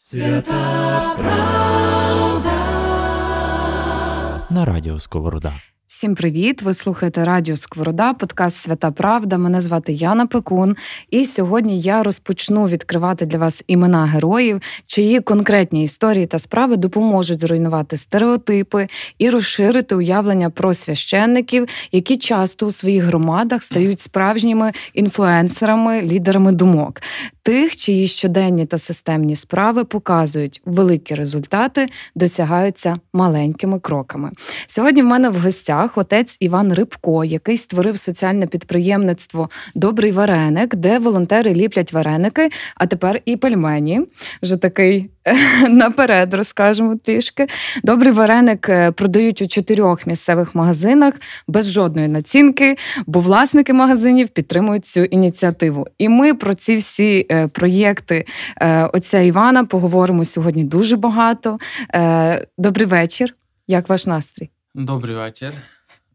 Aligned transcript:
Свята 0.00 1.14
правда 1.18 2.52
на 4.50 4.64
радіо 4.64 5.00
Сковорода. 5.00 5.52
Всім 5.86 6.14
привіт! 6.14 6.62
Ви 6.62 6.74
слухаєте 6.74 7.24
Радіо 7.24 7.56
Сковорода, 7.56 8.12
подкаст 8.12 8.56
Свята 8.56 8.90
Правда. 8.90 9.38
Мене 9.38 9.60
звати 9.60 9.92
Яна 9.92 10.26
Пекун. 10.26 10.76
І 11.10 11.24
сьогодні 11.24 11.80
я 11.80 12.02
розпочну 12.02 12.66
відкривати 12.66 13.26
для 13.26 13.38
вас 13.38 13.64
імена 13.66 14.06
героїв, 14.06 14.60
чиї 14.86 15.20
конкретні 15.20 15.82
історії 15.82 16.26
та 16.26 16.38
справи 16.38 16.76
допоможуть 16.76 17.40
зруйнувати 17.40 17.96
стереотипи 17.96 18.86
і 19.18 19.30
розширити 19.30 19.94
уявлення 19.94 20.50
про 20.50 20.74
священників, 20.74 21.68
які 21.92 22.16
часто 22.16 22.66
у 22.66 22.70
своїх 22.70 23.04
громадах 23.04 23.62
стають 23.62 24.00
справжніми 24.00 24.72
інфлюенсерами, 24.94 26.02
лідерами 26.02 26.52
думок. 26.52 27.00
Тих, 27.48 27.76
чиї 27.76 28.06
щоденні 28.06 28.66
та 28.66 28.78
системні 28.78 29.36
справи 29.36 29.84
показують 29.84 30.60
великі 30.64 31.14
результати, 31.14 31.86
досягаються 32.14 32.96
маленькими 33.12 33.80
кроками. 33.80 34.30
Сьогодні 34.66 35.02
в 35.02 35.04
мене 35.04 35.28
в 35.28 35.36
гостях 35.40 35.98
отець 35.98 36.36
Іван 36.40 36.72
Рибко, 36.72 37.24
який 37.24 37.56
створив 37.56 37.96
соціальне 37.96 38.46
підприємництво 38.46 39.50
Добрий 39.74 40.12
вареник, 40.12 40.74
де 40.74 40.98
волонтери 40.98 41.54
ліплять 41.54 41.92
вареники, 41.92 42.48
а 42.74 42.86
тепер 42.86 43.20
і 43.24 43.36
пельмені. 43.36 44.00
Вже 44.42 44.56
такий 44.56 45.10
наперед 45.68 46.34
розкажемо 46.34 46.96
трішки. 46.96 47.46
Добрий 47.82 48.12
вареник 48.12 48.68
е, 48.68 48.92
продають 48.92 49.42
у 49.42 49.46
чотирьох 49.46 50.06
місцевих 50.06 50.54
магазинах 50.54 51.14
без 51.48 51.70
жодної 51.70 52.08
націнки, 52.08 52.76
бо 53.06 53.20
власники 53.20 53.72
магазинів 53.72 54.28
підтримують 54.28 54.86
цю 54.86 55.00
ініціативу. 55.00 55.86
І 55.98 56.08
ми 56.08 56.34
про 56.34 56.54
ці 56.54 56.76
всі 56.76 57.26
е, 57.30 57.48
проєкти 57.48 58.24
е, 58.60 58.84
отця 58.84 59.20
Івана 59.20 59.64
поговоримо 59.64 60.24
сьогодні 60.24 60.64
дуже 60.64 60.96
багато. 60.96 61.58
Добрий 62.58 62.86
вечір. 62.86 63.34
Як 63.68 63.88
ваш 63.88 64.06
настрій? 64.06 64.50
Добрий 64.74 65.16
вечір. 65.16 65.52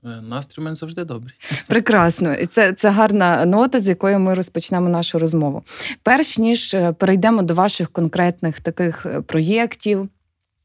Е, 0.05 0.21
настрій 0.21 0.61
у 0.61 0.63
мене 0.63 0.75
завжди 0.75 1.03
добрий. 1.03 1.33
Прекрасно, 1.67 2.33
і 2.33 2.45
це 2.45 2.73
це 2.73 2.89
гарна 2.89 3.45
нота, 3.45 3.79
з 3.79 3.87
якої 3.87 4.17
ми 4.17 4.33
розпочнемо 4.33 4.89
нашу 4.89 5.19
розмову. 5.19 5.63
Перш 6.03 6.37
ніж 6.37 6.73
е, 6.73 6.93
перейдемо 6.93 7.41
до 7.41 7.53
ваших 7.53 7.89
конкретних 7.89 8.59
таких 8.59 9.05
е, 9.05 9.21
проєктів, 9.21 10.09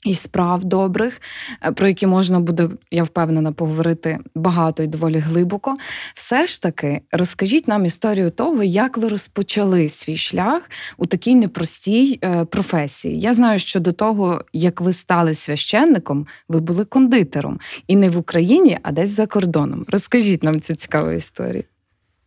і 0.04 0.14
справ 0.14 0.64
добрих, 0.64 1.20
е, 1.62 1.72
про 1.72 1.88
які 1.88 2.06
можна 2.06 2.40
буде, 2.40 2.68
я 2.90 3.02
впевнена, 3.02 3.52
поговорити 3.52 4.18
багато 4.34 4.82
і 4.82 4.86
доволі 4.86 5.18
глибоко. 5.18 5.76
Все 6.14 6.46
ж 6.46 6.62
таки, 6.62 7.00
розкажіть 7.12 7.68
нам 7.68 7.84
історію 7.84 8.30
того, 8.30 8.62
як 8.62 8.98
ви 8.98 9.08
розпочали 9.08 9.88
свій 9.88 10.16
шлях 10.16 10.70
у 10.96 11.06
такій 11.06 11.34
непростій 11.34 12.18
е, 12.24 12.44
професії. 12.44 13.20
Я 13.20 13.34
знаю, 13.34 13.58
що 13.58 13.80
до 13.80 13.92
того, 13.92 14.44
як 14.52 14.80
ви 14.80 14.92
стали 14.92 15.34
священником, 15.34 16.26
ви 16.48 16.60
були 16.60 16.84
кондитером 16.84 17.60
і 17.88 17.96
не 17.96 18.10
в 18.10 18.18
Україні, 18.18 18.78
а 18.82 18.92
десь 18.92 19.10
за 19.10 19.26
кордоном. 19.26 19.84
Розкажіть 19.88 20.42
нам 20.42 20.60
цю 20.60 20.74
цікаву 20.74 21.10
історію. 21.10 21.64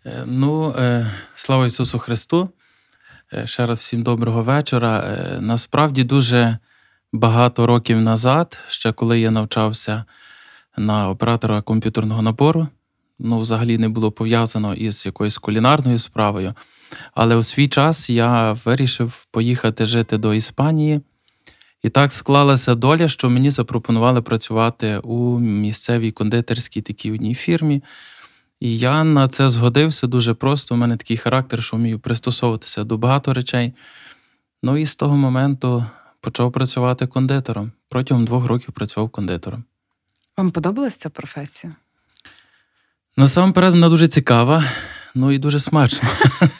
Е, 0.05 0.23
ну, 0.25 0.75
слава 1.35 1.65
Ісусу 1.65 1.99
Христу. 1.99 2.49
Ще 3.45 3.65
раз 3.65 3.79
всім 3.79 4.03
доброго 4.03 4.43
вечора. 4.43 5.17
Насправді 5.39 6.03
дуже 6.03 6.57
багато 7.13 7.67
років 7.67 8.01
назад, 8.01 8.59
ще 8.67 8.91
коли 8.91 9.19
я 9.19 9.31
навчався 9.31 10.05
на 10.77 11.09
оператора 11.09 11.61
комп'ютерного 11.61 12.21
набору, 12.21 12.67
ну, 13.19 13.39
взагалі 13.39 13.77
не 13.77 13.89
було 13.89 14.11
пов'язано 14.11 14.73
із 14.73 15.05
якоюсь 15.05 15.37
кулінарною 15.37 15.99
справою. 15.99 16.53
Але 17.13 17.35
у 17.35 17.43
свій 17.43 17.67
час 17.67 18.09
я 18.09 18.53
вирішив 18.65 19.27
поїхати 19.31 19.85
жити 19.85 20.17
до 20.17 20.33
Іспанії. 20.33 21.01
І 21.83 21.89
так 21.89 22.11
склалася 22.11 22.75
доля, 22.75 23.07
що 23.07 23.29
мені 23.29 23.49
запропонували 23.49 24.21
працювати 24.21 24.97
у 24.97 25.39
місцевій 25.39 26.11
кондитерській 26.11 26.81
такій 26.81 27.11
одній 27.11 27.35
фірмі. 27.35 27.83
І 28.59 28.77
я 28.77 29.03
на 29.03 29.27
це 29.27 29.49
згодився 29.49 30.07
дуже 30.07 30.33
просто. 30.33 30.75
У 30.75 30.77
мене 30.77 30.97
такий 30.97 31.17
характер, 31.17 31.63
що 31.63 31.77
вмію 31.77 31.99
пристосовуватися 31.99 32.83
до 32.83 32.97
багато 32.97 33.33
речей. 33.33 33.73
Ну 34.63 34.77
і 34.77 34.85
з 34.85 34.95
того 34.95 35.17
моменту 35.17 35.85
почав 36.21 36.51
працювати 36.51 37.07
кондитером. 37.07 37.71
Протягом 37.89 38.25
двох 38.25 38.45
років 38.45 38.73
працював 38.73 39.09
кондитером. 39.09 39.63
Вам 40.37 40.51
подобалася 40.51 40.99
ця 40.99 41.09
професія? 41.09 41.75
Насамперед, 43.17 43.73
вона 43.73 43.89
дуже 43.89 44.07
цікава, 44.07 44.63
ну 45.15 45.31
і 45.31 45.37
дуже 45.37 45.59
смачно. 45.59 46.09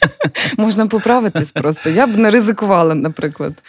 Можна 0.58 0.86
поправитись 0.86 1.52
просто. 1.52 1.90
Я 1.90 2.06
б 2.06 2.16
не 2.16 2.30
ризикувала, 2.30 2.94
наприклад, 2.94 3.62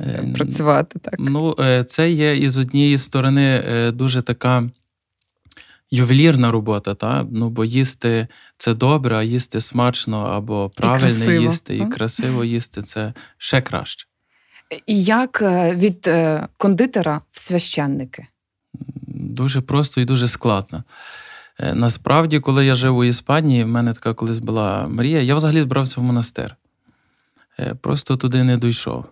е, 0.00 0.24
працювати 0.34 0.98
так. 0.98 1.14
Ну, 1.18 1.56
е, 1.58 1.84
це 1.84 2.10
є 2.10 2.36
із 2.36 2.58
однієї 2.58 2.98
сторони 2.98 3.64
е, 3.66 3.90
дуже 3.90 4.22
така. 4.22 4.70
Ювелірна 5.92 6.50
робота, 6.50 6.94
та? 6.94 7.26
ну 7.30 7.50
бо 7.50 7.64
їсти 7.64 8.26
це 8.56 8.74
добре, 8.74 9.16
а 9.16 9.22
їсти 9.22 9.60
смачно 9.60 10.20
або 10.20 10.70
правильно 10.76 11.32
їсти 11.32 11.76
і 11.76 11.86
красиво 11.86 12.44
їсти 12.44 12.82
це 12.82 13.12
ще 13.38 13.62
краще. 13.62 14.09
Як 14.86 15.42
е, 15.42 15.74
від 15.76 16.06
е, 16.06 16.48
кондитера 16.56 17.20
в 17.30 17.40
священники? 17.40 18.26
Дуже 19.06 19.60
просто 19.60 20.00
і 20.00 20.04
дуже 20.04 20.28
складно. 20.28 20.84
Е, 21.58 21.74
насправді, 21.74 22.40
коли 22.40 22.66
я 22.66 22.74
жив 22.74 22.96
у 22.96 23.04
Іспанії, 23.04 23.64
в 23.64 23.68
мене 23.68 23.92
така 23.92 24.12
колись 24.12 24.38
була 24.38 24.88
мрія, 24.88 25.20
я 25.20 25.34
взагалі 25.34 25.62
збирався 25.62 26.00
в 26.00 26.04
монастир. 26.04 26.56
Просто 27.80 28.16
туди 28.16 28.44
не 28.44 28.56
дійшов. 28.56 29.04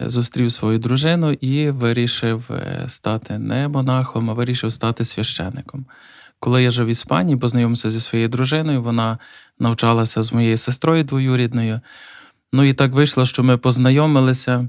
Зустрів 0.00 0.52
свою 0.52 0.78
дружину 0.78 1.32
і 1.32 1.70
вирішив 1.70 2.50
стати 2.86 3.38
не 3.38 3.68
монахом, 3.68 4.30
а 4.30 4.32
вирішив 4.32 4.72
стати 4.72 5.04
священником. 5.04 5.86
Коли 6.38 6.62
я 6.62 6.70
жив 6.70 6.86
в 6.86 6.88
Іспанії, 6.88 7.36
познайомився 7.36 7.90
зі 7.90 8.00
своєю 8.00 8.28
дружиною, 8.28 8.82
вона 8.82 9.18
навчалася 9.58 10.22
з 10.22 10.32
моєю 10.32 10.56
сестрою 10.56 11.04
двоюрідною. 11.04 11.80
Ну 12.54 12.64
і 12.64 12.72
так 12.72 12.92
вийшло, 12.92 13.26
що 13.26 13.42
ми 13.42 13.56
познайомилися, 13.56 14.68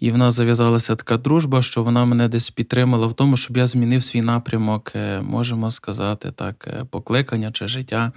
і 0.00 0.10
в 0.10 0.18
нас 0.18 0.34
зав'язалася 0.34 0.96
така 0.96 1.16
дружба, 1.16 1.62
що 1.62 1.82
вона 1.82 2.04
мене 2.04 2.28
десь 2.28 2.50
підтримала 2.50 3.06
в 3.06 3.14
тому, 3.14 3.36
щоб 3.36 3.56
я 3.56 3.66
змінив 3.66 4.04
свій 4.04 4.22
напрямок, 4.22 4.92
е, 4.96 5.20
можемо 5.20 5.70
сказати 5.70 6.30
так, 6.30 6.68
е, 6.68 6.84
покликання 6.90 7.52
чи 7.52 7.68
життя. 7.68 8.12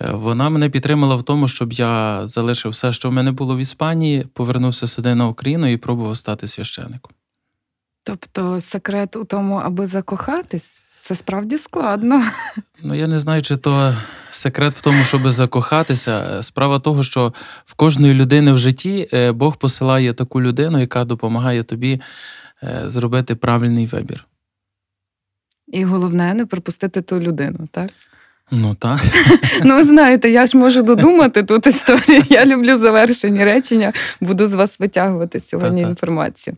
Е, 0.00 0.10
вона 0.12 0.50
мене 0.50 0.70
підтримала 0.70 1.14
в 1.14 1.22
тому, 1.22 1.48
щоб 1.48 1.72
я 1.72 2.22
залишив 2.26 2.72
все, 2.72 2.92
що 2.92 3.10
в 3.10 3.12
мене 3.12 3.32
було 3.32 3.56
в 3.56 3.58
Іспанії, 3.58 4.26
повернувся 4.34 4.86
сюди 4.86 5.14
на 5.14 5.28
Україну 5.28 5.66
і 5.66 5.76
пробував 5.76 6.16
стати 6.16 6.48
священником. 6.48 7.12
Тобто 8.02 8.60
секрет 8.60 9.16
у 9.16 9.24
тому, 9.24 9.54
аби 9.54 9.86
закохатись? 9.86 10.79
Це 11.00 11.14
справді 11.14 11.58
складно. 11.58 12.24
Ну 12.82 12.94
я 12.94 13.06
не 13.06 13.18
знаю, 13.18 13.42
чи 13.42 13.56
то 13.56 13.94
секрет 14.30 14.74
в 14.74 14.80
тому, 14.80 15.04
щоб 15.04 15.30
закохатися. 15.30 16.42
Справа 16.42 16.78
того, 16.78 17.02
що 17.02 17.34
в 17.64 17.74
кожної 17.74 18.14
людини 18.14 18.52
в 18.52 18.58
житті 18.58 19.08
е, 19.12 19.32
Бог 19.32 19.56
посилає 19.56 20.12
таку 20.12 20.42
людину, 20.42 20.80
яка 20.80 21.04
допомагає 21.04 21.62
тобі 21.62 22.00
е, 22.62 22.82
зробити 22.86 23.34
правильний 23.34 23.86
вибір. 23.86 24.26
І 25.68 25.84
головне 25.84 26.34
не 26.34 26.46
пропустити 26.46 27.02
ту 27.02 27.20
людину, 27.20 27.68
так? 27.70 27.90
Ну 28.50 28.74
так. 28.74 29.00
Ну, 29.64 29.82
знаєте, 29.82 30.30
я 30.30 30.46
ж 30.46 30.56
можу 30.56 30.82
додумати 30.82 31.42
тут 31.42 31.66
історію. 31.66 32.22
Я 32.30 32.46
люблю 32.46 32.76
завершені 32.76 33.44
речення, 33.44 33.92
буду 34.20 34.46
з 34.46 34.54
вас 34.54 34.80
витягувати 34.80 35.40
сьогодні 35.40 35.80
інформацію. 35.80 36.56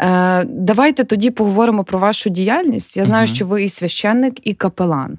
Е, 0.00 0.44
Давайте 0.44 1.04
тоді 1.04 1.30
поговоримо 1.30 1.84
про 1.84 1.98
вашу 1.98 2.30
діяльність. 2.30 2.96
Я 2.96 3.04
знаю, 3.04 3.26
що 3.26 3.46
ви 3.46 3.62
і 3.62 3.68
священник, 3.68 4.46
і 4.46 4.54
капелан. 4.54 5.18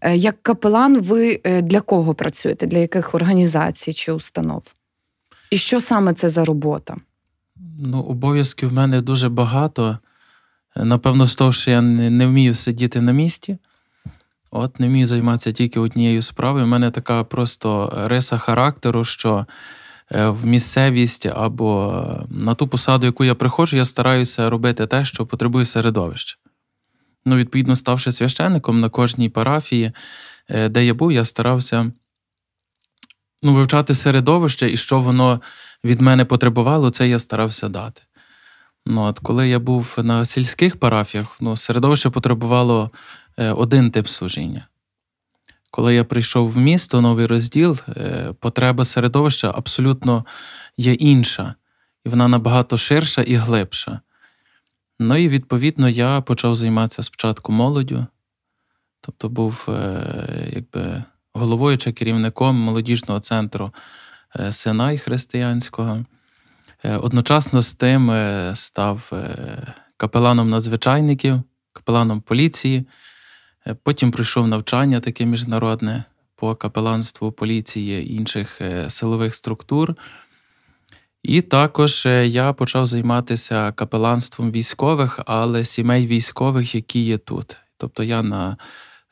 Е, 0.00 0.16
Як 0.16 0.42
капелан, 0.42 1.00
ви 1.00 1.40
е, 1.44 1.62
для 1.62 1.80
кого 1.80 2.14
працюєте? 2.14 2.66
Для 2.66 2.78
яких 2.78 3.14
організацій 3.14 3.92
чи 3.92 4.12
установ? 4.12 4.74
І 5.50 5.56
що 5.56 5.80
саме 5.80 6.12
це 6.12 6.28
за 6.28 6.44
робота? 6.44 6.96
Ну, 7.78 8.00
обов'язків 8.02 8.68
в 8.68 8.72
мене 8.72 9.00
дуже 9.00 9.28
багато. 9.28 9.98
Напевно, 10.76 11.26
з 11.26 11.34
того, 11.34 11.52
що 11.52 11.70
я 11.70 11.80
не 11.80 12.26
вмію 12.26 12.54
сидіти 12.54 13.00
на 13.00 13.12
місці. 13.12 13.58
От 14.50 14.80
не 14.80 14.88
вмію 14.88 15.06
займатися 15.06 15.52
тільки 15.52 15.80
однією 15.80 16.22
справою. 16.22 16.64
У 16.64 16.68
мене 16.68 16.90
така 16.90 17.24
просто 17.24 17.92
риса 18.06 18.38
характеру, 18.38 19.04
що 19.04 19.46
е, 20.12 20.28
в 20.28 20.46
місцевість 20.46 21.26
або 21.26 22.04
на 22.30 22.54
ту 22.54 22.68
посаду, 22.68 23.06
яку 23.06 23.24
я 23.24 23.34
приходжу, 23.34 23.76
я 23.76 23.84
стараюся 23.84 24.50
робити 24.50 24.86
те, 24.86 25.04
що 25.04 25.26
потребує 25.26 25.64
середовище. 25.64 26.38
Ну, 27.24 27.36
відповідно, 27.36 27.76
ставши 27.76 28.12
священником 28.12 28.80
на 28.80 28.88
кожній 28.88 29.28
парафії, 29.28 29.92
е, 30.48 30.68
де 30.68 30.84
я 30.84 30.94
був, 30.94 31.12
я 31.12 31.24
старався 31.24 31.92
ну, 33.42 33.54
вивчати 33.54 33.94
середовище 33.94 34.70
і 34.70 34.76
що 34.76 35.00
воно 35.00 35.40
від 35.84 36.00
мене 36.00 36.24
потребувало, 36.24 36.90
це 36.90 37.08
я 37.08 37.18
старався 37.18 37.68
дати. 37.68 38.02
Ну, 38.86 39.02
от 39.02 39.18
Коли 39.18 39.48
я 39.48 39.58
був 39.58 39.96
на 40.02 40.24
сільських 40.24 40.76
парафіях, 40.76 41.36
ну, 41.40 41.56
середовище 41.56 42.10
потребувало 42.10 42.90
Е, 42.90 43.25
один 43.36 43.90
тип 43.90 44.06
служіння. 44.08 44.68
Коли 45.70 45.94
я 45.94 46.04
прийшов 46.04 46.50
в 46.52 46.56
місто, 46.56 47.00
новий 47.00 47.26
розділ, 47.26 47.78
е, 47.88 48.32
потреба 48.40 48.84
середовища 48.84 49.52
абсолютно 49.54 50.24
є 50.76 50.92
інша. 50.92 51.54
і 52.04 52.08
вона 52.08 52.28
набагато 52.28 52.76
ширша 52.76 53.22
і 53.22 53.34
глибша. 53.34 54.00
Ну 54.98 55.16
і 55.16 55.28
відповідно 55.28 55.88
я 55.88 56.20
почав 56.20 56.54
займатися 56.54 57.02
спочатку 57.02 57.52
молоддю, 57.52 58.06
тобто 59.00 59.28
був 59.28 59.66
е, 59.68 60.50
якби 60.54 61.02
головою 61.32 61.78
чи 61.78 61.92
керівником 61.92 62.56
молодіжного 62.56 63.20
центру 63.20 63.74
е, 64.40 64.52
Синай 64.52 64.98
християнського. 64.98 66.04
Е, 66.84 66.96
одночасно 66.96 67.62
з 67.62 67.74
тим 67.74 68.12
став 68.54 69.12
капеланом 69.96 70.50
надзвичайників, 70.50 71.42
капеланом 71.72 72.20
поліції. 72.20 72.86
Потім 73.82 74.10
пройшов 74.10 74.48
навчання 74.48 75.00
таке 75.00 75.26
міжнародне 75.26 76.04
по 76.36 76.54
капеланству 76.54 77.32
поліції 77.32 78.14
інших 78.14 78.60
силових 78.88 79.34
структур. 79.34 79.94
І 81.26 81.42
також 81.42 82.06
е, 82.06 82.26
я 82.26 82.52
почав 82.52 82.86
займатися 82.86 83.72
капеланством 83.72 84.50
військових, 84.50 85.20
але 85.26 85.64
сімей 85.64 86.06
військових, 86.06 86.74
які 86.74 87.04
є 87.04 87.18
тут. 87.18 87.56
Тобто 87.76 88.02
я 88.02 88.22
на 88.22 88.56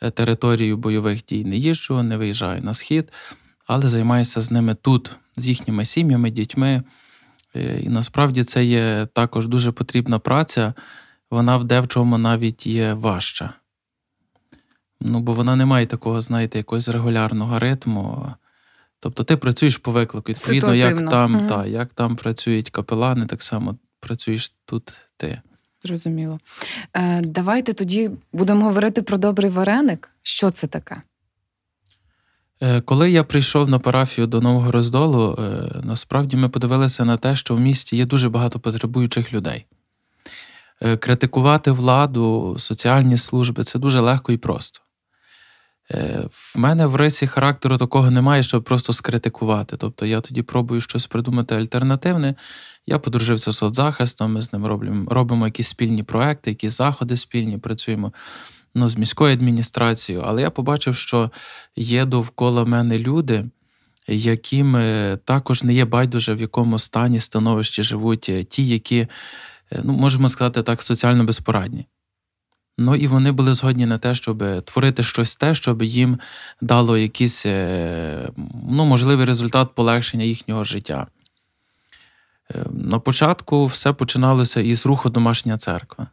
е, 0.03 0.11
територію 0.11 0.77
бойових 0.77 1.25
дій 1.25 1.45
не 1.45 1.57
їжджу, 1.57 2.03
не 2.03 2.17
виїжджаю 2.17 2.62
на 2.62 2.75
схід, 2.75 3.12
але 3.67 3.89
займаюся 3.89 4.41
з 4.41 4.50
ними 4.50 4.75
тут, 4.75 5.17
з 5.37 5.49
їхніми 5.49 5.85
сім'ями, 5.85 6.31
дітьми. 6.31 6.83
Е, 7.57 7.81
і 7.81 7.89
насправді 7.89 8.45
це 8.45 8.65
є 8.65 9.09
також 9.12 9.49
дуже 9.49 9.73
потрібна 9.73 10.19
праця, 10.19 10.75
вона 11.31 11.57
в 11.57 11.65
дечому 11.65 12.19
навіть 12.19 12.67
є 12.67 12.95
важча. 12.95 13.55
Ну, 15.00 15.20
бо 15.20 15.32
вона 15.32 15.56
не 15.56 15.67
має 15.67 15.87
такого, 15.87 16.20
знаєте, 16.20 16.58
якогось 16.58 16.88
регулярного 16.88 17.58
ритму. 17.58 18.35
Тобто 19.00 19.25
ти 19.25 19.37
працюєш 19.37 19.76
по 19.76 19.93
виклику. 19.93 20.32
Відповідно, 20.32 20.75
як 20.75 21.11
там 21.11 21.35
угу. 21.35 21.49
та, 21.49 21.67
як 21.67 21.88
там 21.93 22.17
працюють 22.17 22.70
капелани, 22.70 23.26
так 23.26 23.43
само 23.43 23.75
працюєш 24.00 24.55
тут 24.64 24.93
ти. 25.17 25.41
Зрозуміло. 25.85 26.38
Е, 26.94 27.20
Давайте 27.23 27.73
тоді 27.73 28.11
будемо 28.32 28.64
говорити 28.64 29.02
про 29.02 29.19
добрий 29.19 29.50
вареник. 29.50 30.11
Що 30.23 30.50
це 30.50 30.67
таке? 30.67 31.02
Е, 32.62 32.81
Коли 32.81 33.11
я 33.11 33.25
прийшов 33.25 33.69
на 33.69 33.79
парафію 33.79 34.26
до 34.26 34.40
Нового 34.40 34.70
роздолу, 34.70 35.37
е, 35.38 35.70
насправді 35.82 36.37
ми 36.37 36.49
подивилися 36.49 37.05
на 37.05 37.17
те, 37.17 37.37
що 37.37 37.55
в 37.55 37.61
місті 37.61 37.97
є 37.97 38.06
дуже 38.06 38.29
багато 38.29 38.61
потребуючих 38.61 39.32
людей. 39.32 39.67
Е, 40.81 40.97
критикувати 40.97 41.70
владу, 41.70 42.56
соціальні 42.58 43.17
служби 43.17 43.64
це 43.64 43.79
дуже 43.79 44.00
легко 44.00 44.32
і 44.32 44.37
просто. 44.37 44.81
Е, 45.91 46.25
в 46.31 46.55
мене 46.59 46.87
в 46.87 46.97
рисі 46.97 47.27
характеру 47.27 47.77
такого 47.77 48.11
немає, 48.11 48.43
щоб 48.43 48.65
просто 48.65 48.93
скритикувати. 48.93 49.77
Тобто 49.77 50.07
я 50.07 50.21
тоді 50.21 50.43
пробую 50.43 50.81
щось 50.81 51.07
придумати 51.07 51.55
альтернативне. 51.55 52.35
Я 52.87 52.99
подружився 52.99 53.53
з 53.53 53.57
соцзахистом, 53.57 54.33
ми 54.33 54.43
з 54.43 54.53
ним 54.53 54.67
робимо 54.67 55.11
робимо 55.11 55.47
якісь 55.47 55.69
спільні 55.69 56.03
проекти, 56.03 56.51
якісь 56.51 56.77
заходи 56.77 57.17
спільні, 57.17 57.59
працюємо 57.59 58.13
ну, 58.75 58.89
з 58.89 58.97
міською 58.97 59.33
адміністрацією. 59.33 60.25
Але 60.27 60.43
я 60.43 60.51
побачив, 60.51 60.97
що 60.97 61.31
є 61.77 62.05
довкола 62.05 62.65
мене 62.65 62.99
люди, 62.99 63.45
яким 64.09 64.77
е, 64.77 65.19
також 65.25 65.63
не 65.63 65.75
є 65.75 65.85
байдуже, 65.85 66.35
в 66.35 66.41
якому 66.41 66.79
стані 66.79 67.21
становищі 67.21 67.83
живуть 67.83 68.29
е, 68.29 68.45
ті, 68.45 68.69
які, 68.69 69.07
ну, 69.83 69.93
можемо 69.93 70.29
сказати 70.29 70.63
так, 70.63 70.83
соціально 70.83 71.25
безпорадні. 71.25 71.87
Ну 72.79 72.94
і 72.94 73.06
вони 73.06 73.32
були 73.32 73.55
згодні 73.55 73.87
на 73.87 73.99
те, 73.99 74.15
щоб 74.15 74.62
творити 74.65 75.03
щось 75.03 75.37
те, 75.37 75.55
щоб 75.55 75.82
їм 75.82 76.19
дало 76.61 76.99
якийсь 76.99 77.47
е, 77.47 78.31
ну, 78.69 78.85
можливий 78.85 79.26
результат 79.26 79.75
полегшення 79.75 80.25
їхнього 80.25 80.65
життя. 80.65 81.06
Е, 82.50 82.65
на 82.71 82.99
початку 82.99 83.67
все 83.67 83.93
починалося 83.93 84.61
із 84.61 84.87
руху 84.87 85.11
домашня 85.11 85.59
церква. 85.59 86.06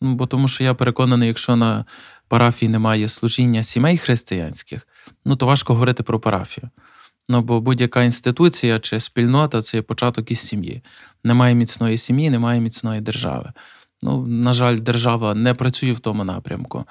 Ну, 0.00 0.14
бо 0.14 0.26
тому 0.26 0.48
що 0.48 0.64
я 0.64 0.74
переконаний, 0.74 1.28
якщо 1.28 1.56
на 1.56 1.84
парафії 2.28 2.68
немає 2.68 3.08
служіння 3.08 3.62
сімей 3.62 3.98
християнських, 3.98 4.88
ну 5.24 5.36
то 5.36 5.46
важко 5.46 5.72
говорити 5.72 6.02
про 6.02 6.20
парафію. 6.20 6.70
Ну, 7.28 7.42
бо 7.42 7.60
будь-яка 7.60 8.02
інституція 8.02 8.78
чи 8.78 9.00
спільнота 9.00 9.62
це 9.62 9.82
початок 9.82 10.30
із 10.30 10.40
сім'ї. 10.40 10.82
Немає 11.24 11.54
міцної 11.54 11.98
сім'ї, 11.98 12.30
немає 12.30 12.60
міцної 12.60 13.00
держави. 13.00 13.52
Ну, 14.02 14.26
на 14.26 14.52
жаль, 14.52 14.78
держава 14.78 15.34
не 15.34 15.54
працює 15.54 15.92
в 15.92 16.00
тому 16.00 16.24
напрямку 16.24 16.84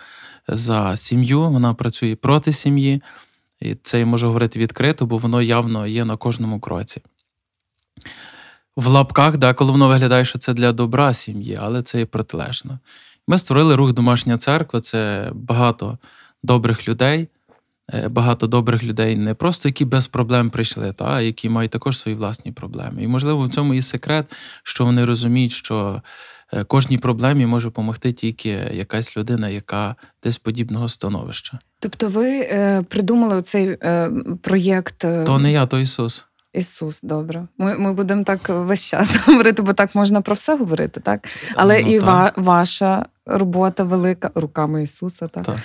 за 0.48 0.96
сім'ю, 0.96 1.42
вона 1.42 1.74
працює 1.74 2.16
проти 2.16 2.54
сім'ї, 2.54 3.02
і 3.60 3.76
це 3.76 4.00
я 4.00 4.06
можу 4.06 4.28
говорити 4.28 4.60
відкрито, 4.60 5.06
бо 5.06 5.18
воно 5.18 5.42
явно 5.42 5.88
є 5.88 6.06
на 6.06 6.18
кожному 6.18 6.60
кроці. 6.60 7.02
В 8.76 8.88
лапках, 8.88 9.38
да, 9.38 9.54
коли 9.54 9.72
воно 9.72 9.88
виглядає, 9.88 10.26
що 10.26 10.40
це 10.40 10.54
для 10.54 10.72
добра 10.72 11.14
сім'ї, 11.14 11.60
але 11.62 11.84
це 11.84 12.02
і 12.02 12.06
протилежно. 12.06 12.80
Ми 13.28 13.38
створили 13.38 13.76
рух 13.76 13.94
Домашня 13.94 14.38
церква, 14.38 14.80
це 14.80 15.32
багато 15.34 15.98
добрих 16.44 16.88
людей, 16.88 17.28
е, 17.94 18.08
багато 18.08 18.48
добрих 18.48 18.84
людей, 18.84 19.18
не 19.18 19.34
просто 19.34 19.70
які 19.70 19.86
без 19.86 20.08
проблем 20.08 20.50
прийшли, 20.50 20.94
та, 20.94 21.06
а 21.06 21.22
які 21.22 21.50
мають 21.50 21.72
також 21.72 21.98
свої 21.98 22.18
власні 22.18 22.52
проблеми. 22.52 23.04
І, 23.04 23.08
можливо, 23.08 23.44
в 23.44 23.50
цьому 23.50 23.74
і 23.74 23.82
секрет, 23.82 24.26
що 24.64 24.86
вони 24.86 25.06
розуміють, 25.06 25.52
що 25.52 26.02
кожній 26.68 26.98
проблемі 26.98 27.46
може 27.46 27.68
допомогти 27.68 28.12
тільки 28.12 28.50
якась 28.74 29.18
людина, 29.18 29.50
яка 29.50 29.96
десь 30.24 30.38
подібного 30.38 30.90
становища. 30.90 31.60
Тобто, 31.80 32.08
ви 32.08 32.40
е, 32.40 32.84
придумали 32.90 33.42
цей 33.42 33.78
е, 33.84 34.12
проєкт? 34.42 35.06
Е... 35.06 35.24
То 35.24 35.40
не 35.40 35.52
я, 35.52 35.66
то 35.66 35.80
Ісус. 35.80 36.26
Ісус, 36.54 37.02
добре. 37.02 37.48
Ми 37.58 37.78
ми 37.78 37.94
будемо 37.94 38.24
так 38.24 38.50
весь 38.50 38.86
час 38.86 39.16
говорити, 39.28 39.62
бо 39.62 39.74
так 39.74 39.96
можна 39.96 40.22
про 40.22 40.36
все 40.36 40.58
говорити, 40.58 41.00
так? 41.00 41.28
Але 41.56 41.82
ну, 41.84 41.92
і 41.92 42.00
так. 42.00 42.08
Ва, 42.08 42.34
ваша 42.36 43.06
робота 43.26 43.84
велика 43.84 44.32
руками 44.36 44.84
Ісуса. 44.84 45.28
Так, 45.28 45.46
так. 45.46 45.58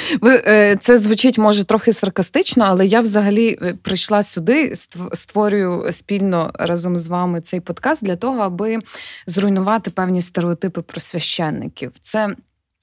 Ви, 0.20 0.42
е, 0.46 0.76
Це 0.76 0.98
звучить 0.98 1.38
може 1.38 1.64
трохи 1.64 1.92
саркастично, 1.92 2.64
але 2.64 2.86
я 2.86 3.00
взагалі 3.00 3.58
е, 3.62 3.74
прийшла 3.82 4.22
сюди, 4.22 4.72
створюю 5.12 5.92
спільно 5.92 6.50
разом 6.54 6.98
з 6.98 7.06
вами 7.06 7.40
цей 7.40 7.60
подкаст 7.60 8.04
для 8.04 8.16
того, 8.16 8.40
аби 8.40 8.78
зруйнувати 9.26 9.90
певні 9.90 10.20
стереотипи 10.20 10.82
про 10.82 11.00
священників. 11.00 11.92
Це 12.00 12.34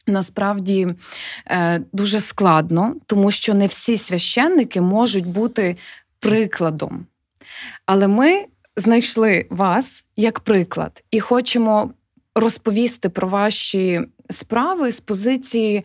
Насправді 0.10 0.88
е, 1.48 1.81
дуже 1.94 2.19
складно, 2.19 2.95
тому 3.06 3.31
що 3.31 3.54
не 3.54 3.68
всі 3.68 3.98
священники 3.98 4.81
можуть 4.81 5.28
бути 5.28 5.78
прикладом. 6.19 7.06
Але 7.86 8.07
ми 8.07 8.45
знайшли 8.75 9.45
вас 9.50 10.06
як 10.15 10.39
приклад 10.39 11.04
і 11.12 11.19
хочемо 11.19 11.92
розповісти 12.36 13.09
про 13.09 13.28
ваші 13.28 14.02
справи 14.30 14.92
з 14.92 14.99
позиції 14.99 15.83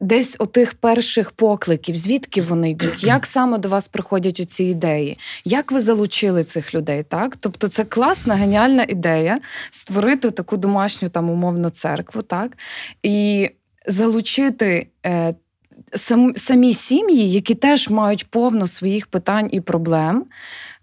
десь 0.00 0.36
отих 0.38 0.74
перших 0.74 1.30
покликів, 1.30 1.96
звідки 1.96 2.42
вони 2.42 2.70
йдуть, 2.70 3.04
як 3.04 3.26
саме 3.26 3.58
до 3.58 3.68
вас 3.68 3.88
приходять 3.88 4.40
у 4.40 4.44
ці 4.44 4.64
ідеї, 4.64 5.18
як 5.44 5.72
ви 5.72 5.80
залучили 5.80 6.44
цих 6.44 6.74
людей? 6.74 7.02
Так, 7.02 7.36
тобто 7.36 7.68
це 7.68 7.84
класна, 7.84 8.34
геніальна 8.34 8.86
ідея 8.88 9.38
створити 9.70 10.30
таку 10.30 10.56
домашню 10.56 11.08
там 11.08 11.30
умовну 11.30 11.70
церкву, 11.70 12.22
так 12.22 12.58
і 13.02 13.50
залучити. 13.86 14.86
Е, 15.06 15.34
Самі 16.36 16.74
сім'ї, 16.74 17.32
які 17.32 17.54
теж 17.54 17.88
мають 17.88 18.30
повно 18.30 18.66
своїх 18.66 19.06
питань 19.06 19.48
і 19.52 19.60
проблем, 19.60 20.24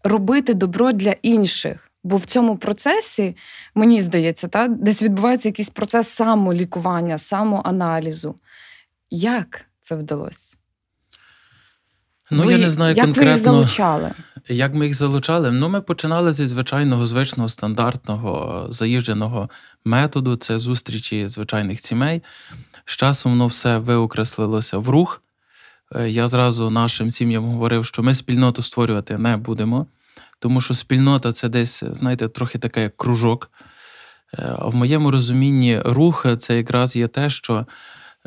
робити 0.04 0.54
добро 0.54 0.92
для 0.92 1.16
інших. 1.22 1.92
Бо 2.04 2.16
в 2.16 2.26
цьому 2.26 2.58
процесі, 2.58 3.36
мені 3.76 4.00
здається, 4.00 4.48
та, 4.48 4.68
десь 4.68 5.02
відбувається 5.02 5.50
якийсь 5.50 5.70
процес 5.70 6.08
самолікування, 6.08 7.18
самоаналізу. 7.18 8.36
Як 9.12 9.66
це 9.80 9.96
вдалося? 9.96 10.58
Ну, 12.32 12.44
ви, 12.44 12.52
я 12.52 12.58
не 12.58 12.70
знаю 12.70 12.96
як 12.96 13.06
конкретно. 13.06 13.32
ви 13.32 13.36
їх 13.36 13.44
залучали? 13.44 14.12
Як 14.48 14.74
ми 14.74 14.86
їх 14.86 14.96
залучали? 14.96 15.52
Ну, 15.52 15.70
ми 15.70 15.82
починали 15.82 16.34
зі 16.34 16.46
звичайного, 16.46 17.06
звичного, 17.06 17.50
стандартного, 17.50 18.66
заїждженого 18.70 19.50
методу 19.86 20.36
це 20.36 20.60
зустрічі 20.60 21.28
звичайних 21.28 21.80
сімей. 21.80 22.22
З 22.86 22.96
часом 22.96 23.32
воно 23.32 23.48
все 23.48 23.78
виокреслилося 23.78 24.78
в 24.78 24.90
рух. 24.90 25.22
Е, 25.96 26.10
я 26.10 26.28
зразу 26.28 26.70
нашим 26.70 27.12
сім'ям 27.12 27.46
говорив, 27.46 27.86
що 27.86 28.04
ми 28.04 28.14
спільноту 28.14 28.62
створювати 28.62 29.18
не 29.18 29.38
будемо 29.38 29.88
тому 30.42 30.62
що 30.62 30.74
спільнота 30.74 31.32
це 31.32 31.50
десь, 31.50 31.84
знаєте, 31.92 32.28
трохи 32.28 32.60
таке 32.60 32.82
як 32.82 32.98
кружок. 32.98 33.52
Е, 34.34 34.56
а 34.60 34.68
в 34.68 34.76
моєму 34.76 35.12
розумінні 35.12 35.80
рух 35.80 36.26
це 36.38 36.58
якраз 36.58 36.96
є 36.96 37.08
те, 37.08 37.30
що 37.30 37.66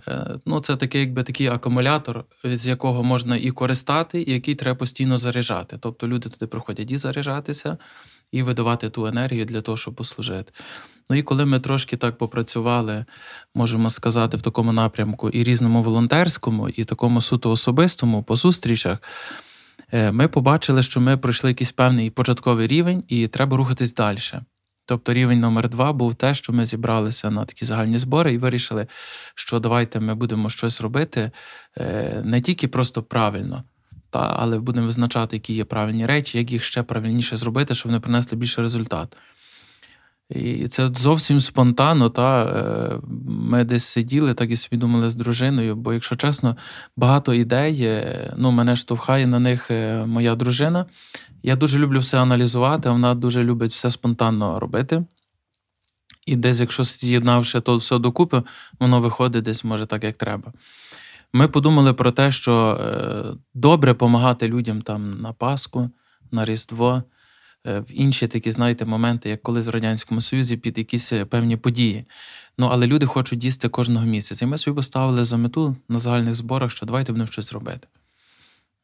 е, 0.09 0.27
ну, 0.47 0.61
це 0.61 0.77
такий, 0.77 1.01
якби 1.01 1.23
такий 1.23 1.47
акумулятор, 1.47 2.25
з 2.45 2.67
якого 2.67 3.03
можна 3.03 3.37
і 3.37 3.51
користати, 3.51 4.23
і 4.23 4.33
який 4.33 4.55
треба 4.55 4.79
постійно 4.79 5.17
заряджати. 5.17 5.77
Тобто 5.81 6.09
люди 6.09 6.29
туди 6.29 6.47
приходять 6.47 6.91
і 6.91 6.97
заряджатися, 6.97 7.77
і 8.35 8.43
видавати 8.43 8.91
ту 8.91 9.07
енергію 9.07 9.45
для 9.45 9.61
того, 9.61 9.77
щоб 9.77 9.95
послужити. 9.95 10.53
Ну 11.11 11.17
і 11.17 11.23
коли 11.23 11.45
ми 11.45 11.61
трошки 11.61 11.97
так 11.97 12.19
попрацювали, 12.19 13.05
можемо 13.55 13.91
сказати, 13.91 14.37
в 14.37 14.43
такому 14.43 14.73
напрямку 14.73 15.31
і 15.31 15.45
різному 15.45 15.83
волонтерському, 15.83 16.69
і 16.69 16.85
такому 16.85 17.21
суто 17.21 17.51
особистому 17.51 18.23
по 18.23 18.37
зустрічах. 18.37 18.99
Е, 19.93 20.13
ми 20.13 20.29
побачили, 20.29 20.83
що 20.83 21.01
ми 21.01 21.17
пройшли 21.17 21.51
якийсь 21.51 21.73
певний 21.73 22.11
початковий 22.11 22.67
рівень, 22.67 23.05
і 23.09 23.29
треба 23.29 23.57
рухатись 23.57 23.95
далі. 23.95 24.19
Тобто 24.87 25.13
рівень 25.13 25.41
номер 25.41 25.69
два 25.69 25.93
був 25.93 26.15
те, 26.15 26.35
що 26.35 26.53
ми 26.53 26.67
зібралися 26.67 27.31
на 27.31 27.45
такі 27.45 27.65
загальні 27.65 27.99
збори 27.99 28.33
і 28.33 28.39
вирішили, 28.39 28.87
що 29.35 29.61
давайте 29.61 30.01
ми 30.01 30.15
будемо 30.15 30.51
щось 30.51 30.81
робити 30.81 31.31
е, 31.79 32.23
не 32.25 32.41
тільки 32.41 32.69
просто 32.69 33.03
правильно, 33.03 33.65
та, 34.15 34.37
але 34.39 34.59
будемо 34.59 34.87
визначати, 34.87 35.37
які 35.37 35.55
є 35.55 35.65
правильні 35.65 36.07
речі, 36.07 36.39
як 36.39 36.53
їх 36.53 36.65
ще 36.65 36.83
правильніше 36.83 37.37
зробити, 37.37 37.75
щоб 37.75 37.91
вони 37.91 38.01
принесли 38.01 38.39
більше 38.39 38.63
результат. 38.63 39.17
І 40.31 40.69
це 40.69 40.89
зовсім 40.89 41.41
спонтанно. 41.41 42.11
Та, 42.11 42.45
е, 42.45 43.01
Ми 43.27 43.65
десь 43.65 43.85
сиділи, 43.85 44.35
так 44.35 44.51
і 44.51 44.57
собі 44.57 44.77
думали 44.77 45.11
з 45.11 45.17
дружиною, 45.17 45.77
бо, 45.77 45.93
якщо 45.93 46.17
чесно, 46.17 46.57
багато 46.97 47.35
ідей, 47.35 48.03
ну, 48.37 48.51
мене 48.51 48.77
штовхає 48.77 49.27
на 49.27 49.39
них 49.39 49.71
е, 49.71 50.07
моя 50.07 50.35
дружина. 50.35 50.87
Я 51.43 51.57
дуже 51.57 51.79
люблю 51.79 51.99
все 51.99 52.19
аналізувати, 52.19 52.91
вона 52.91 53.15
дуже 53.15 53.45
любить 53.45 53.71
все 53.71 53.91
спонтанно 53.91 54.61
робити. 54.61 55.05
І 56.27 56.37
десь, 56.37 56.61
якщо 56.61 56.85
з'єднавши 56.85 57.61
то 57.61 57.77
все 57.77 57.99
докупи, 57.99 58.43
воно 58.81 59.01
виходить 59.01 59.45
десь, 59.45 59.65
може, 59.65 59.87
так, 59.87 60.05
як 60.05 60.17
треба. 60.17 60.53
Ми 61.37 61.49
подумали 61.49 61.93
про 61.93 62.13
те, 62.13 62.31
що 62.31 62.81
е, 62.81 63.37
добре 63.55 63.93
допомагати 63.93 64.49
людям 64.49 64.83
там 64.83 65.21
на 65.21 65.33
Пасху, 65.33 65.91
на 66.31 66.45
Різдво, 66.45 67.03
е, 67.67 67.81
в 67.81 67.87
інші 67.91 68.29
такі, 68.29 68.51
знаєте, 68.51 68.85
моменти, 68.85 69.29
як 69.29 69.43
колись 69.43 69.67
в 69.67 69.71
Радянському 69.71 70.21
Союзі, 70.21 70.57
під 70.57 70.79
якісь 70.79 71.13
е, 71.13 71.25
певні 71.25 71.57
події. 71.57 72.05
Ну, 72.59 72.69
але 72.73 72.87
люди 72.87 73.07
хочуть 73.07 73.45
їсти 73.45 73.69
кожного 73.69 74.07
місяця. 74.07 74.45
І 74.45 74.49
ми 74.49 74.59
собі 74.59 74.77
поставили 74.77 75.25
за 75.25 75.37
мету 75.37 75.77
на 75.89 75.99
загальних 75.99 76.35
зборах, 76.35 76.71
що 76.71 76.87
давайте 76.87 77.13
будемо 77.13 77.31
щось 77.31 77.53
робити. 77.53 77.89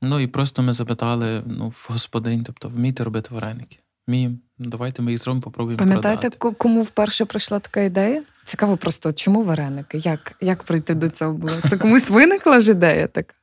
Ну 0.02 0.20
і 0.20 0.26
просто 0.26 0.62
ми 0.62 0.72
запитали 0.72 1.42
ну, 1.46 1.68
в 1.68 1.86
господинь, 1.90 2.44
тобто 2.44 2.68
вмієте 2.68 3.04
робити 3.04 3.28
вареники? 3.34 3.78
Вміємо. 4.06 4.36
Давайте 4.58 5.02
ми 5.02 5.10
їх 5.10 5.20
зробимо, 5.20 5.42
попробуємо. 5.42 5.78
Пам'ятаєте, 5.78 6.30
продати. 6.30 6.56
кому 6.58 6.82
вперше 6.82 7.24
прийшла 7.24 7.58
така 7.58 7.80
ідея? 7.80 8.22
Цікаво, 8.44 8.76
просто 8.76 9.12
чому 9.12 9.42
вареники? 9.42 9.98
Як 9.98 10.32
як 10.40 10.62
прийти 10.62 10.94
до 10.94 11.08
цього 11.08 11.32
було? 11.32 11.52
Це 11.70 11.76
комусь 11.76 12.10
виникла 12.10 12.60
ж 12.60 12.70
ідея 12.70 13.06
така? 13.06 13.34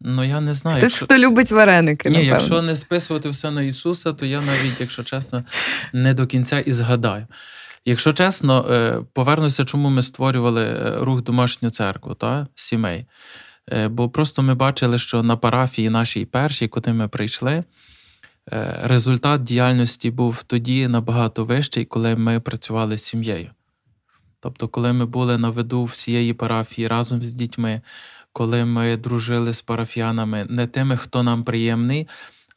Ну 0.00 0.24
я 0.24 0.40
не 0.40 0.54
знаю. 0.54 0.76
Хтось, 0.76 0.90
якщо... 0.90 1.06
хто 1.06 1.18
любить 1.18 1.52
вареники. 1.52 2.08
Ні, 2.08 2.14
напевно. 2.14 2.34
якщо 2.34 2.62
не 2.62 2.76
списувати 2.76 3.28
все 3.28 3.50
на 3.50 3.62
Ісуса, 3.62 4.12
то 4.12 4.26
я 4.26 4.40
навіть, 4.40 4.80
якщо 4.80 5.04
чесно, 5.04 5.44
не 5.92 6.14
до 6.14 6.26
кінця 6.26 6.60
і 6.60 6.72
згадаю. 6.72 7.26
Якщо 7.84 8.12
чесно, 8.12 8.66
е, 8.70 9.02
повернуся, 9.12 9.64
чому 9.64 9.90
ми 9.90 10.02
створювали 10.02 10.64
е, 10.64 10.96
рух 10.98 11.22
домашню 11.22 11.70
церкву 11.70 12.14
та 12.14 12.46
сімей. 12.54 13.06
Е, 13.72 13.88
бо 13.88 14.08
просто 14.08 14.42
ми 14.42 14.54
бачили, 14.54 14.98
що 14.98 15.22
на 15.22 15.36
парафії 15.36 15.90
нашій 15.90 16.24
першій, 16.24 16.68
куди 16.68 16.92
ми 16.92 17.08
прийшли, 17.08 17.64
результат 18.82 19.40
діяльності 19.40 20.10
був 20.10 20.42
тоді 20.42 20.88
набагато 20.88 21.44
вищий, 21.44 21.84
коли 21.84 22.16
ми 22.16 22.40
працювали 22.40 22.98
з 22.98 23.04
сім'єю. 23.04 23.50
Тобто, 24.40 24.68
коли 24.68 24.92
ми 24.92 25.06
були 25.06 25.38
на 25.38 25.50
виду 25.50 25.84
всієї 25.84 26.32
парафії 26.34 26.88
разом 26.88 27.22
з 27.22 27.32
дітьми, 27.32 27.80
коли 28.32 28.64
ми 28.64 28.96
дружили 28.96 29.52
з 29.52 29.60
парафіянами, 29.60 30.46
не 30.48 30.66
тими, 30.66 30.96
хто 30.96 31.22
нам 31.22 31.44
приємний, 31.44 32.08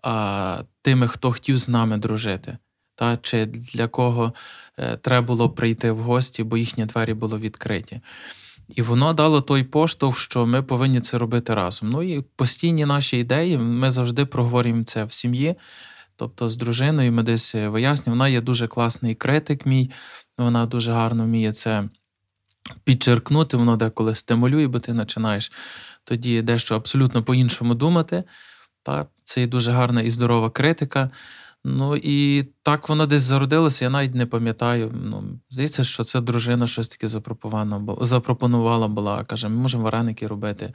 а 0.02 0.64
тими, 0.82 1.08
хто 1.08 1.32
хотів 1.32 1.58
з 1.58 1.70
нами 1.70 1.98
дружити, 1.98 2.58
та 2.96 3.18
чи 3.18 3.46
для 3.46 3.88
кого 3.88 4.34
е, 4.80 4.98
треба 4.98 5.28
було 5.28 5.50
прийти 5.50 5.92
в 5.92 6.00
гості, 6.00 6.44
бо 6.44 6.58
їхні 6.58 6.86
двері 6.86 7.14
були 7.14 7.38
відкриті. 7.38 8.02
І 8.70 8.82
воно 8.82 9.14
дало 9.14 9.42
той 9.42 9.64
поштовх, 9.64 10.20
що 10.20 10.46
ми 10.46 10.64
повинні 10.64 11.00
це 11.00 11.18
робити 11.18 11.54
разом. 11.54 11.90
Ну 11.90 12.04
і 12.04 12.22
постійні 12.22 12.86
наші 12.86 13.18
ідеї, 13.18 13.58
ми 13.58 13.92
завжди 13.92 14.26
проговорюємо 14.26 14.84
це 14.84 15.04
в 15.04 15.12
сім'ї. 15.12 15.56
Тобто 16.16 16.50
з 16.50 16.56
дружиною 16.56 17.12
ми 17.12 17.24
десь 17.24 17.56
вияснюємо, 17.56 18.18
вона 18.18 18.30
є 18.30 18.42
дуже 18.42 18.68
класний 18.68 19.16
критик 19.16 19.66
мій, 19.66 19.92
вона 20.38 20.66
дуже 20.66 20.92
гарно 20.92 21.24
вміє 21.24 21.54
це 21.54 21.90
підчеркнути, 22.84 23.58
воно 23.58 23.78
деколи 23.78 24.16
стимулює, 24.16 24.68
бо 24.68 24.80
ти 24.80 24.94
починаєш 24.94 25.52
тоді 26.04 26.42
дещо 26.42 26.76
абсолютно 26.76 27.24
по-іншому 27.24 27.74
думати. 27.76 28.24
Так? 28.84 29.08
Це 29.24 29.42
є 29.42 29.48
дуже 29.48 29.72
гарна 29.72 30.02
і 30.02 30.10
здорова 30.10 30.50
критика. 30.50 31.10
Ну 31.66 31.96
і 31.96 32.44
так 32.64 32.90
воно 32.90 33.06
десь 33.06 33.22
зародилося, 33.22 33.86
я 33.86 33.90
навіть 33.90 34.16
не 34.16 34.26
пам'ятаю. 34.26 34.92
Ну, 34.94 35.40
Здається, 35.50 35.84
що 35.84 36.04
це 36.04 36.22
дружина 36.22 36.68
щось 36.68 36.88
таке 36.88 37.08
запропонувала 38.02 38.88
була. 38.88 39.24
Каже, 39.24 39.50
ми 39.50 39.56
можемо 39.56 39.84
вареники 39.84 40.28
робити. 40.28 40.74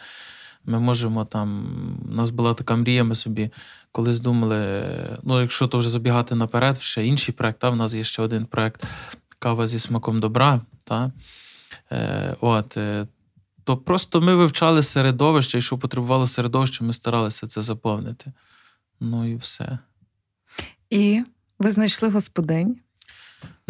Ми 0.65 0.81
можемо 0.81 1.25
там. 1.25 1.69
У 2.12 2.15
нас 2.15 2.31
була 2.31 2.55
така 2.55 2.77
мрія, 2.77 3.05
ми 3.05 3.15
собі 3.15 3.50
колись 3.93 4.21
думали, 4.21 4.85
ну, 5.23 5.41
якщо 5.41 5.67
то 5.67 5.79
вже 5.79 5.88
забігати 5.88 6.35
наперед, 6.35 6.81
ще 6.81 7.07
інший 7.07 7.35
проект, 7.35 7.65
а 7.65 7.71
в 7.71 7.77
нас 7.77 7.95
є 7.95 8.05
ще 8.05 8.23
один 8.23 8.47
проект 8.47 8.85
Кава 9.38 9.66
зі 9.66 9.78
смаком 9.78 10.21
добра. 10.21 10.61
Та? 10.85 11.12
Е, 11.92 12.37
от, 12.40 12.76
е, 12.76 13.07
То 13.64 13.76
просто 13.76 14.21
ми 14.21 14.35
вивчали 14.35 14.83
середовище, 14.83 15.59
і 15.59 15.62
що 15.62 15.78
потребувало 15.78 16.26
середовище, 16.26 16.85
ми 16.85 16.92
старалися 16.92 17.47
це 17.47 17.62
заповнити. 17.62 18.33
Ну 19.00 19.33
і 19.33 19.37
все. 19.37 19.78
І 20.90 21.23
ви 21.59 21.71
знайшли 21.71 22.09
господинь? 22.09 22.80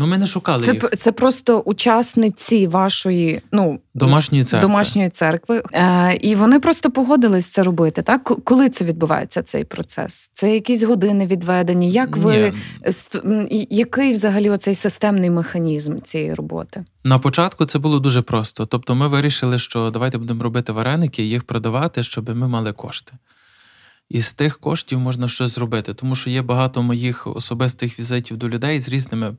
Ну, 0.01 0.07
ми 0.07 0.19
не 0.19 0.27
шукали. 0.27 0.65
Це 0.65 0.73
їх. 0.73 0.91
це 0.97 1.13
просто 1.13 1.59
учасниці 1.59 2.67
вашої 2.67 3.43
ну, 3.53 3.81
домашньої 3.95 4.45
церкви. 4.45 4.69
Домашньої 4.69 5.09
церкви. 5.09 5.63
Е, 5.73 6.15
І 6.15 6.35
вони 6.35 6.61
просто 6.61 6.91
погодились 6.91 7.47
це 7.47 7.63
робити. 7.63 8.03
Так? 8.03 8.33
Коли 8.45 8.69
це 8.69 8.85
відбувається, 8.85 9.43
цей 9.43 9.65
процес? 9.65 10.31
Це 10.35 10.55
якісь 10.55 10.83
години 10.83 11.27
відведені? 11.27 11.91
Як 11.91 12.17
ви 12.17 12.53
Ні. 13.25 13.67
який 13.71 14.13
взагалі 14.13 14.51
оцей 14.51 14.75
системний 14.75 15.31
механізм 15.31 16.01
цієї 16.01 16.35
роботи? 16.35 16.85
На 17.05 17.19
початку 17.19 17.65
це 17.65 17.79
було 17.79 17.99
дуже 17.99 18.23
просто. 18.23 18.67
Тобто, 18.67 18.95
ми 18.95 19.09
вирішили, 19.09 19.59
що 19.59 19.91
давайте 19.91 20.19
будемо 20.19 20.43
робити 20.43 20.73
вареники, 20.73 21.23
їх 21.23 21.45
продавати, 21.45 22.03
щоб 22.03 22.37
ми 22.37 22.49
мали 22.49 22.73
кошти 22.73 23.13
і 24.09 24.23
з 24.23 24.35
тих 24.35 24.59
коштів 24.59 25.01
можна 25.01 25.29
щось 25.29 25.51
зробити. 25.51 25.95
Тому 25.95 26.15
що 26.15 26.31
є 26.31 26.43
багато 26.43 26.83
моїх 26.83 27.27
особистих 27.27 27.99
візитів 27.99 28.37
до 28.37 28.49
людей 28.49 28.81
з 28.81 28.89
різними 28.89 29.37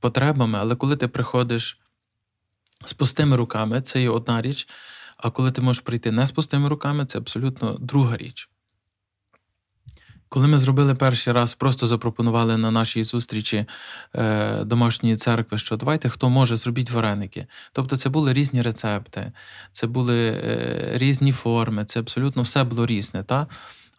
потребами, 0.00 0.58
але 0.58 0.76
коли 0.76 0.96
ти 0.96 1.08
приходиш 1.08 1.78
з 2.84 2.92
пустими 2.92 3.36
руками, 3.36 3.82
це 3.82 4.02
є 4.02 4.10
одна 4.10 4.42
річ. 4.42 4.68
А 5.16 5.30
коли 5.30 5.50
ти 5.50 5.62
можеш 5.62 5.82
прийти 5.82 6.12
не 6.12 6.26
з 6.26 6.30
пустими 6.30 6.68
руками, 6.68 7.06
це 7.06 7.18
абсолютно 7.18 7.78
друга 7.80 8.16
річ. 8.16 8.48
Коли 10.28 10.48
ми 10.48 10.58
зробили 10.58 10.94
перший 10.94 11.32
раз, 11.32 11.54
просто 11.54 11.86
запропонували 11.86 12.56
на 12.56 12.70
нашій 12.70 13.02
зустрічі 13.02 13.66
е, 14.14 14.64
домашньої 14.64 15.16
церкви, 15.16 15.58
що 15.58 15.76
давайте 15.76 16.08
хто 16.08 16.30
може, 16.30 16.56
зробіть 16.56 16.90
вареники. 16.90 17.46
Тобто 17.72 17.96
це 17.96 18.08
були 18.08 18.32
різні 18.32 18.62
рецепти, 18.62 19.32
це 19.72 19.86
були 19.86 20.28
е, 20.28 20.90
різні 20.94 21.32
форми, 21.32 21.84
це 21.84 22.00
абсолютно 22.00 22.42
все 22.42 22.64
було 22.64 22.86
різне. 22.86 23.22
Та? 23.22 23.46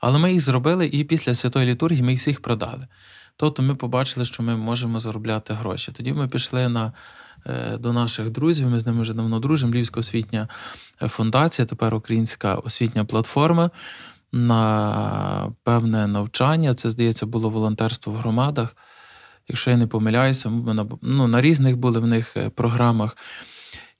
Але 0.05 0.19
ми 0.19 0.31
їх 0.31 0.41
зробили, 0.41 0.87
і 0.87 1.03
після 1.03 1.33
святої 1.33 1.67
літургії 1.67 2.03
ми 2.03 2.11
їх 2.11 2.19
всіх 2.19 2.41
продали. 2.41 2.87
Тобто 3.37 3.63
ми 3.63 3.75
побачили, 3.75 4.25
що 4.25 4.43
ми 4.43 4.57
можемо 4.57 4.99
заробляти 4.99 5.53
гроші. 5.53 5.91
Тоді 5.91 6.13
ми 6.13 6.27
пішли 6.27 6.69
на, 6.69 6.93
е, 7.45 7.77
до 7.77 7.93
наших 7.93 8.29
друзів, 8.29 8.69
ми 8.69 8.79
з 8.79 8.85
ними 8.85 9.01
вже 9.01 9.13
давно 9.13 9.39
дружимо. 9.39 9.73
Львівська 9.73 9.99
освітня 9.99 10.47
фундація, 11.01 11.65
тепер 11.65 11.95
українська 11.95 12.55
освітня 12.55 13.05
платформа 13.05 13.71
на 14.31 15.51
певне 15.63 16.07
навчання. 16.07 16.73
Це, 16.73 16.89
здається, 16.89 17.25
було 17.25 17.49
волонтерство 17.49 18.13
в 18.13 18.15
громадах. 18.15 18.75
Якщо 19.47 19.71
я 19.71 19.77
не 19.77 19.87
помиляюся, 19.87 20.49
ми 20.49 20.73
на, 20.73 20.87
ну, 21.01 21.27
на 21.27 21.41
різних 21.41 21.77
були 21.77 21.99
в 21.99 22.07
них 22.07 22.37
е, 22.37 22.49
програмах. 22.49 23.17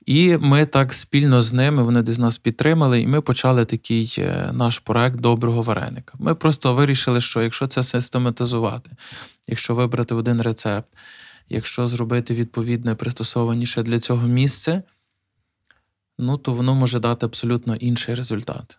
І 0.06 0.38
ми 0.38 0.66
так 0.66 0.94
спільно 0.94 1.42
з 1.42 1.54
ними 1.54 1.84
вони 1.84 2.02
десь 2.02 2.18
нас 2.18 2.38
підтримали, 2.38 3.02
і 3.02 3.08
ми 3.08 3.22
почали 3.22 3.66
такий 3.66 4.16
е, 4.18 4.50
наш 4.54 4.80
проект 4.80 5.16
доброго 5.16 5.62
вареника. 5.62 6.14
Ми 6.20 6.36
просто 6.36 6.74
вирішили, 6.74 7.22
що 7.22 7.42
якщо 7.42 7.68
це 7.68 7.84
систематизувати, 7.84 8.92
якщо 9.48 9.76
вибрати 9.76 10.16
один 10.16 10.42
рецепт, 10.42 10.94
якщо 11.50 11.88
зробити 11.88 12.34
відповідне 12.34 12.96
пристосованіше 12.96 13.84
для 13.84 14.00
цього 14.00 14.28
місце, 14.28 14.84
ну 16.18 16.38
то 16.38 16.54
воно 16.54 16.76
може 16.76 17.00
дати 17.00 17.26
абсолютно 17.26 17.76
інший 17.76 18.16
результат. 18.16 18.78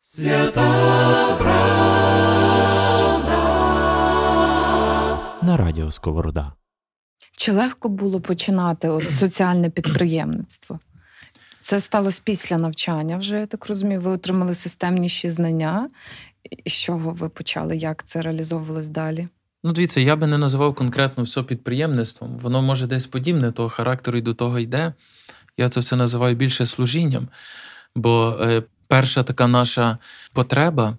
Свята 0.00 1.36
правда 1.38 2.08
на 5.42 5.56
радіо 5.56 5.92
Сковорода. 5.92 6.52
Чи 7.36 7.52
легко 7.52 7.88
було 7.88 8.20
починати 8.20 8.88
от 8.88 9.10
соціальне 9.20 9.70
підприємництво? 9.70 10.78
Це 11.60 11.80
сталося 11.80 12.20
після 12.24 12.58
навчання 12.58 13.16
вже, 13.16 13.40
я 13.40 13.46
так 13.46 13.68
розумію, 13.68 14.00
ви 14.00 14.10
отримали 14.10 14.54
системніші 14.54 15.30
знання. 15.30 15.90
З 16.66 16.72
чого 16.72 17.10
ви 17.10 17.28
почали? 17.28 17.76
Як 17.76 18.04
це 18.04 18.22
реалізовувалось 18.22 18.88
далі? 18.88 19.28
Ну, 19.64 19.72
дивіться, 19.72 20.00
я 20.00 20.16
би 20.16 20.26
не 20.26 20.38
називав 20.38 20.74
конкретно 20.74 21.24
все 21.24 21.42
підприємництвом. 21.42 22.38
Воно 22.38 22.62
може 22.62 22.86
десь 22.86 23.06
подібне, 23.06 23.52
того 23.52 23.68
характеру 23.68 24.18
і 24.18 24.20
до 24.20 24.34
того 24.34 24.58
йде. 24.58 24.94
Я 25.56 25.68
це 25.68 25.80
все 25.80 25.96
називаю 25.96 26.36
більше 26.36 26.66
служінням. 26.66 27.28
Бо 27.96 28.38
е, 28.40 28.62
перша 28.86 29.22
така 29.22 29.46
наша 29.46 29.98
потреба 30.32 30.96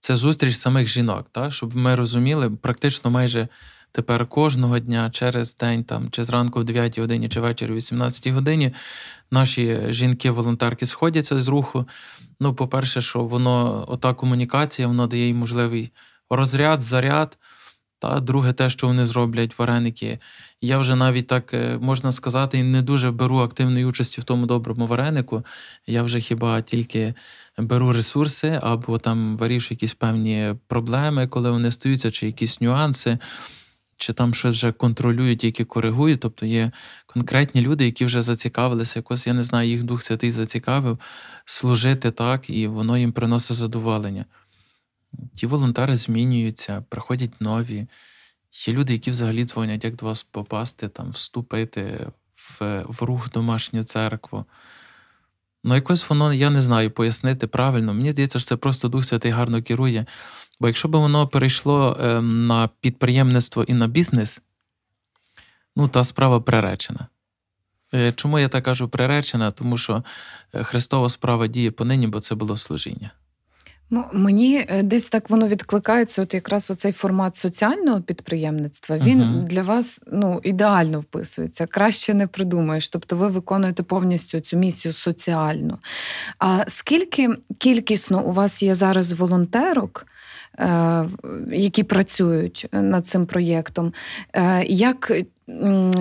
це 0.00 0.16
зустріч 0.16 0.56
самих 0.56 0.88
жінок, 0.88 1.26
та? 1.32 1.50
щоб 1.50 1.76
ми 1.76 1.94
розуміли, 1.94 2.50
практично 2.50 3.10
майже 3.10 3.48
Тепер 3.94 4.26
кожного 4.26 4.78
дня 4.78 5.10
через 5.10 5.56
день, 5.56 5.84
там, 5.84 6.10
чи 6.10 6.24
зранку 6.24 6.60
в 6.60 6.64
9 6.64 6.98
годині, 6.98 7.28
чи 7.28 7.40
ввечері 7.40 7.72
в 7.72 7.74
18 7.74 8.26
годині 8.26 8.72
наші 9.30 9.80
жінки-волонтерки 9.88 10.86
сходяться 10.86 11.40
з 11.40 11.48
руху. 11.48 11.88
Ну, 12.40 12.54
по-перше, 12.54 13.00
що 13.00 13.24
воно, 13.24 13.84
ота 13.88 14.14
комунікація, 14.14 14.88
воно 14.88 15.06
дає 15.06 15.26
їм 15.26 15.36
можливий 15.36 15.92
розряд, 16.30 16.82
заряд. 16.82 17.38
Та 17.98 18.20
друге, 18.20 18.52
те, 18.52 18.70
що 18.70 18.86
вони 18.86 19.06
зроблять 19.06 19.58
вареники. 19.58 20.18
Я 20.60 20.78
вже 20.78 20.96
навіть 20.96 21.26
так 21.26 21.54
е, 21.54 21.78
можна 21.80 22.12
сказати, 22.12 22.62
не 22.62 22.82
дуже 22.82 23.10
беру 23.10 23.38
активної 23.38 23.84
участі 23.84 24.20
в 24.20 24.24
тому 24.24 24.46
доброму 24.46 24.86
варенику. 24.86 25.44
Я 25.86 26.02
вже 26.02 26.20
хіба 26.20 26.60
тільки 26.60 27.14
беру 27.58 27.92
ресурси 27.92 28.60
або 28.62 28.98
там 28.98 29.36
вирішую 29.36 29.76
якісь 29.76 29.94
певні 29.94 30.54
проблеми, 30.66 31.26
коли 31.26 31.50
вони 31.50 31.70
стаються, 31.70 32.10
чи 32.10 32.26
якісь 32.26 32.60
нюанси, 32.60 33.18
чи 33.96 34.12
там 34.12 34.34
щось 34.34 34.56
вже 34.56 34.72
контролюють, 34.72 35.38
тільки 35.38 35.64
коригують. 35.64 36.20
Тобто 36.20 36.46
є 36.46 36.70
конкретні 37.06 37.60
люди, 37.60 37.84
які 37.84 38.04
вже 38.04 38.22
зацікавилися, 38.22 38.98
якось, 38.98 39.26
я 39.26 39.32
не 39.32 39.42
знаю, 39.42 39.68
їх 39.68 39.82
Дух 39.82 40.02
Святий 40.02 40.30
зацікавив 40.30 40.98
служити 41.44 42.10
так, 42.10 42.50
і 42.50 42.66
воно 42.66 42.98
їм 42.98 43.12
приносить 43.12 43.56
задоволення. 43.56 44.24
Ті 45.34 45.46
волонтери 45.46 45.96
змінюються, 45.96 46.84
приходять 46.88 47.40
нові. 47.40 47.86
Є 48.66 48.74
люди, 48.74 48.92
які 48.92 49.10
взагалі 49.10 49.44
дзвонять, 49.44 49.84
як 49.84 49.96
до 49.96 50.06
вас 50.06 50.22
попасти, 50.22 50.88
там, 50.88 51.10
вступити 51.10 52.08
в, 52.34 52.84
в 52.88 53.02
рух 53.02 53.30
домашню 53.30 53.82
церкву. 53.82 54.44
Ну, 55.66 55.74
якось 55.74 56.10
воно, 56.10 56.32
я 56.32 56.50
не 56.50 56.60
знаю, 56.60 56.90
пояснити 56.90 57.46
правильно. 57.46 57.94
Мені 57.94 58.12
здається, 58.12 58.38
що 58.38 58.48
це 58.48 58.56
просто 58.56 58.88
Дух 58.88 59.04
Святий 59.04 59.30
гарно 59.30 59.62
керує. 59.62 60.06
Бо 60.60 60.66
якщо 60.66 60.88
б 60.88 60.96
воно 60.96 61.28
перейшло 61.28 61.96
е, 62.00 62.20
на 62.20 62.68
підприємництво 62.80 63.62
і 63.62 63.74
на 63.74 63.86
бізнес, 63.86 64.42
ну, 65.76 65.88
та 65.88 66.04
справа 66.04 66.40
приречена. 66.40 67.06
Е, 67.94 68.12
чому 68.12 68.38
я 68.38 68.48
так 68.48 68.64
кажу 68.64 68.88
приречена? 68.88 69.50
Тому 69.50 69.78
що 69.78 70.04
е, 70.54 70.62
Христова 70.62 71.08
справа 71.08 71.46
діє 71.46 71.70
понині, 71.70 72.06
бо 72.06 72.20
це 72.20 72.34
було 72.34 72.56
служіння. 72.56 73.10
Ну, 73.90 74.04
мені 74.12 74.66
е, 74.68 74.82
десь 74.82 75.08
так 75.08 75.30
воно 75.30 75.48
відкликається, 75.48 76.22
от 76.22 76.34
якраз 76.34 76.70
оцей 76.70 76.92
формат 76.92 77.36
соціального 77.36 78.00
підприємництва. 78.00 78.98
Він 78.98 79.18
Мгм. 79.18 79.44
для 79.44 79.62
вас 79.62 80.00
ну, 80.12 80.40
ідеально 80.42 81.00
вписується. 81.00 81.66
Краще 81.66 82.14
не 82.14 82.26
придумаєш. 82.26 82.88
Тобто 82.88 83.16
ви 83.16 83.28
виконуєте 83.28 83.82
повністю 83.82 84.40
цю 84.40 84.56
місію 84.56 84.92
соціальну. 84.92 85.78
А 86.38 86.64
скільки 86.68 87.30
кількісно 87.58 88.22
у 88.24 88.30
вас 88.32 88.62
є 88.62 88.74
зараз 88.74 89.12
волонтерок? 89.12 90.06
Е, 90.58 91.04
Які 91.52 91.82
працюють 91.82 92.68
над 92.72 93.06
цим 93.06 93.26
проєктом, 93.26 93.92
Е, 94.36 94.64
як 94.64 95.12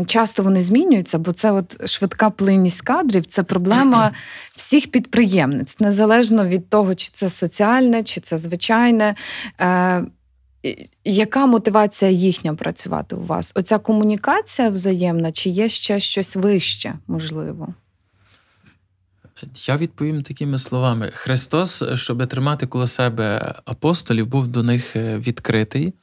часто 0.06 0.44
вони 0.44 0.62
змінюються, 0.62 1.20
бо 1.20 1.32
це 1.32 1.52
от 1.52 1.90
швидка 1.90 2.30
плинність 2.30 2.82
кадрів, 2.82 3.26
це 3.26 3.44
проблема 3.44 4.12
всіх 4.56 4.92
підприємництв, 4.92 5.84
незалежно 5.84 6.46
від 6.46 6.70
того, 6.70 6.96
чи 6.96 7.10
це 7.14 7.30
соціальне, 7.30 8.04
чи 8.04 8.22
це 8.22 8.38
звичайне. 8.38 9.16
Е, 9.62 10.04
яка 11.06 11.46
мотивація 11.46 12.12
їхня 12.12 12.54
працювати 12.54 13.16
у 13.16 13.22
вас? 13.22 13.54
Оця 13.56 13.78
комунікація 13.78 14.70
взаємна, 14.70 15.32
чи 15.32 15.50
є 15.50 15.70
ще 15.70 16.00
щось 16.00 16.36
вище, 16.36 16.94
можливо? 17.08 17.74
Я 19.66 19.78
відповім 19.78 20.22
такими 20.22 20.58
словами: 20.58 21.12
Христос, 21.14 21.84
щоб 21.94 22.28
тримати 22.28 22.68
коло 22.68 22.88
себе 22.88 23.56
апостолів, 23.66 24.28
був 24.28 24.48
до 24.48 24.64
них 24.64 24.96
е, 24.96 25.18
відкритий, 25.18 25.94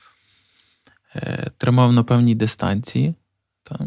е, 1.15 1.51
тримав 1.57 1.93
на 1.93 2.05
певній 2.05 2.35
дистанції, 2.35 3.15
та? 3.63 3.79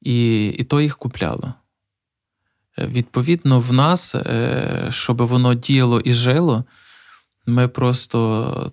І, 0.00 0.46
і 0.46 0.64
то 0.64 0.80
їх 0.80 0.96
купляло. 0.96 1.54
Е, 2.78 2.86
Відповідно, 2.86 3.60
в 3.60 3.72
нас, 3.72 4.14
щоб 4.90 5.22
воно 5.22 5.54
діяло 5.54 6.00
і 6.00 6.12
жило, 6.12 6.64
ми 7.46 7.68
просто 7.68 8.72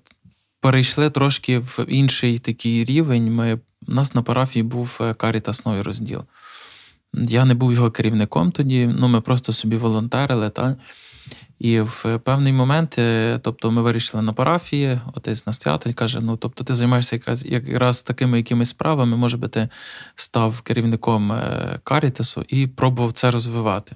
перейшли 0.60 1.10
трошки 1.10 1.60
в 1.60 1.86
інший 1.88 2.40
такий 2.40 2.86
рівень. 2.86 3.36
Ми, 3.36 3.60
у 3.88 3.94
нас 3.94 4.16
на 4.16 4.22
парафії 4.22 4.64
був 4.64 5.02
карітасний 5.18 5.82
розділ. 5.82 6.24
Я 7.14 7.46
не 7.46 7.54
був 7.54 7.74
його 7.74 7.92
керівником 7.92 8.52
тоді, 8.52 8.88
ну 9.00 9.08
ми 9.08 9.22
просто 9.22 9.54
собі 9.54 9.76
волонтерили. 9.76 10.50
Та? 10.50 10.76
І 11.60 11.80
в 11.80 12.20
певний 12.24 12.54
момент, 12.54 12.96
е, 13.00 13.40
тобто 13.44 13.72
ми 13.72 13.82
вирішили 13.82 14.24
на 14.24 14.34
парафії, 14.34 15.00
отець 15.14 15.48
настоятель 15.48 15.92
каже: 15.92 16.20
ну, 16.22 16.38
тобто, 16.38 16.64
ти 16.64 16.76
займаєшся 16.76 17.16
якраз, 17.16 17.46
якраз 17.46 18.02
такими 18.02 18.38
якимись 18.38 18.70
справами, 18.70 19.18
може 19.18 19.38
би 19.38 19.48
ти 19.48 19.70
став 20.16 20.62
керівником 20.62 21.32
е, 21.32 21.80
Карітасу 21.84 22.46
і 22.48 22.68
пробував 22.68 23.12
це 23.12 23.32
розвивати. 23.32 23.96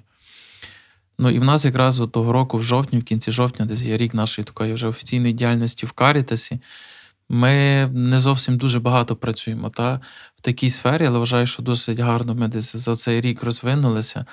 Ну 1.18 1.30
і 1.30 1.38
в 1.38 1.44
нас 1.44 1.64
якраз 1.64 2.00
от 2.00 2.12
того 2.12 2.32
року, 2.32 2.58
в 2.58 2.62
жовтні, 2.62 2.98
в 2.98 3.04
кінці 3.04 3.32
жовтня, 3.32 3.66
десь 3.66 3.82
є 3.82 3.96
рік 3.96 4.14
нашої 4.14 4.44
такої 4.44 4.74
вже 4.74 4.86
офіційної 4.86 5.32
діяльності 5.32 5.86
в 5.86 5.92
Карітасі. 5.92 6.60
Ми 7.28 7.88
не 7.92 8.20
зовсім 8.20 8.56
дуже 8.56 8.80
багато 8.80 9.16
працюємо 9.16 9.70
та, 9.70 10.00
такій 10.42 10.70
сфері, 10.70 11.06
але 11.06 11.18
вважаю, 11.18 11.46
що 11.46 11.62
досить 11.62 11.98
гарно 11.98 12.34
ми 12.34 12.48
десь 12.48 12.76
за 12.76 12.94
цей 12.94 13.20
рік 13.20 13.42
розвинулися. 13.42 14.24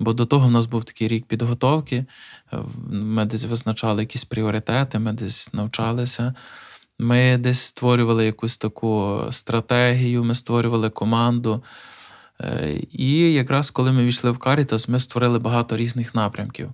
Бо 0.00 0.12
до 0.12 0.26
того 0.26 0.48
в 0.48 0.50
нас 0.50 0.66
був 0.66 0.84
такий 0.84 1.08
рік 1.08 1.26
підготовки, 1.26 2.06
ми 2.90 3.24
десь 3.24 3.44
визначали 3.44 4.02
якісь 4.02 4.24
пріоритети, 4.24 4.98
ми 4.98 5.12
десь 5.12 5.52
навчалися. 5.52 6.34
Ми 6.98 7.36
десь 7.38 7.60
створювали 7.60 8.26
якусь 8.26 8.58
таку 8.58 9.20
стратегію, 9.30 10.24
ми 10.24 10.34
створювали 10.34 10.90
команду. 10.90 11.64
Е, 12.40 12.80
І 12.92 13.32
якраз 13.32 13.70
коли 13.70 13.92
ми 13.92 14.04
війшли 14.04 14.30
в 14.30 14.38
Карітас, 14.38 14.88
ми 14.88 14.98
створили 14.98 15.38
багато 15.38 15.76
різних 15.76 16.14
напрямків. 16.14 16.72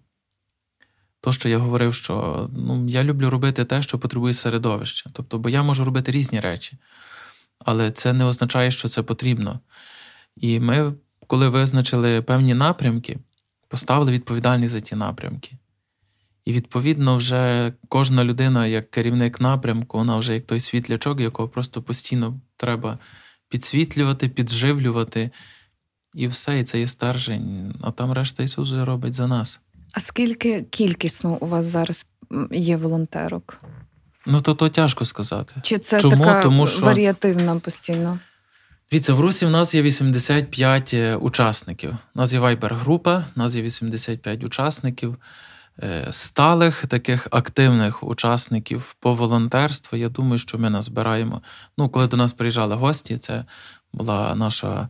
То, 1.21 1.33
що 1.33 1.49
я 1.49 1.59
говорив, 1.59 1.95
що 1.95 2.49
ну, 2.57 2.87
я 2.89 3.05
люблю 3.05 3.31
робити 3.31 3.65
те, 3.65 3.83
що 3.83 3.99
потребує 3.99 4.33
середовище. 4.33 5.11
Тобто, 5.13 5.39
бо 5.39 5.49
я 5.49 5.63
можу 5.63 5.85
робити 5.85 6.13
різні 6.13 6.41
речі, 6.41 6.79
але 7.65 7.91
це 7.91 8.13
не 8.13 8.25
означає, 8.25 8.71
що 8.71 8.89
це 8.89 9.03
потрібно. 9.03 9.61
І 10.37 10.61
ми, 10.61 10.93
коли 11.27 11.49
визначили 11.49 12.23
певні 12.23 12.55
напрямки, 12.55 13.19
поставили 13.69 14.13
відповідальність 14.13 14.73
за 14.73 14.81
ті 14.81 14.97
напрямки. 14.97 15.53
І 16.45 16.53
відповідно, 16.53 17.17
вже 17.17 17.73
кожна 17.89 18.25
людина, 18.25 18.67
як 18.67 18.91
керівник 18.91 19.41
напрямку, 19.41 19.99
вона 19.99 20.17
вже 20.17 20.35
як 20.35 20.47
той 20.47 20.61
світлячок, 20.61 21.21
якого 21.21 21.49
просто 21.49 21.83
постійно 21.83 22.41
треба 22.57 22.99
підсвітлювати, 23.49 24.29
підживлювати. 24.29 25.31
І 26.15 26.29
все, 26.29 26.59
і 26.59 26.65
це 26.65 26.81
є 26.81 26.87
стержень, 26.87 27.75
а 27.81 27.91
там 27.91 28.13
решта 28.13 28.43
Ісус 28.43 28.69
вже 28.69 28.85
робить 28.85 29.15
за 29.15 29.27
нас. 29.27 29.61
А 29.93 30.01
скільки 30.01 30.63
кількісно 30.63 31.39
у 31.41 31.47
вас 31.47 31.65
зараз 31.65 32.07
є 32.51 32.77
волонтерок? 32.77 33.61
Ну, 34.27 34.41
то 34.41 34.55
то 34.55 34.69
тяжко 34.69 35.05
сказати. 35.05 35.55
Чи 35.63 35.79
це 35.79 36.01
Чому? 36.01 36.17
така 36.17 36.43
Тому 36.43 36.67
що- 36.67 36.85
варіативна 36.85 37.57
постійно? 37.57 38.19
Дивіться, 38.91 39.15
в 39.15 39.21
Русі 39.21 39.47
в 39.47 39.51
нас 39.51 39.75
є 39.75 39.83
85 39.83 40.95
учасників. 41.21 41.91
У 42.15 42.19
нас 42.19 42.33
є 42.33 42.39
вайбер-група, 42.39 43.25
у 43.37 43.41
нас 43.41 43.55
є 43.55 43.63
85 43.63 44.45
учасників. 44.45 45.17
Е, 45.83 46.07
Сталих 46.11 46.87
таких 46.87 47.29
активних 47.31 48.03
учасників 48.03 48.97
по 49.01 49.15
волонтерству. 49.15 49.99
Я 49.99 50.09
думаю, 50.09 50.39
що 50.39 50.59
ми 50.59 50.71
назбираємо. 50.71 51.43
Ну, 51.79 51.89
коли 51.89 52.07
до 52.07 52.17
нас 52.17 52.33
приїжджали 52.33 52.75
гості, 52.75 53.19
це 53.19 53.45
була 53.93 54.35
наша 54.35 54.89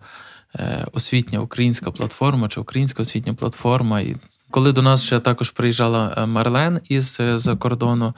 е, 0.56 0.86
освітня 0.92 1.38
українська 1.38 1.90
платформа 1.90 2.48
чи 2.48 2.60
українська 2.60 3.02
освітня 3.02 3.34
платформа. 3.34 4.00
І 4.00 4.16
коли 4.54 4.72
до 4.72 4.82
нас 4.82 5.02
ще 5.02 5.20
також 5.20 5.50
приїжджала 5.50 6.14
е, 6.16 6.26
Марлен 6.26 6.80
із 6.88 7.16
е, 7.20 7.38
за 7.38 7.56
кордону, 7.56 8.14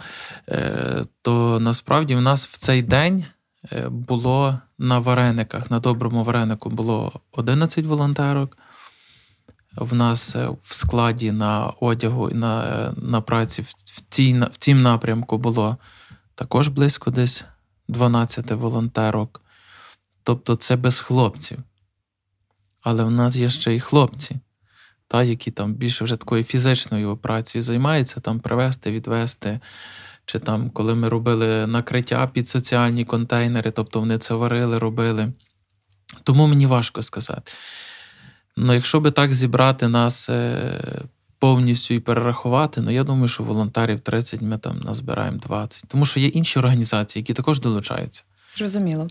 е, 0.48 1.04
то 1.22 1.60
насправді 1.60 2.14
в 2.14 2.20
нас 2.20 2.46
в 2.46 2.58
цей 2.58 2.82
день 2.82 3.24
було 3.88 4.58
на 4.78 4.98
варениках, 4.98 5.70
на 5.70 5.80
доброму 5.80 6.24
варенику 6.24 6.70
було 6.70 7.12
11 7.32 7.86
волонтерок. 7.86 8.58
В 9.76 9.94
нас 9.94 10.36
в 10.62 10.74
складі 10.74 11.32
на 11.32 11.66
одягу 11.80 12.30
і 12.30 12.34
на, 12.34 12.94
на 12.96 13.20
праці 13.20 13.62
в, 13.62 14.00
цій, 14.08 14.40
в 14.40 14.56
цім 14.56 14.80
напрямку 14.80 15.38
було 15.38 15.76
також 16.34 16.68
близько 16.68 17.10
десь 17.10 17.44
12 17.88 18.50
волонтерок. 18.50 19.42
Тобто 20.22 20.54
це 20.54 20.76
без 20.76 21.00
хлопців. 21.00 21.58
Але 22.82 23.04
в 23.04 23.10
нас 23.10 23.36
є 23.36 23.48
ще 23.48 23.74
й 23.74 23.80
хлопці, 23.80 24.40
та, 25.08 25.22
які 25.22 25.50
там 25.50 25.74
більше 25.74 26.04
вже 26.04 26.16
такою 26.16 26.44
фізичною 26.44 27.16
працею 27.16 27.62
займаються, 27.62 28.20
там 28.20 28.40
привезти, 28.40 28.92
відвести. 28.92 29.60
Чи 30.24 30.38
там, 30.38 30.70
коли 30.70 30.94
ми 30.94 31.08
робили 31.08 31.66
накриття 31.66 32.26
під 32.26 32.48
соціальні 32.48 33.04
контейнери, 33.04 33.70
тобто 33.70 34.00
вони 34.00 34.18
це 34.18 34.34
варили, 34.34 34.78
робили. 34.78 35.32
Тому 36.22 36.46
мені 36.46 36.66
важко 36.66 37.02
сказати. 37.02 37.52
Ну, 38.56 38.74
якщо 38.74 39.00
би 39.00 39.10
так 39.10 39.34
зібрати 39.34 39.88
нас 39.88 40.28
е, 40.28 40.80
повністю 41.38 41.94
і 41.94 42.00
перерахувати, 42.00 42.80
ну 42.80 42.90
я 42.90 43.04
думаю, 43.04 43.28
що 43.28 43.42
волонтерів 43.42 44.00
30 44.00 44.42
ми 44.42 44.58
там 44.58 44.80
назбираємо 44.80 45.38
20. 45.38 45.84
Тому 45.88 46.06
що 46.06 46.20
є 46.20 46.26
інші 46.26 46.58
організації, 46.58 47.20
які 47.20 47.34
також 47.34 47.60
долучаються. 47.60 48.24
Зрозуміло. 48.48 49.08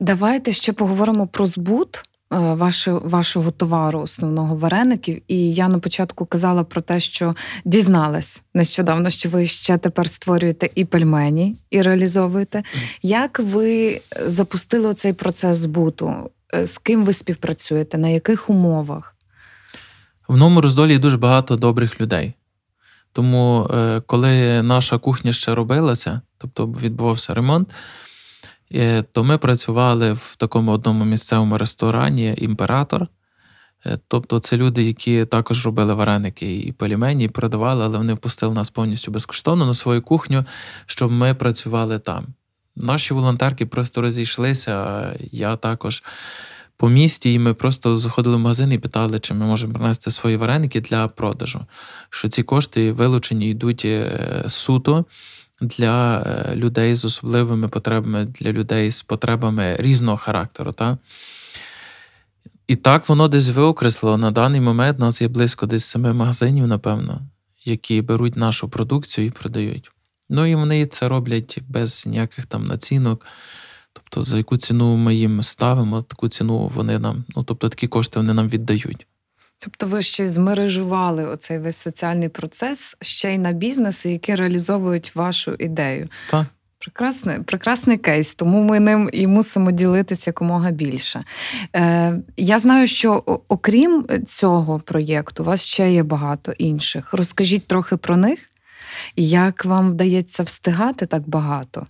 Давайте 0.00 0.52
ще 0.52 0.72
поговоримо 0.72 1.26
про 1.26 1.46
збут. 1.46 2.02
Е, 2.32 2.54
вашого, 2.54 3.00
вашого 3.04 3.50
товару, 3.50 4.00
основного 4.00 4.56
вареників. 4.56 5.22
І 5.28 5.52
я 5.52 5.68
на 5.68 5.78
початку 5.78 6.26
казала 6.26 6.64
про 6.64 6.80
те, 6.80 7.00
що 7.00 7.34
дізналась 7.64 8.42
нещодавно, 8.54 9.10
що 9.10 9.28
ви 9.28 9.46
ще 9.46 9.78
тепер 9.78 10.08
створюєте 10.08 10.70
і 10.74 10.84
пельмені, 10.84 11.56
і 11.70 11.82
реалізовуєте. 11.82 12.62
Як 13.02 13.38
ви 13.38 14.00
запустили 14.26 14.94
цей 14.94 15.12
процес 15.12 15.56
збуту? 15.56 16.30
Е, 16.54 16.64
з 16.64 16.78
ким 16.78 17.04
ви 17.04 17.12
співпрацюєте? 17.12 17.98
На 17.98 18.08
яких 18.08 18.50
умовах? 18.50 19.14
В 20.28 20.36
новому 20.36 20.60
роздолі 20.60 20.98
дуже 20.98 21.16
багато 21.16 21.56
добрих 21.56 22.00
людей. 22.00 22.32
Тому, 23.12 23.68
е, 23.70 24.02
коли 24.06 24.62
наша 24.62 24.98
кухня 24.98 25.32
ще 25.32 25.54
робилася, 25.54 26.20
тобто 26.38 26.66
відбувався 26.66 27.34
ремонт, 27.34 27.68
то 29.12 29.24
ми 29.24 29.38
працювали 29.38 30.12
в 30.12 30.36
такому 30.36 30.72
одному 30.72 31.04
місцевому 31.04 31.58
ресторані 31.58 32.34
Імператор. 32.38 33.06
Е, 33.86 33.98
тобто 34.08 34.38
це 34.38 34.56
люди, 34.56 34.82
які 34.82 35.24
також 35.24 35.66
робили 35.66 35.94
вареники 35.94 36.56
і 36.56 36.72
пельмені, 36.72 37.24
і 37.24 37.28
продавали, 37.28 37.84
але 37.84 37.98
вони 37.98 38.14
впустили 38.14 38.54
нас 38.54 38.70
повністю 38.70 39.12
безкоштовно 39.12 39.66
на 39.66 39.74
свою 39.74 40.02
кухню, 40.02 40.44
щоб 40.86 41.12
ми 41.12 41.34
працювали 41.34 41.98
там. 41.98 42.26
Наші 42.76 43.14
волонтерки 43.14 43.66
просто 43.66 44.00
розійшлися. 44.00 45.06
Я 45.32 45.56
також 45.56 46.02
по 46.76 46.88
місті, 46.88 47.34
і 47.34 47.38
ми 47.38 47.54
просто 47.54 47.98
заходили 47.98 48.36
в 48.36 48.38
магазин 48.38 48.72
і 48.72 48.78
питали, 48.78 49.18
чи 49.18 49.34
ми 49.34 49.46
можемо 49.46 49.74
принести 49.74 50.10
свої 50.10 50.36
вареники 50.36 50.80
для 50.80 51.08
продажу. 51.08 51.60
Що 52.10 52.28
ці 52.28 52.42
кошти 52.42 52.92
вилучені 52.92 53.50
йдуть 53.50 53.84
е, 53.84 54.44
суто 54.48 55.04
для 55.60 56.22
е, 56.22 56.56
людей 56.56 56.94
з 56.94 57.04
особливими 57.04 57.68
потребами, 57.68 58.24
для 58.24 58.52
людей 58.52 58.90
з 58.90 59.02
потребами 59.02 59.76
різного 59.78 60.16
характеру. 60.16 60.72
Та? 60.72 60.98
І 62.66 62.76
так 62.76 63.08
воно 63.08 63.28
десь 63.28 63.48
виокреслило. 63.48 64.16
На 64.16 64.30
даний 64.30 64.60
момент 64.60 64.98
у 64.98 65.00
нас 65.00 65.22
є 65.22 65.28
близько 65.28 65.66
десь 65.66 65.84
семи 65.84 66.12
магазинів, 66.12 66.66
напевно, 66.66 67.20
які 67.64 68.02
беруть 68.02 68.36
нашу 68.36 68.68
продукцію 68.68 69.26
і 69.26 69.30
продають. 69.30 69.90
Ну 70.28 70.46
і 70.46 70.54
вони 70.54 70.86
це 70.86 71.08
роблять 71.08 71.58
без 71.68 72.06
ніяких 72.06 72.46
там 72.46 72.64
націнок. 72.64 73.26
Тобто, 73.92 74.22
за 74.22 74.36
яку 74.36 74.56
ціну 74.56 74.96
ми 74.96 75.14
їм 75.14 75.42
ставимо, 75.42 76.02
таку 76.02 76.28
ціну 76.28 76.68
вони 76.74 76.98
нам, 76.98 77.24
ну 77.36 77.42
тобто 77.42 77.68
такі 77.68 77.88
кошти 77.88 78.18
вони 78.18 78.34
нам 78.34 78.48
віддають. 78.48 79.06
Тобто 79.62 79.86
ви 79.86 80.02
ще 80.02 80.28
змережували 80.28 81.26
оцей 81.26 81.58
весь 81.58 81.76
соціальний 81.76 82.28
процес 82.28 82.96
ще 83.00 83.34
й 83.34 83.38
на 83.38 83.52
бізнеси, 83.52 84.10
які 84.10 84.34
реалізовують 84.34 85.16
вашу 85.16 85.52
ідею. 85.52 86.08
Так. 86.30 86.46
Прекрасний 86.78 87.40
прекрасний 87.40 87.98
кейс, 87.98 88.34
тому 88.34 88.62
ми 88.62 88.80
ним 88.80 89.10
і 89.12 89.26
мусимо 89.26 89.70
ділитися 89.70 90.30
якомога 90.30 90.70
більше. 90.70 91.24
Е, 91.76 92.14
Я 92.36 92.58
знаю, 92.58 92.86
що 92.86 93.22
окрім 93.48 94.06
цього 94.26 94.80
проєкту, 94.80 95.42
у 95.42 95.46
вас 95.46 95.64
ще 95.64 95.92
є 95.92 96.02
багато 96.02 96.52
інших. 96.52 97.12
Розкажіть 97.14 97.66
трохи 97.66 97.96
про 97.96 98.16
них, 98.16 98.50
як 99.16 99.64
вам 99.64 99.90
вдається 99.90 100.42
встигати 100.42 101.06
так 101.06 101.28
багато? 101.28 101.86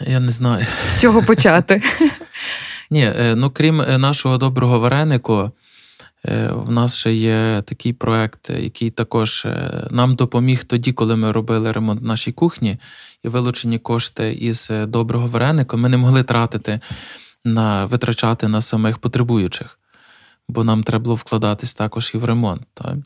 Я 0.00 0.20
не 0.20 0.32
знаю. 0.32 0.66
З 0.90 1.00
чого 1.00 1.22
почати? 1.22 1.82
Ні, 2.90 3.02
е, 3.02 3.34
ну 3.36 3.50
крім 3.50 3.80
е, 3.80 3.98
нашого 3.98 4.38
доброго 4.38 4.80
варенику, 4.80 5.50
е, 6.24 6.50
в 6.52 6.70
нас 6.70 6.96
ще 6.96 7.12
є 7.12 7.62
такий 7.66 7.92
проект, 7.92 8.50
який 8.50 8.90
також 8.90 9.46
нам 9.90 10.14
допоміг 10.14 10.64
тоді, 10.64 10.92
коли 10.92 11.16
ми 11.16 11.32
робили 11.32 11.72
ремонт 11.72 12.02
нашій 12.02 12.32
кухні, 12.32 12.78
і 13.24 13.28
вилучені 13.28 13.78
кошти 13.78 14.32
із 14.32 14.70
доброго 14.86 15.26
вареника 15.26 15.76
ми 15.76 15.88
не 15.88 15.96
могли 15.96 16.22
тратити 16.22 16.80
на 17.44 17.86
витрачати 17.86 18.48
на 18.48 18.60
самих 18.60 18.98
потребуючих, 18.98 19.78
бо 20.48 20.64
нам 20.64 20.82
треба 20.82 21.04
було 21.04 21.14
вкладатись 21.14 21.74
також 21.74 22.12
і 22.14 22.18
в 22.18 22.24
ремонт. 22.24 22.62
Так? 22.74 22.96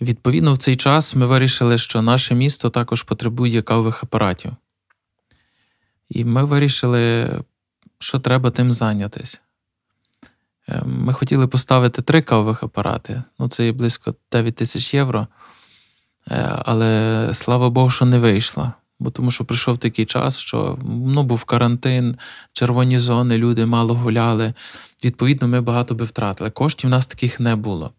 Відповідно, 0.00 0.52
в 0.52 0.58
цей 0.58 0.76
час 0.76 1.14
ми 1.14 1.26
вирішили, 1.26 1.78
що 1.78 2.02
наше 2.02 2.34
місто 2.34 2.70
також 2.70 3.02
потребує 3.02 3.62
кавових 3.62 4.04
апаратів. 4.04 4.52
І 6.08 6.24
ми 6.24 6.44
вирішили 6.44 7.30
що 8.04 8.18
треба 8.18 8.50
тим 8.50 8.72
зайнятися. 8.72 9.38
Е, 10.68 10.82
ми 10.86 11.12
хотіли 11.12 11.46
поставити 11.46 12.02
три 12.02 12.22
кавових 12.22 12.62
апарати, 12.62 13.22
ну 13.38 13.48
це 13.48 13.66
є 13.66 13.72
близько 13.72 14.14
9 14.32 14.54
тисяч 14.54 14.94
євро. 14.94 15.26
Е, 16.30 16.62
але 16.64 17.30
слава 17.32 17.70
Богу, 17.70 17.90
що 17.90 18.04
не 18.04 18.18
вийшло. 18.18 18.72
Бо 18.98 19.10
тому 19.10 19.30
що 19.30 19.44
прийшов 19.44 19.78
такий 19.78 20.04
час, 20.04 20.38
що 20.38 20.78
ну, 20.84 21.22
був 21.22 21.44
карантин, 21.44 22.16
червоні 22.52 22.98
зони, 22.98 23.38
люди 23.38 23.66
мало 23.66 23.94
гуляли. 23.94 24.54
Відповідно, 25.04 25.48
ми 25.48 25.60
багато 25.60 25.94
би 25.94 26.04
втратили. 26.04 26.50
Коштів 26.50 26.88
у 26.88 26.90
нас 26.90 27.06
таких 27.06 27.40
не 27.40 27.56
було. 27.56 27.92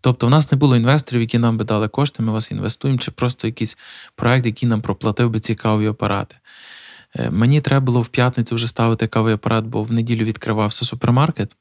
Тобто, 0.00 0.26
в 0.26 0.30
нас 0.30 0.52
не 0.52 0.58
було 0.58 0.76
інвесторів, 0.76 1.20
які 1.20 1.38
нам 1.38 1.56
би 1.56 1.64
дали 1.64 1.88
кошти, 1.88 2.22
ми 2.22 2.32
вас 2.32 2.50
інвестуємо, 2.50 2.98
чи 2.98 3.10
просто 3.10 3.46
якийсь 3.46 3.78
проект, 4.14 4.46
який 4.46 4.68
нам 4.68 4.80
проплатив 4.80 5.30
би 5.30 5.40
ці 5.40 5.54
кавові 5.54 5.86
апарати. 5.86 6.36
Е, 7.14 7.30
мені 7.30 7.60
треба 7.60 7.86
було 7.86 8.00
в 8.00 8.08
п'ятницю 8.08 8.54
вже 8.54 8.68
ставити 8.68 9.06
кавий 9.06 9.34
апарат, 9.34 9.64
бо 9.64 9.82
в 9.82 9.92
неділю 9.92 10.24
відкривався 10.24 10.84
супермаркет. 10.84 11.56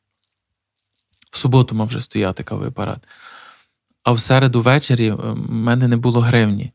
В 1.32 1.38
суботу 1.38 1.76
мав 1.76 1.88
вже 1.88 2.02
стояти 2.02 2.44
кавий 2.44 2.68
апарат. 2.68 3.08
А 4.04 4.12
в 4.12 4.20
середу 4.20 4.62
ввечері 4.62 5.08
е, 5.08 5.14
в 5.14 5.52
мене 5.52 5.88
не 5.88 5.98
було 5.98 6.22
гривні. 6.22 6.72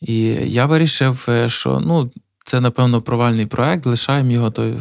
І 0.00 0.22
я 0.46 0.66
вирішив, 0.66 1.26
е, 1.28 1.48
що 1.48 1.80
ну, 1.80 2.10
це, 2.44 2.60
напевно, 2.60 3.02
провальний 3.02 3.46
проект, 3.46 3.86
лишаємо 3.86 4.30
його, 4.30 4.50
то, 4.50 4.74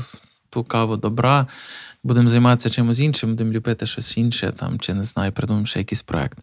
ту 0.49 0.63
каву 0.63 0.97
добра, 0.97 1.47
будемо 2.03 2.27
займатися 2.27 2.69
чимось 2.69 2.99
іншим, 2.99 3.29
будемо 3.29 3.51
ліпити 3.51 3.85
щось 3.85 4.17
інше, 4.17 4.53
там, 4.57 4.79
чи 4.79 4.93
не 4.93 5.03
знаю, 5.03 5.31
придумаємо 5.31 5.65
ще 5.65 5.79
якийсь 5.79 6.01
проект. 6.01 6.37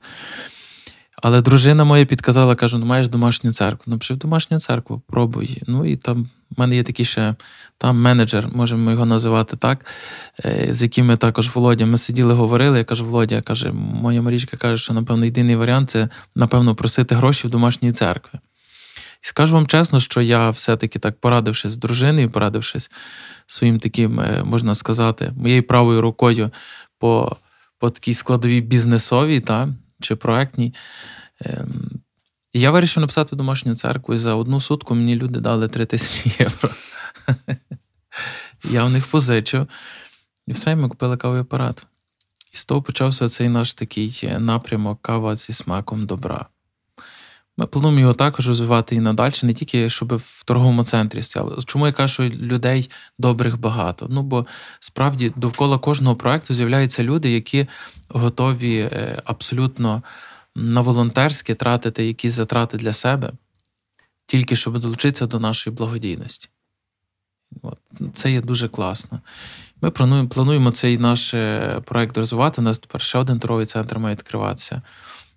Але 1.22 1.42
дружина 1.42 1.84
моя 1.84 2.04
підказала, 2.04 2.54
кажу, 2.54 2.78
ну 2.78 2.86
маєш 2.86 3.08
домашню 3.08 3.52
церкву. 3.52 3.84
Ну, 3.86 3.98
пішли 3.98 4.16
в 4.16 4.18
домашню 4.18 4.58
церкву, 4.58 5.02
пробуй. 5.06 5.62
Ну 5.66 5.86
і 5.86 5.96
там 5.96 6.28
в 6.56 6.60
мене 6.60 6.76
є 6.76 6.82
такий 6.82 7.06
ще 7.06 7.34
там 7.78 8.00
менеджер, 8.00 8.48
можемо 8.52 8.90
його 8.90 9.06
називати 9.06 9.56
так, 9.56 9.86
е, 10.44 10.68
з 10.70 10.82
яким 10.82 11.06
ми 11.06 11.16
також 11.16 11.50
Володя. 11.54 11.86
Ми 11.86 11.98
сиділи, 11.98 12.34
говорили. 12.34 12.78
Я 12.78 12.84
кажу, 12.84 13.04
Володя, 13.04 13.42
каже, 13.42 13.72
моя 13.72 14.22
Марічка 14.22 14.56
каже, 14.56 14.82
що, 14.82 14.94
напевно, 14.94 15.24
єдиний 15.24 15.56
варіант 15.56 15.90
це, 15.90 16.08
напевно, 16.34 16.74
просити 16.74 17.14
гроші 17.14 17.48
в 17.48 17.50
домашній 17.50 17.92
церкві. 17.92 18.38
І 19.22 19.26
скажу 19.26 19.54
вам 19.54 19.66
чесно, 19.66 20.00
що 20.00 20.20
я 20.20 20.50
все-таки 20.50 20.98
так 20.98 21.20
порадившись 21.20 21.72
з 21.72 21.76
дружиною, 21.76 22.30
порадившись 22.30 22.90
своїм 23.46 23.78
таким, 23.78 24.20
е, 24.20 24.42
можна 24.44 24.74
сказати, 24.74 25.32
моєю 25.36 25.62
правою 25.62 26.00
рукою 26.00 26.50
по 26.98 27.36
по 27.78 27.90
такій 27.90 28.14
складовій 28.14 28.60
бізнесовій 28.60 29.40
та, 29.40 29.68
чи 30.00 30.16
проектній. 30.16 30.74
Я 32.52 32.70
вирішив 32.70 33.00
написати 33.00 33.36
домашню 33.36 33.74
церкву, 33.74 34.14
і 34.14 34.16
за 34.16 34.34
одну 34.34 34.60
сутку 34.60 34.94
мені 34.94 35.16
люди 35.16 35.40
дали 35.40 35.68
3 35.68 35.86
тисячі 35.86 36.36
євро. 36.38 36.70
Я 38.70 38.84
в 38.84 38.90
них 38.90 39.06
позичив. 39.06 39.68
І 40.46 40.52
все, 40.52 40.76
ми 40.76 40.88
купили 40.88 41.16
кавовий 41.16 41.42
апарат. 41.42 41.86
І 42.52 42.56
з 42.56 42.64
того 42.64 42.82
почався 42.82 43.28
цей 43.28 43.48
наш 43.48 43.74
такий 43.74 44.30
напрямок 44.38 45.02
кава 45.02 45.36
зі 45.36 45.52
смаком 45.52 46.06
добра. 46.06 46.46
Ми 47.56 47.66
плануємо 47.66 48.00
його 48.00 48.14
також 48.14 48.48
розвивати 48.48 48.94
і 48.96 49.00
надалі, 49.00 49.34
не 49.42 49.54
тільки 49.54 49.90
щоб 49.90 50.16
в 50.16 50.44
торговому 50.44 50.84
центрі 50.84 51.22
стояли. 51.22 51.56
Чому 51.66 51.86
я 51.86 51.92
кажу, 51.92 52.12
що 52.12 52.22
людей 52.22 52.90
добрих 53.18 53.60
багато? 53.60 54.06
Ну 54.10 54.22
бо 54.22 54.46
справді 54.80 55.32
довкола 55.36 55.78
кожного 55.78 56.16
проекту 56.16 56.54
з'являються 56.54 57.02
люди, 57.02 57.30
які 57.30 57.66
готові 58.08 58.78
е, 58.78 59.22
абсолютно 59.24 60.02
на 60.56 60.80
волонтерське 60.80 61.54
тратити 61.54 62.06
якісь 62.06 62.32
затрати 62.32 62.76
для 62.76 62.92
себе, 62.92 63.32
тільки 64.26 64.56
щоб 64.56 64.78
долучитися 64.78 65.26
до 65.26 65.40
нашої 65.40 65.76
благодійності. 65.76 66.48
От. 67.62 67.78
Це 68.12 68.32
є 68.32 68.40
дуже 68.40 68.68
класно. 68.68 69.20
Ми 69.82 69.90
плануємо 69.90 70.28
плануємо 70.28 70.70
цей 70.70 70.98
наш 70.98 71.34
е, 71.34 71.80
проект 71.84 72.18
розвивати. 72.18 72.60
У 72.60 72.64
нас 72.64 72.78
тепер 72.78 73.00
ще 73.00 73.18
один 73.18 73.38
торговий 73.38 73.66
центр 73.66 73.98
має 73.98 74.16
відкриватися. 74.16 74.82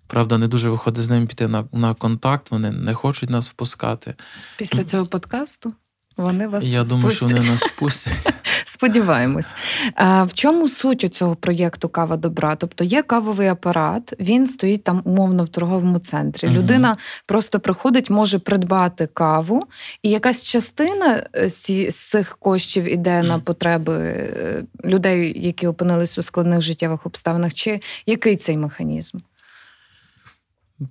Правда, 0.06 0.38
не 0.38 0.48
дуже 0.48 0.70
виходить 0.70 1.04
з 1.04 1.08
ними 1.08 1.26
піти 1.26 1.48
на 1.48 1.64
на 1.72 1.94
контакт, 1.94 2.50
вони 2.50 2.70
не 2.70 2.94
хочуть 2.94 3.30
нас 3.30 3.48
впускати. 3.48 4.14
Після 4.58 4.84
цього 4.84 5.06
подкасту 5.06 5.74
вони 6.16 6.48
вас. 6.48 6.64
Я 6.64 6.84
думаю, 6.84 7.10
що 7.10 7.26
вони 7.26 7.40
нас 7.40 7.62
впустять. 7.62 8.32
Сподіваємось. 8.64 9.54
А 9.94 10.22
В 10.22 10.32
чому 10.32 10.68
суть 10.68 11.14
цього 11.14 11.34
проєкту 11.34 11.88
Кава 11.88 12.16
добра? 12.16 12.56
Тобто 12.56 12.84
є 12.84 13.02
кавовий 13.02 13.48
апарат, 13.48 14.14
він 14.20 14.46
стоїть 14.46 14.84
там 14.84 15.02
умовно 15.04 15.44
в 15.44 15.48
торговому 15.48 15.98
центрі. 15.98 16.48
Угу. 16.48 16.56
Людина 16.56 16.96
просто 17.26 17.60
приходить, 17.60 18.10
може 18.10 18.38
придбати 18.38 19.06
каву, 19.06 19.66
і 20.02 20.10
якась 20.10 20.48
частина 20.48 21.26
е, 21.36 21.48
з 21.48 22.08
цих 22.08 22.36
коштів 22.38 22.92
іде 22.92 23.22
на 23.22 23.38
потреби 23.38 23.94
е, 23.96 24.64
людей, 24.84 25.46
які 25.46 25.66
опинились 25.66 26.18
у 26.18 26.22
складних 26.22 26.60
життєвих 26.60 27.06
обставинах. 27.06 27.54
Чи 27.54 27.80
який 28.06 28.36
цей 28.36 28.56
механізм? 28.56 29.18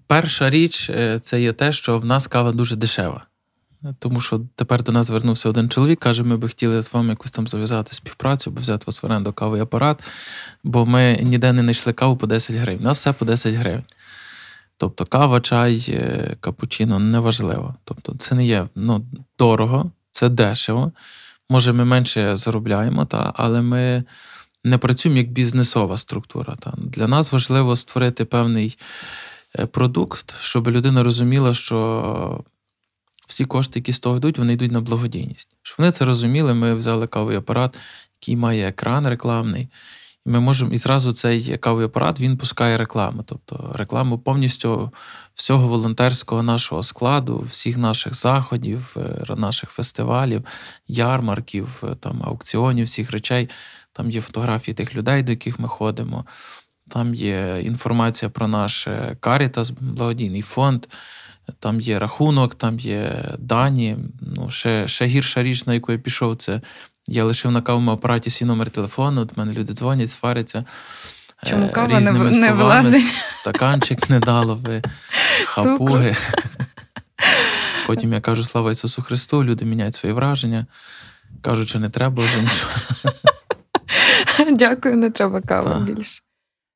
Перша 0.07 0.49
річ 0.49 0.89
е, 0.89 1.19
це 1.19 1.41
є 1.41 1.53
те, 1.53 1.71
що 1.71 1.99
в 1.99 2.05
нас 2.05 2.27
кава 2.27 2.51
дуже 2.51 2.75
дешева. 2.75 3.25
Тому 3.99 4.21
що 4.21 4.41
тепер 4.55 4.83
до 4.83 4.91
нас 4.91 5.07
звернувся 5.07 5.49
один 5.49 5.69
чоловік, 5.69 5.99
каже, 5.99 6.23
ми 6.23 6.37
би 6.37 6.47
хотіли 6.47 6.81
з 6.81 6.93
вами 6.93 7.09
якусь 7.09 7.31
там 7.31 7.47
зав'язати 7.47 7.93
співпрацю, 7.93 8.51
бо 8.51 8.61
взяти 8.61 8.83
вас 8.87 9.03
в 9.03 9.05
оренду 9.05 9.33
кавий 9.33 9.61
апарат, 9.61 10.03
бо 10.63 10.85
ми 10.85 11.19
ніде 11.21 11.53
не 11.53 11.61
знайшли 11.61 11.93
каву 11.93 12.17
по 12.17 12.27
10 12.27 12.55
гривень. 12.55 12.81
У 12.81 12.83
нас 12.83 12.99
все 12.99 13.13
по 13.13 13.25
10 13.25 13.55
гривень. 13.55 13.83
Тобто 14.77 15.05
кава, 15.05 15.41
чай, 15.41 15.85
е, 15.89 16.35
капучино 16.39 16.99
неважливо. 16.99 17.75
Тобто, 17.83 18.15
це 18.15 18.35
не 18.35 18.45
є 18.45 18.67
ну, 18.75 19.05
дорого, 19.39 19.91
це 20.11 20.29
дешево. 20.29 20.91
Може, 21.49 21.73
ми 21.73 21.85
менше 21.85 22.37
заробляємо, 22.37 23.05
та, 23.05 23.33
але 23.35 23.61
ми 23.61 24.03
не 24.63 24.77
працюємо 24.77 25.17
як 25.17 25.31
бізнесова 25.31 25.97
структура. 25.97 26.55
Та. 26.55 26.73
Для 26.77 27.07
нас 27.07 27.31
важливо 27.31 27.75
створити 27.75 28.25
певний 28.25 28.77
е, 29.59 29.65
продукт, 29.65 30.33
щоб 30.39 30.67
людина 30.67 31.03
розуміла, 31.03 31.53
що 31.53 32.43
всі 33.33 33.45
кошти, 33.45 33.79
які 33.79 33.93
з 33.93 33.99
того 33.99 34.17
йдуть, 34.17 34.37
вони 34.37 34.53
йдуть 34.53 34.71
на 34.71 34.81
благодійність. 34.81 35.49
Щоб 35.63 35.75
вони 35.79 35.91
це 35.91 36.05
розуміли, 36.05 36.53
ми 36.53 36.73
взяли 36.73 37.07
кавий 37.07 37.37
апарат, 37.37 37.77
який 38.21 38.35
має 38.35 38.67
екран 38.67 39.07
рекламний. 39.07 39.69
І 40.25 40.29
ми 40.29 40.39
можемо 40.39 40.73
і 40.73 40.77
зразу 40.77 41.11
цей 41.11 41.57
кавий 41.57 41.85
апарат 41.85 42.19
він 42.19 42.37
пускає 42.37 42.77
рекламу. 42.77 43.23
Тобто 43.25 43.71
рекламу 43.75 44.19
повністю 44.19 44.91
всього 45.33 45.67
волонтерського 45.67 46.43
нашого 46.43 46.83
складу, 46.83 47.45
всіх 47.49 47.77
наших 47.77 48.13
заходів, 48.13 48.95
е, 48.97 49.35
наших 49.35 49.69
фестивалів, 49.69 50.45
ярмарків, 50.87 51.83
е, 51.83 51.95
там 51.95 52.23
аукціонів, 52.23 52.85
всіх 52.85 53.11
речей. 53.11 53.49
Там 53.93 54.11
є 54.11 54.21
фотографії 54.21 54.75
тих 54.75 54.95
людей, 54.95 55.23
до 55.23 55.31
яких 55.31 55.59
ми 55.59 55.67
ходимо. 55.67 56.25
Там 56.89 57.13
є 57.13 57.61
інформація 57.63 58.29
про 58.29 58.47
наш 58.47 58.87
Карітас, 59.19 59.69
благодійний 59.69 60.41
фонд, 60.41 60.85
там 61.60 61.79
є 61.79 61.99
рахунок, 61.99 62.56
там 62.56 62.79
є 62.79 63.25
дані. 63.39 63.97
Ну, 64.21 64.49
Ще 64.49 64.88
ще 64.88 65.06
гірша 65.06 65.43
річ, 65.43 65.65
на 65.65 65.73
яку 65.73 65.91
я 65.91 65.97
пішов, 65.97 66.36
це 66.36 66.62
я 67.08 67.23
лишив 67.23 67.51
на 67.51 67.62
кавому 67.62 67.91
апараті 67.91 68.29
свій 68.29 68.45
номер 68.45 68.69
телефону. 68.69 69.25
До 69.25 69.34
мене 69.36 69.53
люди 69.53 69.73
дзвонять, 69.73 70.10
сваряться. 70.10 70.65
Чому 71.45 71.69
кава 71.69 71.99
не, 71.99 72.12
не 72.12 72.51
вилазить? 72.51 73.15
Стаканчик 73.15 74.10
не 74.10 74.19
дало 74.19 74.56
ви, 74.56 74.82
хапуги. 75.45 76.15
Потім 77.88 78.13
я 78.13 78.21
кажу 78.21 78.43
слава 78.43 78.71
Ісусу 78.71 79.01
Христу, 79.01 79.43
люди 79.43 79.65
міняють 79.65 79.95
свої 79.95 80.15
враження. 80.15 80.65
Кажуть, 81.41 81.69
що 81.69 81.79
не 81.79 81.89
треба 81.89 82.23
вже 82.23 82.41
нічого. 82.41 83.15
Дякую, 84.58 84.97
не 84.97 85.10
треба 85.10 85.41
кави 85.41 85.86
більше. 85.86 86.21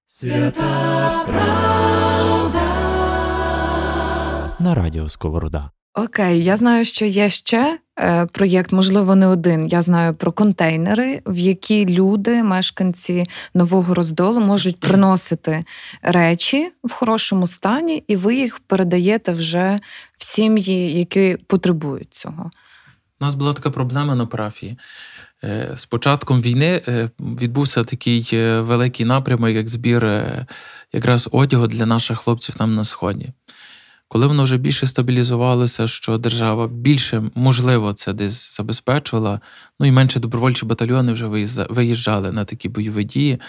Свята 0.07 1.23
правда. 1.27 2.16
На 4.59 4.75
радіо 4.75 5.09
Сковорода. 5.09 5.71
Окей, 5.93 6.43
я 6.43 6.57
знаю, 6.57 6.85
що 6.85 7.05
є 7.05 7.29
ще 7.29 7.79
е, 7.99 8.25
проєкт, 8.25 8.71
можливо, 8.71 9.15
не 9.15 9.27
один. 9.27 9.67
Я 9.67 9.81
знаю 9.81 10.13
про 10.13 10.31
контейнери, 10.31 11.21
в 11.25 11.37
які 11.37 11.85
люди, 11.85 12.43
мешканці 12.43 13.25
нового 13.53 13.93
роздолу, 13.93 14.39
можуть 14.39 14.79
приносити 14.79 15.65
речі 16.01 16.71
в 16.83 16.91
хорошому 16.91 17.47
стані, 17.47 18.03
і 18.07 18.15
ви 18.15 18.35
їх 18.35 18.59
передаєте 18.59 19.31
вже 19.31 19.79
в 20.17 20.23
сім'ї, 20.23 20.97
які 20.97 21.37
потребують 21.47 22.13
цього. 22.13 22.51
У 23.21 23.25
нас 23.25 23.35
була 23.35 23.53
така 23.53 23.69
проблема 23.69 24.15
на 24.15 24.25
парафії. 24.25 24.77
Е, 25.43 25.71
з 25.75 25.85
початком 25.85 26.41
війни 26.41 26.81
е, 26.87 27.09
відбувся 27.19 27.83
такий 27.83 28.29
великий 28.59 29.05
напрямок, 29.05 29.49
як 29.49 29.69
збір 29.69 30.25
якраз 30.93 31.29
одягу 31.31 31.67
для 31.67 31.85
наших 31.85 32.19
хлопців 32.19 32.55
там 32.55 32.71
на 32.71 32.83
сході. 32.83 33.29
Коли 34.07 34.27
воно 34.27 34.43
вже 34.43 34.57
більше 34.57 34.87
стабілізувалося, 34.87 35.87
що 35.87 36.17
держава 36.17 36.67
більше, 36.67 37.23
можливо, 37.35 37.93
це 37.93 38.13
десь 38.13 38.57
забезпечувала, 38.57 39.41
ну 39.79 39.85
і 39.85 39.91
менше 39.91 40.19
добровольчі 40.19 40.65
батальйони 40.65 41.13
вже 41.13 41.27
виїжджали 41.69 42.31
на 42.31 42.45
такі 42.45 42.69
бойові 42.69 43.03
дії. 43.03 43.39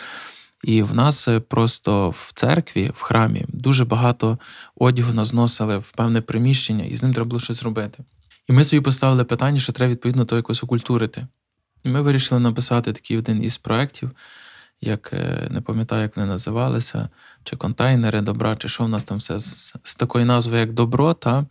І 0.64 0.82
в 0.82 0.94
нас 0.94 1.28
просто 1.48 2.10
в 2.10 2.30
церкві, 2.34 2.90
в 2.94 3.02
храмі, 3.02 3.44
дуже 3.48 3.84
багато 3.84 4.38
одягу 4.76 5.12
нас 5.12 5.28
зносили 5.28 5.78
в 5.78 5.90
певне 5.90 6.20
приміщення, 6.20 6.84
і 6.84 6.96
з 6.96 7.02
ним 7.02 7.14
треба 7.14 7.28
було 7.28 7.40
щось 7.40 7.62
робити. 7.62 8.04
І 8.48 8.52
ми 8.52 8.64
собі 8.64 8.80
поставили 8.80 9.24
питання, 9.24 9.60
що 9.60 9.72
треба 9.72 9.92
відповідно 9.92 10.24
то 10.24 10.36
якось 10.36 10.64
окультурити. 10.64 11.26
І 11.84 11.88
ми 11.88 12.02
вирішили 12.02 12.40
написати 12.40 12.92
такий 12.92 13.18
один 13.18 13.42
із 13.42 13.58
проєктів, 13.58 14.10
як 14.80 15.10
е, 15.12 15.48
не 15.50 15.60
пам'ятаю, 15.60 16.02
як 16.02 16.16
вони 16.16 16.28
називалися, 16.28 17.08
чи 17.48 17.56
контейнери 17.56 18.20
добра, 18.20 18.56
чи 18.56 18.68
що 18.68 18.84
в 18.84 18.88
нас 18.88 19.04
там 19.04 19.18
все 19.18 19.38
з, 19.38 19.74
з 19.82 19.94
такою 19.94 20.24
назвою, 20.24 20.61
як 20.61 20.72
добро. 20.72 21.14
Та? 21.14 21.46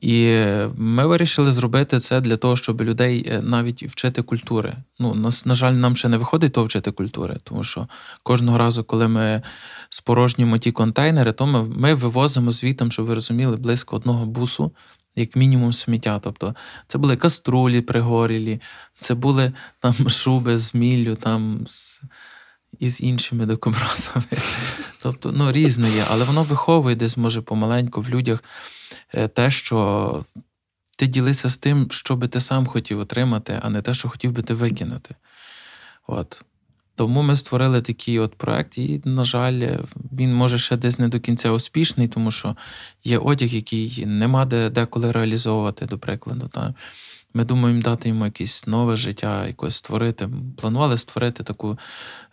І 0.00 0.44
ми 0.76 1.06
вирішили 1.06 1.52
зробити 1.52 1.98
це 1.98 2.20
для 2.20 2.36
того, 2.36 2.56
щоб 2.56 2.82
людей 2.82 3.28
е, 3.28 3.42
навіть 3.42 3.82
вчити 3.82 4.22
культури. 4.22 4.74
Ну, 4.98 5.14
на, 5.14 5.30
на 5.44 5.54
жаль, 5.54 5.72
нам 5.72 5.96
ще 5.96 6.08
не 6.08 6.16
виходить 6.16 6.52
то 6.52 6.64
вчити 6.64 6.90
культури, 6.90 7.36
тому 7.44 7.64
що 7.64 7.88
кожного 8.22 8.58
разу, 8.58 8.84
коли 8.84 9.08
ми 9.08 9.42
спорожнюємо 9.88 10.58
ті 10.58 10.72
контейнери, 10.72 11.32
то 11.32 11.46
ми, 11.46 11.62
ми 11.62 11.94
вивозимо 11.94 12.52
звітом, 12.52 12.92
щоб 12.92 13.06
ви 13.06 13.14
розуміли, 13.14 13.56
близько 13.56 13.96
одного 13.96 14.26
бусу 14.26 14.72
як 15.16 15.36
мінімум 15.36 15.72
сміття. 15.72 16.18
Тобто 16.18 16.54
це 16.86 16.98
були 16.98 17.16
каструлі 17.16 17.80
пригорілі, 17.80 18.60
це 18.98 19.14
були 19.14 19.52
там 19.80 20.08
шуби 20.08 20.58
з 20.58 20.74
міллю, 20.74 21.14
там 21.14 21.64
з, 21.66 22.00
і 22.82 22.90
з 22.90 23.00
іншими 23.00 23.46
документами. 23.46 24.24
Тобто, 25.02 25.32
ну, 25.32 25.52
різне 25.52 25.90
є, 25.90 26.04
але 26.10 26.24
воно 26.24 26.42
виховує 26.42 26.96
десь, 26.96 27.16
може, 27.16 27.40
помаленьку 27.40 28.00
в 28.00 28.08
людях 28.08 28.44
е, 29.14 29.28
те, 29.28 29.50
що 29.50 30.24
ти 30.98 31.06
ділися 31.06 31.48
з 31.48 31.56
тим, 31.56 31.90
що 31.90 32.16
би 32.16 32.28
ти 32.28 32.40
сам 32.40 32.66
хотів 32.66 33.00
отримати, 33.00 33.60
а 33.62 33.70
не 33.70 33.82
те, 33.82 33.94
що 33.94 34.08
хотів 34.08 34.32
би 34.32 34.42
ти 34.42 34.54
викинути. 34.54 35.14
От. 36.06 36.42
Тому 36.94 37.22
ми 37.22 37.36
створили 37.36 37.82
такий 37.82 38.18
от 38.18 38.34
проект, 38.34 38.78
і, 38.78 39.02
на 39.04 39.24
жаль, 39.24 39.76
він 40.12 40.34
може 40.34 40.58
ще 40.58 40.76
десь 40.76 40.98
не 40.98 41.08
до 41.08 41.20
кінця 41.20 41.50
успішний, 41.50 42.08
тому 42.08 42.30
що 42.30 42.56
є 43.04 43.18
одяг, 43.18 43.48
який 43.48 44.06
нема 44.06 44.44
де 44.44 44.70
деколи 44.70 45.12
реалізовувати, 45.12 45.86
до 45.86 45.98
прикладу. 45.98 46.48
Та. 46.48 46.74
Ми 47.34 47.44
думаємо 47.44 47.82
дати 47.82 48.08
йому 48.08 48.24
якесь 48.24 48.66
нове 48.66 48.96
життя, 48.96 49.46
якось 49.46 49.76
створити. 49.76 50.28
Планували 50.56 50.98
створити 50.98 51.42
таку, 51.42 51.78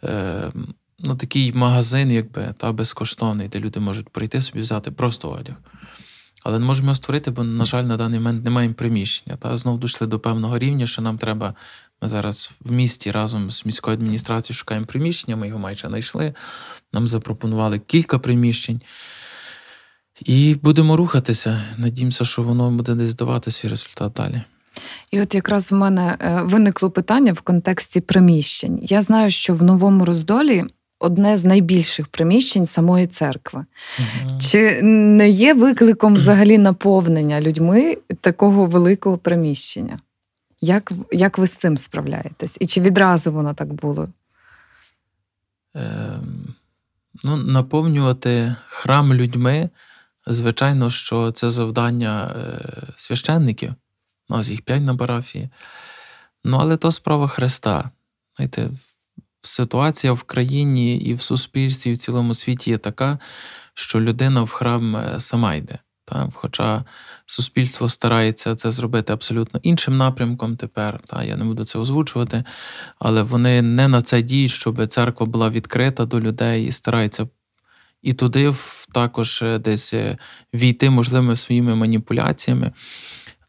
е, 0.03 0.51
ну, 0.99 1.15
такий 1.15 1.53
магазин, 1.53 2.11
якби, 2.11 2.53
та, 2.57 2.71
безкоштовний, 2.71 3.47
де 3.47 3.59
люди 3.59 3.79
можуть 3.79 4.09
прийти 4.09 4.41
собі 4.41 4.59
взяти 4.59 4.91
просто 4.91 5.29
одяг. 5.29 5.55
Але 6.43 6.59
не 6.59 6.65
можемо 6.65 6.95
створити, 6.95 7.31
бо, 7.31 7.43
на 7.43 7.65
жаль, 7.65 7.83
на 7.83 7.97
даний 7.97 8.19
момент 8.19 8.43
не 8.43 8.49
маємо 8.49 8.73
приміщення. 8.73 9.37
Та 9.37 9.57
знову 9.57 9.79
дійшли 9.79 10.07
до 10.07 10.19
певного 10.19 10.57
рівня, 10.57 10.87
що 10.87 11.01
нам 11.01 11.17
треба 11.17 11.53
ми 12.01 12.07
зараз 12.07 12.51
в 12.59 12.71
місті 12.71 13.11
разом 13.11 13.51
з 13.51 13.65
міською 13.65 13.97
адміністрацією 13.97 14.57
шукаємо 14.57 14.85
приміщення, 14.85 15.35
ми 15.35 15.47
його 15.47 15.59
майже 15.59 15.87
знайшли. 15.87 16.33
Нам 16.93 17.07
запропонували 17.07 17.79
кілька 17.79 18.19
приміщень. 18.19 18.81
І 20.25 20.55
будемо 20.55 20.95
рухатися. 20.95 21.63
Надіємося, 21.77 22.25
що 22.25 22.43
воно 22.43 22.71
буде 22.71 22.95
десь 22.95 23.15
давати 23.15 23.51
свій 23.51 23.69
результат 23.69 24.13
далі. 24.13 24.41
І 25.11 25.21
от 25.21 25.35
якраз 25.35 25.71
в 25.71 25.75
мене 25.75 26.17
е, 26.19 26.41
виникло 26.41 26.89
питання 26.89 27.33
в 27.33 27.41
контексті 27.41 28.01
приміщень. 28.01 28.79
Я 28.83 29.01
знаю, 29.01 29.29
що 29.31 29.53
в 29.53 29.63
новому 29.63 30.05
роздолі 30.05 30.65
одне 30.99 31.37
з 31.37 31.43
найбільших 31.43 32.07
приміщень 32.07 32.67
самої 32.67 33.07
церкви. 33.07 33.65
Угу. 33.99 34.39
Чи 34.39 34.81
не 34.81 35.29
є 35.29 35.53
викликом 35.53 36.15
взагалі 36.15 36.57
наповнення 36.57 37.41
людьми 37.41 37.97
такого 38.21 38.65
великого 38.65 39.17
приміщення? 39.17 39.99
Як 40.61 40.91
як 41.11 41.37
ви 41.37 41.47
з 41.47 41.51
цим 41.51 41.77
справляєтесь? 41.77 42.57
І 42.59 42.65
чи 42.65 42.81
відразу 42.81 43.31
воно 43.31 43.53
так 43.53 43.73
було? 43.73 44.07
Е, 45.75 46.19
ну, 47.23 47.37
Наповнювати 47.37 48.55
храм 48.67 49.13
людьми, 49.13 49.69
звичайно, 50.27 50.89
що 50.89 51.31
це 51.31 51.49
завдання 51.49 52.35
е, 52.35 52.93
священників. 52.95 53.73
У 54.29 54.35
нас 54.35 54.49
їх 54.49 54.61
п'ять 54.61 54.83
на 54.83 54.95
парафії. 54.95 55.49
Ну, 56.43 56.57
але 56.61 56.77
то 56.77 56.91
справа 56.91 57.27
Христа. 57.27 57.91
Знаєте, 58.35 58.69
Ситуація 59.41 60.13
в 60.13 60.23
країні 60.23 60.97
і 60.97 61.13
в 61.13 61.21
суспільстві, 61.21 61.89
і 61.89 61.93
в 61.93 61.97
цілому 61.97 62.33
світі 62.33 62.71
є 62.71 62.77
така, 62.77 63.19
що 63.73 64.01
людина 64.01 64.41
в 64.41 64.49
храм 64.49 64.95
е, 64.95 65.19
сама 65.19 65.55
йде. 65.55 65.79
Та? 66.05 66.29
Хоча 66.33 66.85
суспільство 67.25 67.89
старається 67.89 68.55
це 68.55 68.71
зробити 68.71 69.13
абсолютно 69.13 69.59
іншим 69.63 69.97
напрямком 69.97 70.55
тепер, 70.55 70.99
та? 71.05 71.23
я 71.23 71.35
не 71.35 71.45
буду 71.45 71.65
це 71.65 71.79
озвучувати, 71.79 72.43
але 72.99 73.21
вони 73.21 73.61
не 73.61 73.87
на 73.87 74.01
це 74.01 74.21
діють, 74.21 74.51
щоб 74.51 74.87
церква 74.87 75.25
була 75.25 75.49
відкрита 75.49 76.05
до 76.05 76.19
людей 76.19 76.65
і 76.67 76.71
стараються 76.71 77.27
і 78.01 78.13
туди 78.13 78.53
також 78.93 79.41
е, 79.41 79.59
десь 79.59 79.93
е, 79.93 80.17
війти 80.53 80.89
можливими 80.89 81.35
своїми 81.35 81.75
маніпуляціями. 81.75 82.71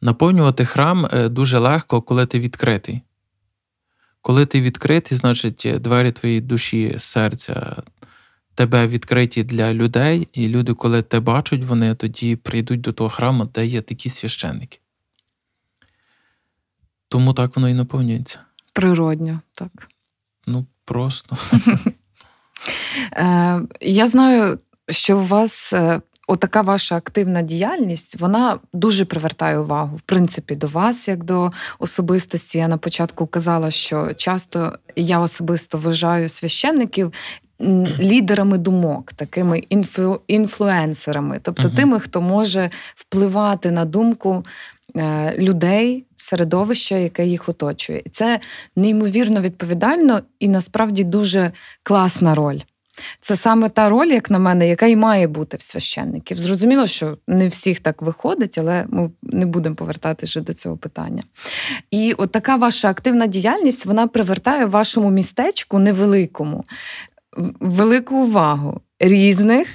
Наповнювати 0.00 0.64
храм 0.64 1.08
е, 1.12 1.28
дуже 1.28 1.58
легко, 1.58 2.02
коли 2.02 2.26
ти 2.26 2.38
відкритий. 2.40 3.00
Коли 4.22 4.46
ти 4.46 4.60
відкритий, 4.60 5.18
значить 5.18 5.66
двері 5.80 6.12
твоєї 6.12 6.40
душі, 6.40 6.94
серця 6.98 7.82
тебе 8.54 8.86
відкриті 8.86 9.42
для 9.44 9.74
людей, 9.74 10.28
і 10.32 10.48
люди, 10.48 10.74
коли 10.74 11.02
те 11.02 11.20
бачать, 11.20 11.64
вони 11.64 11.94
тоді 11.94 12.36
прийдуть 12.36 12.80
до 12.80 12.92
того 12.92 13.10
храму, 13.10 13.44
де 13.44 13.66
є 13.66 13.80
такі 13.80 14.10
священники. 14.10 14.78
Тому 17.08 17.32
так 17.32 17.56
воно 17.56 17.68
і 17.68 17.74
наповнюється. 17.74 18.38
Природньо, 18.72 19.40
так. 19.54 19.88
Ну, 20.46 20.66
просто. 20.84 21.36
Е, 23.12 23.62
Я 23.80 24.08
знаю, 24.08 24.58
що 24.88 25.18
у 25.18 25.26
вас 25.26 25.72
е, 25.72 26.00
отака 26.30 26.62
ваша 26.62 26.96
активна 26.96 27.42
діяльність, 27.42 28.20
вона 28.20 28.58
дуже 28.72 29.04
привертає 29.04 29.58
увагу, 29.58 29.96
в 29.96 30.00
принципі, 30.00 30.56
до 30.56 30.66
вас, 30.66 31.08
як 31.08 31.24
до 31.24 31.52
особистості. 31.78 32.58
Я 32.58 32.68
на 32.68 32.76
початку 32.76 33.26
казала, 33.26 33.70
що 33.70 34.14
часто 34.16 34.78
я 34.96 35.20
особисто 35.20 35.78
вважаю 35.78 36.28
священників 36.28 37.12
лідерами 38.00 38.58
думок, 38.58 39.12
такими 39.12 39.58
інфлю... 39.58 40.20
інфлюенсерами, 40.28 41.38
тобто 41.42 41.68
uh 41.68 41.74
тими, 41.74 42.00
хто 42.00 42.20
може 42.20 42.70
впливати 42.94 43.70
на 43.70 43.84
думку. 43.84 44.44
Е, 44.96 45.34
людей, 45.38 46.04
середовища, 46.16 46.96
яке 46.96 47.26
їх 47.26 47.48
оточує. 47.48 48.02
І 48.04 48.08
це 48.08 48.40
неймовірно 48.76 49.40
відповідально 49.40 50.20
і 50.40 50.48
насправді 50.48 51.04
дуже 51.04 51.52
класна 51.82 52.34
роль. 52.34 52.60
Це 53.20 53.36
саме 53.36 53.68
та 53.68 53.88
роль, 53.88 54.06
як 54.06 54.30
на 54.30 54.38
мене, 54.38 54.68
яка 54.68 54.86
і 54.86 54.96
має 54.96 55.26
бути 55.26 55.56
в 55.56 55.62
священників. 55.62 56.38
Зрозуміло, 56.38 56.86
що 56.86 57.18
не 57.26 57.48
всіх 57.48 57.80
так 57.80 58.02
виходить, 58.02 58.58
але 58.58 58.86
ми 58.88 59.10
не 59.22 59.46
будемо 59.46 59.76
повертатися 59.76 60.40
до 60.40 60.54
цього 60.54 60.76
питання. 60.76 61.22
І 61.90 62.12
от 62.12 62.32
така 62.32 62.56
ваша 62.56 62.90
активна 62.90 63.26
діяльність 63.26 63.86
вона 63.86 64.06
привертає 64.06 64.64
вашому 64.66 65.10
містечку 65.10 65.78
невеликому 65.78 66.64
велику 67.60 68.16
увагу 68.16 68.80
різних 69.00 69.68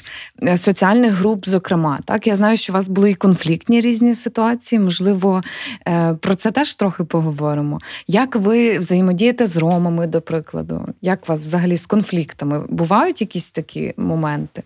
е, 0.44 0.58
соціальних 0.58 1.14
груп, 1.14 1.46
зокрема. 1.48 2.00
Так, 2.06 2.28
я 2.28 2.36
знаю, 2.36 2.58
що 2.58 2.74
у 2.74 2.76
вас 2.76 2.88
були 2.88 3.12
і 3.12 3.14
конфліктні 3.14 3.82
різні 3.82 4.14
ситуації. 4.14 4.80
Можливо, 4.80 5.44
е, 5.88 6.14
про 6.14 6.36
це 6.36 6.52
теж 6.52 6.76
трохи 6.76 7.04
поговоримо. 7.04 7.80
Як 8.08 8.36
ви 8.36 8.80
взаємодієте 8.80 9.48
з 9.48 9.58
ромами, 9.58 10.08
до 10.08 10.22
прикладу? 10.22 10.88
Як 11.02 11.24
у 11.24 11.26
вас 11.28 11.42
взагалі 11.42 11.78
з 11.78 11.86
конфліктами? 11.86 12.66
Бувають 12.70 13.22
якісь 13.22 13.52
такі 13.52 13.94
моменти? 13.98 14.64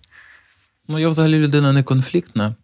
Ну, 0.87 0.99
я 0.99 1.09
взагалі 1.09 1.37
людина 1.37 1.73
не 1.73 1.83
конфліктна. 1.83 2.55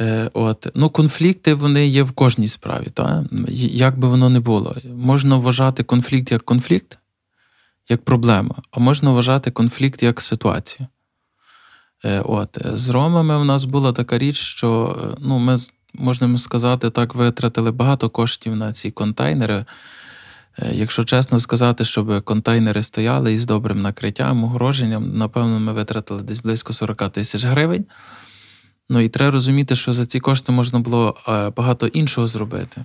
Е, 0.00 0.30
от. 0.32 0.66
Ну, 0.74 0.90
Конфлікти 0.90 1.54
вони 1.54 1.86
є 1.86 2.02
в 2.02 2.12
кожній 2.12 2.48
справі. 2.48 2.86
Так? 2.94 3.24
Як 3.58 3.98
би 3.98 4.08
воно 4.08 4.28
не 4.28 4.40
було. 4.40 4.76
Можна 4.94 5.36
вважати 5.36 5.82
конфлікт 5.82 6.32
як 6.32 6.42
конфлікт, 6.42 6.98
як 7.92 8.04
проблема, 8.04 8.54
а 8.70 8.80
можна 8.80 9.10
вважати 9.10 9.50
конфлікт 9.50 10.02
як 10.02 10.20
ситуацію. 10.20 10.86
Е, 12.04 12.20
от. 12.20 12.58
З 12.64 12.88
ромами 12.90 13.36
у 13.36 13.44
нас 13.44 13.64
була 13.64 13.92
така 13.92 14.18
річ, 14.18 14.36
що 14.36 14.98
е, 15.02 15.16
ну, 15.20 15.38
ми, 15.38 15.56
можна 15.94 16.38
сказати, 16.38 16.90
так, 16.90 17.14
витратили 17.14 17.70
багато 17.70 18.10
коштів 18.10 18.56
на 18.56 18.72
ці 18.72 18.90
контейнери. 18.90 19.64
Е, 20.58 20.70
якщо 20.72 21.04
чесно 21.04 21.40
сказати, 21.40 21.84
щоб 21.84 22.24
контейнери 22.24 22.82
стояли 22.82 23.32
із 23.32 23.46
добрим 23.46 23.82
накриттям, 23.82 24.44
огороженням, 24.44 25.18
напевно, 25.18 25.60
ми 25.60 25.72
витратили 25.72 26.22
десь 26.22 26.40
близько 26.40 26.72
40 26.72 27.08
тисяч 27.08 27.44
гривень. 27.44 27.84
Ну 28.88 29.00
і 29.00 29.08
треба 29.08 29.30
розуміти, 29.30 29.74
що 29.76 29.92
за 29.92 30.06
ці 30.06 30.20
кошти 30.20 30.52
можна 30.52 30.78
було 30.78 31.16
багато 31.56 31.86
іншого 31.86 32.26
зробити. 32.26 32.84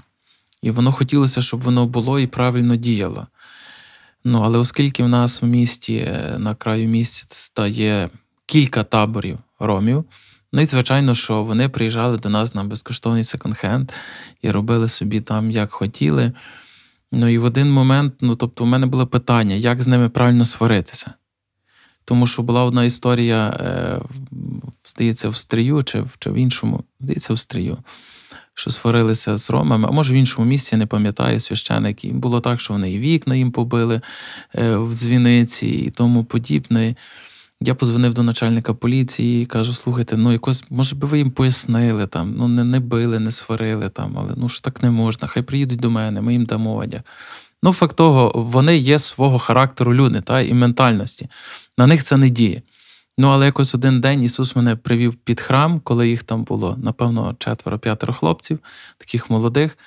І 0.62 0.72
воно 0.72 0.92
хотілося, 0.92 1.42
щоб 1.42 1.62
воно 1.62 1.86
було 1.86 2.20
і 2.20 2.28
правильно 2.28 2.76
діяло. 2.76 3.28
Ну, 4.26 4.42
Але 4.42 4.58
оскільки 4.58 5.04
в 5.04 5.08
нас 5.08 5.42
в 5.42 5.46
місті 5.46 5.96
е, 5.96 6.36
на 6.38 6.56
краю 6.56 6.88
міста 6.88 7.68
є 7.68 8.10
кілька 8.46 8.84
таборів 8.84 9.40
ромів, 9.60 10.06
ну 10.54 10.62
і 10.62 10.66
звичайно, 10.66 11.16
що 11.16 11.44
вони 11.44 11.70
приїжджали 11.70 12.18
до 12.18 12.30
нас 12.30 12.56
на 12.56 12.64
безкоштовний 12.64 13.24
секонд-хенд 13.24 13.92
і 14.42 14.52
робили 14.52 14.88
собі 14.88 15.22
там, 15.22 15.52
як 15.52 15.72
хотіли. 15.72 16.32
Ну 17.12 17.28
і 17.28 17.38
в 17.38 17.44
один 17.44 17.72
момент, 17.72 18.14
ну 18.22 18.36
тобто, 18.36 18.64
у 18.64 18.68
мене 18.68 18.86
було 18.86 19.08
питання, 19.08 19.56
як 19.56 19.82
з 19.82 19.88
ними 19.88 20.10
правильно 20.10 20.46
сваритися. 20.46 21.14
Тому 22.06 22.28
що 22.28 22.44
була 22.44 22.64
одна 22.64 22.84
історія, 22.84 23.50
е, 23.50 24.02
здається, 24.86 25.30
в 25.30 25.36
стрію 25.36 25.84
чи, 25.84 26.04
чи 26.20 26.30
в 26.30 26.36
іншому, 26.36 26.84
здається, 27.00 27.34
в 27.34 27.40
стрію 27.40 27.78
що 28.58 28.70
сварилися 28.70 29.38
з 29.38 29.50
ромами, 29.50 29.88
а 29.88 29.92
може 29.92 30.14
в 30.14 30.18
іншому 30.18 30.48
місці, 30.48 30.70
я 30.76 30.80
не 30.80 30.86
пам'ятаю, 30.86 31.40
священики. 31.40 32.12
Було 32.14 32.40
так, 32.40 32.62
що 32.62 32.74
вони 32.74 32.92
і 32.92 33.00
вікна 33.00 33.36
їм 33.36 33.52
побили 33.52 34.02
е, 34.56 34.76
в 34.76 34.94
дзвіниці 34.94 35.68
і 35.68 35.90
тому 35.90 36.24
подібне. 36.24 36.96
Я 37.62 37.74
позвонив 37.74 38.14
до 38.14 38.24
начальника 38.24 38.74
поліції 38.74 39.44
і 39.44 39.46
кажу: 39.46 39.74
слухайте, 39.74 40.18
ну 40.18 40.32
якось, 40.32 40.64
може 40.70 40.96
би 40.96 41.08
ви 41.08 41.18
їм 41.18 41.32
пояснили 41.32 42.08
там, 42.08 42.34
ну 42.38 42.48
не 42.48 42.64
не 42.64 42.80
били, 42.80 43.20
не 43.20 43.32
сварили 43.32 43.90
там, 43.90 44.18
але 44.18 44.34
ну 44.38 44.50
ж 44.50 44.64
так 44.64 44.84
не 44.84 44.90
можна, 44.90 45.28
хай 45.28 45.44
приїдуть 45.44 45.80
до 45.80 45.90
мене, 45.90 46.22
ми 46.22 46.34
їм 46.34 46.46
дамо 46.46 46.76
одяг. 46.76 47.02
Ну, 47.64 47.74
факт 47.74 47.96
того, 47.96 48.32
вони 48.36 48.78
є 48.78 49.00
свого 49.00 49.40
характеру 49.40 49.94
люди 49.94 50.22
та, 50.22 50.42
і 50.42 50.54
ментальності. 50.54 51.28
На 51.78 51.88
них 51.88 52.04
це 52.04 52.18
не 52.18 52.30
діє. 52.30 52.62
Ну, 53.18 53.28
але 53.28 53.46
якось 53.46 53.76
один 53.76 54.02
день 54.02 54.24
Ісус 54.24 54.56
мене 54.56 54.76
привів 54.76 55.16
під 55.16 55.42
храм, 55.42 55.80
коли 55.80 56.10
їх 56.10 56.24
там 56.24 56.44
було, 56.44 56.78
напевно, 56.84 57.36
четверо-п'ятеро 57.40 58.14
хлопців, 58.14 58.60
таких 58.98 59.30
молодих. 59.30 59.78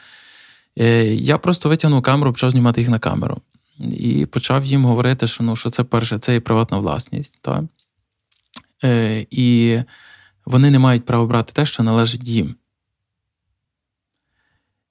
Е, 0.78 1.04
я 1.04 1.38
просто 1.38 1.68
витягнув 1.68 2.02
камеру, 2.02 2.32
почав 2.32 2.50
знімати 2.50 2.80
їх 2.80 2.90
на 2.90 2.98
камеру. 2.98 3.40
І 3.78 4.26
почав 4.26 4.64
їм 4.64 4.84
говорити, 4.84 5.26
що 5.26 5.44
ну, 5.44 5.56
що 5.56 5.70
це 5.70 5.84
перше, 5.84 6.18
це 6.18 6.32
є 6.32 6.40
приватна 6.40 6.78
власність. 6.78 7.38
Та? 7.42 7.64
Е, 8.84 9.26
і 9.30 9.78
вони 10.46 10.70
не 10.70 10.78
мають 10.78 11.04
права 11.04 11.26
брати 11.26 11.52
те, 11.52 11.66
що 11.66 11.82
належить 11.82 12.28
їм. 12.28 12.54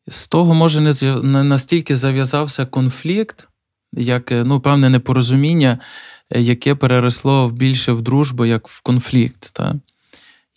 З 0.08 0.28
того, 0.28 0.54
може, 0.54 0.82
не 1.24 1.44
настільки 1.44 1.96
зав'язався 1.96 2.66
конфлікт, 2.66 3.48
як 3.94 4.32
ну, 4.32 4.60
певне 4.60 4.90
непорозуміння 4.90 5.80
яке 6.30 6.76
переросло 6.76 7.50
більше 7.50 7.92
в 7.92 8.02
дружбу, 8.02 8.46
як 8.46 8.68
в 8.68 8.82
конфлікт. 8.82 9.50
Та? 9.54 9.76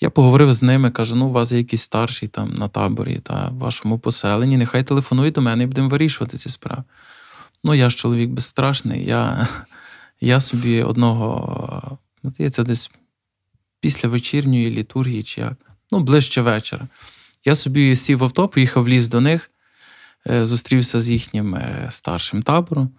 Я 0.00 0.10
поговорив 0.10 0.52
з 0.52 0.62
ними, 0.62 0.90
кажу: 0.90 1.16
ну, 1.16 1.26
у 1.26 1.32
вас 1.32 1.52
є 1.52 1.58
якийсь 1.58 1.82
старший 1.82 2.28
там 2.28 2.54
на 2.54 2.68
таборі 2.68 3.20
та 3.22 3.48
в 3.48 3.58
вашому 3.58 3.98
поселенні, 3.98 4.56
нехай 4.56 4.84
телефонують 4.84 5.34
до 5.34 5.42
мене 5.42 5.64
і 5.64 5.66
будемо 5.66 5.88
вирішувати 5.88 6.36
ці 6.36 6.48
справи. 6.48 6.82
Ну, 7.64 7.74
я 7.74 7.90
ж 7.90 7.96
чоловік 7.96 8.30
безстрашний, 8.30 9.04
я 9.04 9.48
я 10.20 10.40
собі 10.40 10.82
одного, 10.82 11.98
здається, 12.24 12.62
десь 12.62 12.90
після 13.80 14.08
вечірньої 14.08 14.70
літургії, 14.70 15.22
чи 15.22 15.40
як, 15.40 15.54
ну, 15.92 16.00
ближче 16.00 16.40
вечора. 16.40 16.88
Я 17.44 17.54
собі 17.54 17.96
сів 17.96 18.18
в 18.18 18.24
авто, 18.24 18.48
поїхав 18.48 18.84
в 18.84 18.88
ліс 18.88 19.08
до 19.08 19.20
них, 19.20 19.50
зустрівся 20.26 21.00
з 21.00 21.10
їхнім 21.10 21.54
е, 21.54 21.86
старшим 21.90 22.42
табором. 22.42 22.90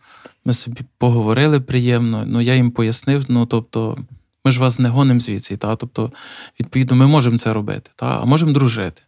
Ми 0.46 0.54
собі 0.54 0.82
поговорили 0.98 1.60
приємно. 1.60 2.24
Ну 2.28 2.42
я 2.42 2.56
їм 2.56 2.72
пояснив. 2.72 3.26
Ну 3.28 3.46
тобто, 3.46 3.98
ми 4.46 4.52
ж 4.52 4.60
вас 4.60 4.80
не 4.80 4.90
гонимо 4.90 5.20
звідси. 5.20 5.58
Та? 5.58 5.76
Тобто, 5.76 6.12
відповідно, 6.60 6.96
ми 6.96 7.08
можемо 7.08 7.38
це 7.38 7.54
робити, 7.54 7.92
та? 7.96 8.20
а 8.22 8.26
можемо 8.26 8.52
дружити. 8.52 9.02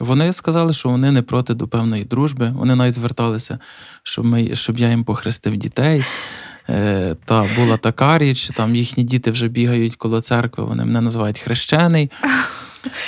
Вони 0.00 0.32
сказали, 0.32 0.72
що 0.72 0.88
вони 0.88 1.10
не 1.10 1.22
проти 1.22 1.54
до 1.54 1.68
певної 1.68 2.04
дружби. 2.04 2.52
Вони 2.56 2.74
навіть 2.74 2.94
зверталися, 2.94 3.58
щоб 4.02 4.24
ми, 4.24 4.54
щоб 4.54 4.78
я 4.78 4.90
їм 4.90 5.04
похрестив 5.04 5.56
дітей. 5.56 6.04
Е, 6.68 7.16
Та 7.24 7.46
була 7.56 7.76
така 7.76 8.18
річ, 8.18 8.50
там 8.56 8.76
їхні 8.76 9.04
діти 9.04 9.30
вже 9.30 9.48
бігають 9.48 9.96
коло 9.96 10.20
церкви, 10.20 10.64
вони 10.64 10.84
мене 10.84 11.00
називають 11.00 11.38
хрещений. 11.38 12.10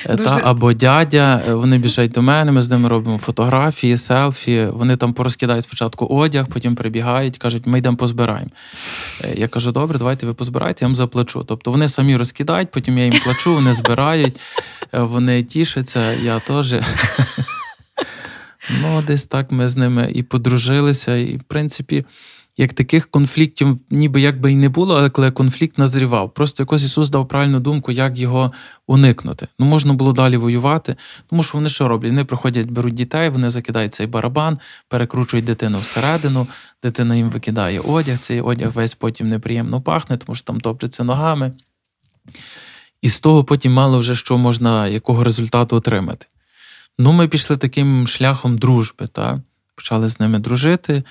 Е, 0.06 0.16
Дуже... 0.16 0.24
Та, 0.24 0.40
Або 0.44 0.72
дядя, 0.72 1.42
е, 1.48 1.54
вони 1.54 1.78
біжать 1.78 2.10
до 2.10 2.22
мене, 2.22 2.52
ми 2.52 2.62
з 2.62 2.70
ними 2.70 2.88
робимо 2.88 3.18
фотографії, 3.18 3.96
селфі. 3.96 4.66
Вони 4.72 4.96
там 4.96 5.12
порозкидають 5.12 5.64
спочатку 5.64 6.06
одяг, 6.06 6.46
потім 6.46 6.74
прибігають, 6.74 7.38
кажуть, 7.38 7.66
ми 7.66 7.78
йдемо 7.78 7.96
позбираємо. 7.96 8.50
Е, 9.24 9.34
я 9.37 9.48
кажу, 9.48 9.72
добре, 9.72 9.98
давайте 9.98 10.26
ви 10.26 10.34
позбирайте, 10.34 10.84
я 10.84 10.88
вам 10.88 10.94
заплачу. 10.94 11.44
Тобто 11.48 11.70
вони 11.70 11.88
самі 11.88 12.16
розкидають, 12.16 12.70
потім 12.70 12.98
я 12.98 13.04
їм 13.04 13.20
плачу, 13.24 13.54
вони 13.54 13.72
збирають, 13.72 14.40
вони 14.92 15.42
тішаться, 15.42 16.12
я 16.12 16.38
теж. 16.38 16.75
Ну, 18.83 19.02
десь 19.02 19.27
так 19.27 19.52
ми 19.52 19.68
з 19.68 19.77
ними 19.77 20.10
і 20.14 20.22
подружилися, 20.22 21.16
і 21.16 21.37
в 21.37 21.42
принципі 21.42 22.04
як 22.57 22.73
таких 22.73 23.07
конфліктів 23.11 23.79
ніби 23.90 24.21
як 24.21 24.40
би 24.40 24.52
і 24.52 24.57
не 24.57 24.69
було, 24.69 25.11
але 25.19 25.31
конфлікт 25.31 25.79
назрівав. 25.79 26.35
Просто 26.35 26.63
якось 26.63 26.83
Ісус 26.83 27.11
дав 27.11 27.29
правильну 27.29 27.61
думку, 27.61 27.92
як 27.92 28.19
його 28.19 28.52
уникнути. 28.87 29.48
Ну, 29.59 29.67
можна 29.67 29.92
було 29.92 30.13
далі 30.13 30.37
воювати, 30.37 30.96
тому 31.31 31.42
що 31.42 31.59
вони 31.59 31.69
що 31.69 31.88
роблять? 31.88 32.11
Вони 32.11 32.25
приходять, 32.25 32.71
беруть 32.71 32.94
дітей, 32.94 33.29
вони 33.29 33.50
закидають 33.50 33.94
цей 33.94 34.07
барабан, 34.07 34.59
перекручують 34.88 35.44
дитину 35.44 35.79
всередину, 35.79 36.46
дитина 36.83 37.17
їм 37.17 37.31
викидає 37.31 37.81
одяг, 37.81 38.19
цей 38.19 38.40
одяг 38.40 38.71
весь 38.71 38.94
потім 38.94 39.29
неприємно 39.29 39.81
пахне, 39.81 40.17
тому 40.17 40.37
що 40.37 40.46
там 40.46 40.61
топчеться 40.61 41.05
ногами. 41.05 41.52
І 43.02 43.09
з 43.09 43.21
того 43.21 43.44
потім 43.44 43.73
мало 43.73 43.98
вже 43.98 44.17
що 44.17 44.38
можна, 44.38 44.88
якого 44.88 45.25
результату 45.25 45.77
отримати. 45.77 46.27
Ну, 46.98 47.13
ми 47.13 47.29
пішли 47.29 47.57
таким 47.57 48.07
шляхом 48.07 48.59
дружби, 48.59 49.07
та? 49.07 49.42
почали 49.77 50.09
з 50.09 50.21
ними 50.21 50.38
дружити. 50.38 51.02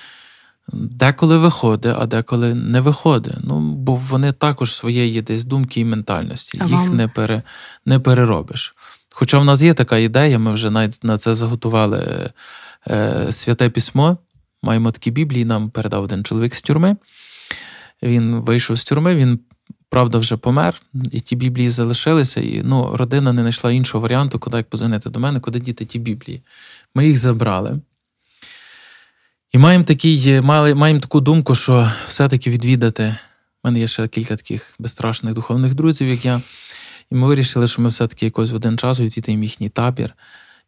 Деколи 0.72 1.38
виходить, 1.38 1.94
а 1.98 2.06
деколи 2.06 2.54
не 2.54 2.80
виходить. 2.80 3.36
Ну, 3.42 3.60
бо 3.60 3.96
вони 3.96 4.32
також 4.32 4.74
своєї 4.74 5.22
десь 5.22 5.44
думки 5.44 5.80
і 5.80 5.84
ментальності, 5.84 6.58
а 6.60 6.64
їх 6.64 6.74
вам... 6.74 6.96
не 6.96 7.08
пере, 7.08 7.42
не 7.86 7.98
переробиш. 7.98 8.74
Хоча 9.14 9.38
в 9.38 9.44
нас 9.44 9.62
є 9.62 9.74
така 9.74 9.98
ідея, 9.98 10.38
ми 10.38 10.52
вже 10.52 10.70
навіть 10.70 11.04
на 11.04 11.18
це 11.18 11.34
заготували 11.34 12.30
е, 12.90 13.26
святе 13.32 13.70
письмо. 13.70 14.18
Маємо 14.62 14.90
такі 14.90 15.10
біблії, 15.10 15.44
нам 15.44 15.70
передав 15.70 16.02
один 16.02 16.24
чоловік 16.24 16.54
з 16.54 16.62
тюрми. 16.62 16.96
Він 18.02 18.34
вийшов 18.34 18.76
з 18.76 18.84
тюрми, 18.84 19.14
він, 19.14 19.40
правда, 19.88 20.18
вже 20.18 20.36
помер, 20.36 20.74
і 21.12 21.20
ті 21.20 21.36
біблії 21.36 21.70
залишилися. 21.70 22.40
І 22.40 22.62
ну, 22.64 22.96
родина 22.96 23.32
не 23.32 23.40
знайшла 23.40 23.72
іншого 23.72 24.02
варіанту, 24.02 24.38
куди 24.38 24.56
як 24.56 24.70
позвонити 24.70 25.10
до 25.10 25.20
мене, 25.20 25.40
куди 25.40 25.60
діти 25.60 25.84
ті 25.84 25.98
біблії. 25.98 26.42
Ми 26.94 27.06
їх 27.06 27.18
забрали. 27.18 27.80
І 29.54 29.58
маємо 29.58 29.84
такий, 29.84 30.40
маємо 30.40 31.00
таку 31.00 31.20
думку, 31.20 31.54
що 31.54 31.90
все-таки 32.06 32.50
відвідати. 32.50 33.16
У 33.64 33.68
мене 33.68 33.80
є 33.80 33.86
ще 33.86 34.08
кілька 34.08 34.36
таких 34.36 34.74
безстрашних 34.78 35.34
духовних 35.34 35.74
друзів, 35.74 36.08
як 36.08 36.24
я. 36.24 36.40
І 37.10 37.14
ми 37.14 37.26
вирішили, 37.26 37.66
що 37.66 37.82
ми 37.82 37.88
все-таки 37.88 38.24
якось 38.24 38.50
в 38.50 38.54
один 38.54 38.78
час 38.78 39.00
відвідати 39.00 39.32
їхній 39.32 39.68
табір. 39.68 40.14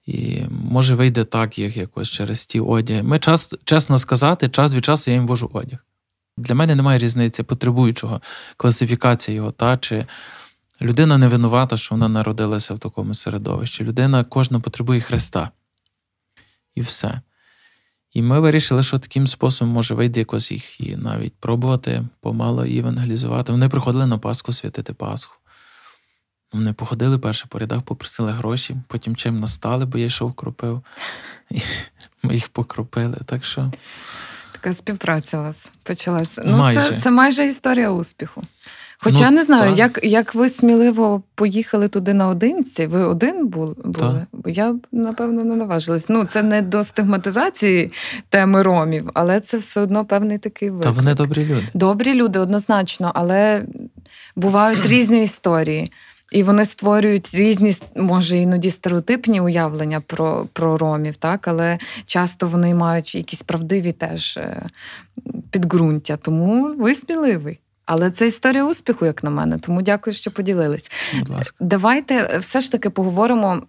І 0.05 0.43
може 0.51 0.95
вийде 0.95 1.24
так, 1.24 1.59
як 1.59 1.76
якось 1.76 2.09
через 2.09 2.47
ті 2.47 2.61
одяги. 2.61 3.03
Ми 3.03 3.18
час, 3.18 3.55
чесно 3.64 3.99
сказати, 3.99 4.49
час 4.49 4.74
від 4.74 4.84
часу 4.84 5.11
я 5.11 5.14
їм 5.16 5.26
вожу 5.26 5.51
одяг. 5.53 5.78
Для 6.37 6.55
мене 6.55 6.74
немає 6.74 6.99
різниці 6.99 7.43
потребуючого 7.43 8.20
класифікація 8.57 9.34
його, 9.34 9.51
та 9.51 9.76
чи 9.76 10.07
людина 10.82 11.18
не 11.18 11.28
винувата, 11.28 11.76
що 11.76 11.95
вона 11.95 12.09
народилася 12.09 12.74
в 12.74 12.78
такому 12.78 13.14
середовищі. 13.14 13.84
Людина 13.84 14.24
кожна 14.24 14.61
потребує 14.61 15.01
Христа. 15.01 15.51
І 16.74 16.80
все. 16.80 17.20
І 18.17 18.23
ми 18.23 18.41
вирішили, 18.41 18.83
що 18.83 18.99
таким 18.99 19.27
способом 19.27 19.75
може 19.75 19.95
вийде 19.95 20.21
якось 20.21 20.53
їх 20.53 20.81
і 20.81 20.97
навіть 20.97 21.35
пробувати 21.35 22.05
помало 22.21 22.64
евангелізувати. 22.64 23.53
Вони 23.53 23.69
приходили 23.69 24.07
на 24.07 24.19
Пасху 24.19 24.53
святити 24.53 24.93
Пасху. 24.93 25.35
Вони 26.53 26.73
походили 26.73 27.19
перше 27.19 27.47
по 27.49 27.59
рядах, 27.59 27.83
попросили 27.83 28.33
гроші, 28.33 28.77
потім 28.89 29.17
чим 29.17 29.41
настали, 29.41 29.85
бо 29.85 29.99
я 29.99 30.07
йшов 30.07 30.33
кропив. 30.33 30.83
І 31.51 31.61
Ми 32.23 32.35
їх 32.35 32.49
покропили. 32.49 33.19
Так 33.27 33.45
що... 33.45 33.73
Така 34.53 34.73
співпраця 34.73 35.39
у 35.39 35.43
вас 35.43 35.73
почалася. 35.83 36.43
Ну, 36.47 36.73
Це 36.75 37.01
це 37.01 37.11
майже 37.11 37.45
історія 37.45 37.91
успіху. 37.91 38.43
Хоча 38.99 39.18
ну, 39.18 39.24
я 39.24 39.30
не 39.30 39.42
знаю, 39.42 39.74
як 39.74 40.01
як 40.03 40.34
ви 40.34 40.49
сміливо 40.49 41.22
поїхали 41.34 41.88
туди 41.88 42.14
наодинці, 42.14 42.86
ви 42.86 43.05
один 43.05 43.47
були? 43.47 44.26
Бо 44.32 44.51
я 44.51 44.72
б, 44.72 44.86
напевно, 44.92 45.44
не 45.44 45.57
наважилась. 45.57 46.09
Ну, 46.09 46.24
це 46.24 46.42
не 46.42 46.62
до 46.62 46.84
стигматизації 46.84 47.90
теми 48.28 48.62
ромів, 48.62 49.11
але 49.14 49.40
це 49.40 49.57
все 49.57 49.80
одно 49.80 50.05
певний 50.05 50.38
такий 50.38 50.70
виклик. 50.70 50.84
Та 50.84 50.90
вони 50.90 51.14
добрі 51.14 51.44
люди. 51.44 51.68
Добрі 51.74 52.14
люди, 52.14 52.38
однозначно, 52.38 53.12
але 53.14 53.64
бувають 54.36 54.86
різні 54.86 55.22
історії. 55.22 55.92
І 56.32 56.42
вони 56.42 56.64
створюють 56.64 57.34
різні, 57.34 57.72
може, 57.97 58.36
іноді 58.36 58.70
стереотипні 58.70 59.40
уявлення 59.40 60.01
про 60.01 60.47
про 60.53 60.76
ромів, 60.76 61.16
так, 61.16 61.49
але 61.49 61.78
часто 62.07 62.47
вони 62.47 62.74
мають 62.74 63.14
якісь 63.14 63.42
правдиві 63.42 63.92
теж 63.92 64.36
е, 64.36 64.66
підґрунтя. 65.51 66.16
Тому 66.16 66.74
ви 66.78 66.94
сміливий. 66.94 67.59
Але 67.87 68.11
це 68.11 68.26
історія 68.26 68.64
успіху, 68.64 69.07
як 69.07 69.24
на 69.24 69.30
мене. 69.30 69.59
Тому 69.59 69.82
дякую, 69.82 70.14
що 70.14 70.30
поділились. 70.30 70.91
Будь 71.18 71.28
ласка. 71.28 71.57
Давайте 71.61 72.39
все 72.39 72.61
ж 72.61 72.72
таки 72.72 72.91
поговоримо 72.91 73.62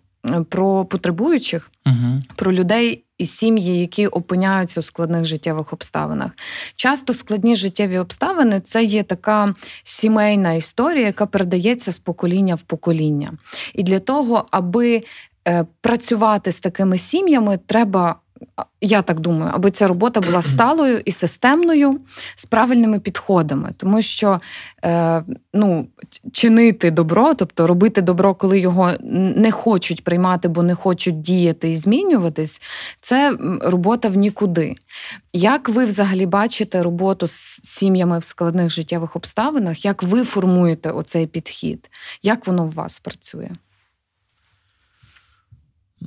про 0.50 0.86
потребуючих, 0.86 1.72
угу. 1.86 2.22
про 2.36 2.54
людей 2.54 3.04
і 3.18 3.26
сім'ї, 3.26 3.80
які 3.80 4.08
опиняються 4.08 4.80
у 4.80 4.84
складних 4.84 5.26
життєвих 5.26 5.74
обставинах. 5.74 6.32
Часто 6.76 7.14
складні 7.14 7.56
життєві 7.56 7.98
обставини 7.98 8.60
це 8.60 8.84
є 8.84 9.04
така 9.04 9.54
сімейна 9.84 10.54
історія, 10.54 11.06
яка 11.06 11.26
передається 11.26 11.92
з 11.92 12.00
покоління 12.00 12.56
в 12.56 12.62
покоління. 12.62 13.34
І 13.74 13.84
для 13.84 14.00
того, 14.00 14.46
аби 14.52 15.04
е, 15.48 15.66
працювати 15.82 16.52
з 16.52 16.60
такими 16.60 16.98
сім'ями, 16.98 17.60
треба 17.66 18.16
я 18.82 19.02
так 19.02 19.20
думаю, 19.20 19.52
аби 19.56 19.72
ця 19.72 19.88
робота 19.88 20.22
була 20.22 20.42
сталою 20.42 21.02
і 21.06 21.12
системною 21.12 22.00
з 22.36 22.46
правильними 22.46 23.00
підходами, 23.00 23.70
тому 23.78 24.02
що 24.02 24.42
е, 24.86 25.24
ну, 25.54 25.88
чинити 26.32 26.92
добро, 26.92 27.34
тобто 27.34 27.68
робити 27.68 28.02
добро, 28.02 28.36
коли 28.36 28.60
його 28.60 28.92
не 29.36 29.52
хочуть 29.52 30.04
приймати, 30.04 30.48
бо 30.48 30.64
не 30.64 30.76
хочуть 30.76 31.22
діяти 31.22 31.70
і 31.70 31.76
змінюватись, 31.76 32.62
це 33.02 33.38
робота 33.62 34.08
в 34.08 34.18
нікуди. 34.18 34.76
Як 35.34 35.70
ви 35.70 35.86
взагалі 35.86 36.26
бачите 36.26 36.84
роботу 36.84 37.28
з 37.28 37.62
сім'ями 37.64 38.20
в 38.20 38.24
складних 38.24 38.70
життєвих 38.70 39.16
обставинах? 39.16 39.86
Як 39.86 40.04
ви 40.04 40.24
формуєте 40.24 40.92
оцей 40.92 41.28
підхід? 41.28 41.90
Як 42.24 42.48
воно 42.48 42.66
у 42.66 42.70
вас 42.70 43.00
працює? 43.00 43.50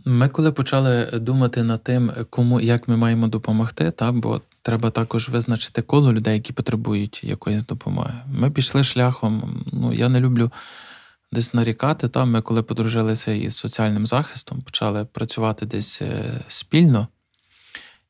Ми 0.04 0.28
коли 0.28 0.52
почали 0.52 1.10
думати 1.12 1.62
над 1.62 1.82
тим, 1.82 2.12
кому 2.30 2.60
як 2.60 2.88
ми 2.88 2.96
маємо 2.96 3.28
допомогти, 3.28 3.90
так, 3.90 4.14
бо 4.14 4.40
треба 4.62 4.90
також 4.90 5.28
визначити 5.28 5.82
коло 5.82 6.12
людей, 6.12 6.34
які 6.34 6.52
потребують 6.52 7.24
якоїсь 7.24 7.64
допомоги. 7.64 8.14
Ми 8.32 8.50
пішли 8.50 8.84
шляхом. 8.84 9.64
Ну, 9.72 9.92
я 9.92 10.08
не 10.08 10.20
люблю 10.20 10.50
десь 11.32 11.54
нарікати. 11.54 12.08
Там 12.08 12.30
ми, 12.30 12.42
коли 12.42 12.62
подружилися 12.62 13.32
із 13.32 13.56
соціальним 13.56 14.06
захистом, 14.06 14.60
почали 14.60 15.04
працювати 15.04 15.66
десь 15.66 16.02
е, 16.02 16.40
спільно 16.48 17.08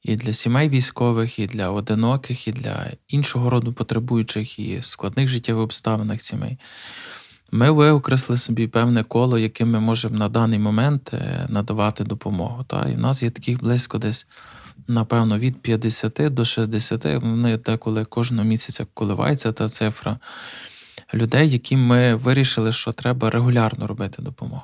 і 0.03 0.17
для 0.17 0.33
сімей 0.33 0.69
військових, 0.69 1.39
і 1.39 1.47
для 1.47 1.71
одиноких, 1.71 2.49
і 2.49 2.53
для 2.53 2.91
іншого 3.09 3.51
роду 3.51 3.73
потребуючих, 3.73 4.59
і 4.59 4.83
складних 4.83 5.29
життєвих 5.29 5.65
обставинах 5.65 6.21
сімей. 6.21 6.59
Ми 7.53 7.71
виокресли 7.71 8.37
собі 8.37 8.67
певне 8.67 9.05
коло, 9.05 9.39
яким 9.39 9.71
ми 9.71 9.81
можемо 9.81 10.19
на 10.19 10.29
даний 10.29 10.59
момент 10.59 11.11
е, 11.15 11.47
надавати 11.49 12.05
допомогу. 12.05 12.65
Та? 12.65 12.89
І 12.89 12.95
в 12.95 12.99
нас 12.99 13.23
є 13.23 13.31
таких 13.31 13.61
близько 13.61 13.99
десь, 13.99 14.27
напевно, 14.89 15.39
від 15.39 15.63
50 15.63 16.35
до 16.35 16.45
60, 16.45 17.05
вони 17.05 17.57
деколи 17.57 18.05
кожного 18.05 18.45
місяця 18.45 18.87
коливається 18.95 19.53
та 19.53 19.69
цифра 19.69 20.19
людей, 21.15 21.51
яким 21.51 21.87
ми 21.87 22.15
вирішили, 22.15 22.73
що 22.73 22.93
треба 22.93 23.31
регулярно 23.31 23.87
робити 23.87 24.23
допомогу. 24.23 24.63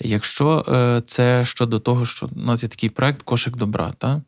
Якщо 0.00 0.64
е, 0.68 1.02
це 1.06 1.44
щодо 1.44 1.78
того, 1.78 2.06
що 2.06 2.26
у 2.36 2.40
нас 2.40 2.62
є 2.62 2.68
такий 2.68 2.90
проект 2.90 3.22
Кошик 3.22 3.56
добра, 3.56 3.92
та? 3.98 4.22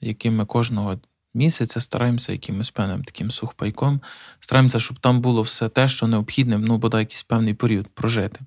яким 0.00 0.36
ми 0.36 0.44
кожного 0.44 0.98
місяця 1.36 1.80
стараємося 1.80 2.32
якимось 2.32 2.70
певним 2.70 3.04
таким 3.04 3.30
сухпайком, 3.30 4.00
стараємося, 4.40 4.80
щоб 4.80 4.98
там 4.98 5.20
було 5.20 5.42
все 5.42 5.68
те, 5.68 5.88
що 5.88 6.06
необхідне, 6.06 6.58
ну, 6.58 6.78
бодай 6.78 7.00
якийсь 7.00 7.22
певний 7.22 7.54
період 7.54 7.88
прожити. 7.88 8.40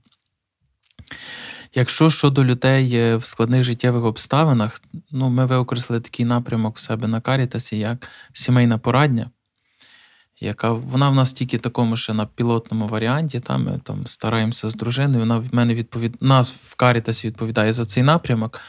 Якщо 1.76 2.10
щодо 2.10 2.46
людей 2.46 3.16
в 3.16 3.26
складних 3.26 3.64
життєвих 3.64 4.04
обставинах, 4.04 4.82
ну, 5.12 5.30
ми 5.30 5.46
виокреслили 5.46 6.02
такий 6.02 6.26
напрямок 6.26 6.78
в 6.78 6.80
себе 6.80 7.08
на 7.08 7.22
Карітасі, 7.22 7.78
як 7.78 8.08
сімейна 8.34 8.78
порадня, 8.78 9.30
яка 10.40 10.72
вона 10.72 11.10
в 11.10 11.16
нас 11.16 11.34
тільки 11.34 11.58
такому 11.58 11.98
ще 11.98 12.14
на 12.14 12.26
пілотному 12.26 12.88
варіанті. 12.88 13.40
Там 13.40 13.64
ми 13.64 13.80
там 13.84 14.08
стараємося 14.08 14.70
з 14.70 14.76
дружиною. 14.76 15.20
Вона 15.20 15.38
в 15.38 15.56
мене 15.56 15.76
відповід... 15.76 16.16
нас 16.22 16.52
в 16.52 16.76
Карітасі 16.76 17.28
відповідає 17.28 17.74
за 17.74 17.86
цей 17.86 18.04
напрямок. 18.04 18.60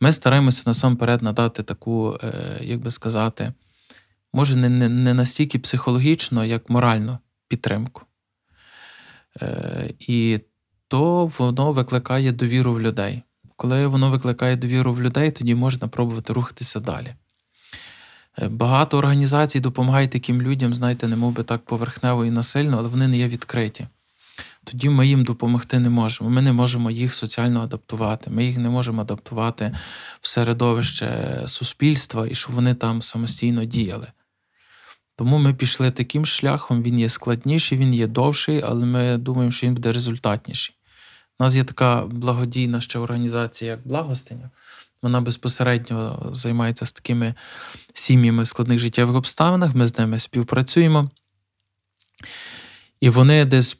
Ми 0.00 0.12
стараємося 0.12 0.62
насамперед 0.66 1.22
надати 1.22 1.62
таку, 1.62 2.18
е, 2.22 2.58
як 2.60 2.80
би 2.80 2.90
сказати, 2.90 3.52
може, 4.36 4.56
не 4.56 4.68
не, 4.68 4.88
не 4.88 5.14
настільки 5.14 5.58
психологічно, 5.58 6.44
як 6.44 6.70
моральну 6.70 7.18
підтримку. 7.48 8.02
Е, 9.42 9.90
І 9.98 10.40
то 10.88 11.26
воно 11.38 11.72
викликає 11.72 12.32
довіру 12.32 12.72
в 12.72 12.80
людей. 12.80 13.22
Коли 13.56 13.86
воно 13.86 14.10
викликає 14.10 14.56
довіру 14.56 14.92
в 14.92 15.02
людей, 15.02 15.30
тоді 15.30 15.54
можна 15.54 15.88
пробувати 15.88 16.32
рухатися 16.32 16.80
далі. 16.80 17.14
Е, 18.38 18.48
багато 18.48 18.98
організацій 18.98 19.60
допомагають 19.60 20.10
таким 20.10 20.42
людям, 20.42 20.74
знаєте, 20.74 21.08
не 21.08 21.16
мов 21.16 21.32
би 21.32 21.42
так 21.42 21.64
поверхнево 21.64 22.24
і 22.24 22.30
насильно, 22.30 22.78
але 22.78 22.88
вони 22.88 23.08
не 23.08 23.18
є 23.18 23.28
відкриті. 23.28 23.86
Тоді 24.64 24.88
ми 24.88 25.06
їм 25.06 25.24
допомогти 25.24 25.78
не 25.78 25.88
можемо. 25.88 26.30
Ми 26.30 26.42
не 26.42 26.52
можемо 26.52 26.90
їх 26.90 27.14
соціально 27.14 27.60
адаптувати. 27.60 28.30
Ми 28.30 28.44
їх 28.44 28.58
не 28.58 28.68
можемо 28.68 29.02
адаптувати 29.02 29.74
в 30.20 30.28
середовище 30.28 31.42
суспільства 31.46 32.26
і 32.26 32.34
щоб 32.34 32.54
вони 32.54 32.74
там 32.74 33.02
самостійно 33.02 33.64
діяли. 33.64 34.06
Тому 35.16 35.38
ми 35.38 35.54
пішли 35.54 35.90
таким 35.90 36.26
шляхом, 36.26 36.82
він 36.82 36.98
є 36.98 37.08
складніший, 37.08 37.78
він 37.78 37.94
є 37.94 38.06
довший, 38.06 38.62
але 38.62 38.86
ми 38.86 39.16
думаємо, 39.16 39.52
що 39.52 39.66
він 39.66 39.74
буде 39.74 39.92
результатніший. 39.92 40.76
У 41.38 41.44
нас 41.44 41.54
є 41.54 41.64
така 41.64 42.06
благодійна 42.06 42.80
ще 42.80 42.98
організація, 42.98 43.70
як 43.70 43.86
Благостиня. 43.86 44.50
Вона 45.02 45.20
безпосередньо 45.20 46.28
займається 46.32 46.86
з 46.86 46.92
такими 46.92 47.34
сім'ями 47.94 48.42
в 48.42 48.46
складних 48.46 48.78
життєвих 48.78 49.16
обставинах. 49.16 49.74
Ми 49.74 49.86
з 49.86 49.98
ними 49.98 50.18
співпрацюємо. 50.18 51.10
І 53.00 53.08
вони 53.08 53.44
десь 53.44 53.78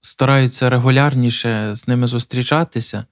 стараються 0.00 0.70
регулярніше 0.70 1.74
з 1.74 1.88
ними 1.88 2.06
зустрічатися. 2.06 3.04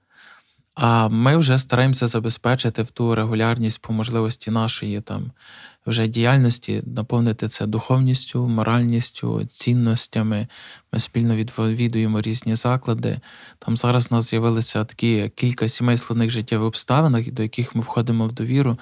А 0.75 1.07
ми 1.07 1.37
вже 1.37 1.57
стараємося 1.57 2.07
забезпечити 2.07 2.83
в 2.83 2.91
ту 2.91 3.15
регулярність 3.15 3.81
по 3.81 3.93
можливості 3.93 4.51
нашої 4.51 5.01
там 5.01 5.31
вже 5.85 6.07
діяльності, 6.07 6.83
наповнити 6.85 7.47
це 7.47 7.65
духовністю, 7.65 8.47
моральністю, 8.47 9.45
цінностями. 9.45 10.47
Ми 10.93 10.99
спільно 10.99 11.35
відвідуємо 11.35 12.21
різні 12.21 12.55
заклади. 12.55 13.19
Там 13.59 13.77
зараз 13.77 14.07
у 14.11 14.15
нас 14.15 14.29
з'явилися 14.29 14.85
такі 14.85 15.31
кілька 15.35 15.69
сімей 15.69 15.97
складних 15.97 16.29
життєвих 16.29 16.67
обставинах, 16.67 17.31
до 17.31 17.43
яких 17.43 17.75
ми 17.75 17.81
входимо 17.81 18.27
в 18.27 18.31
довіру. 18.31 18.77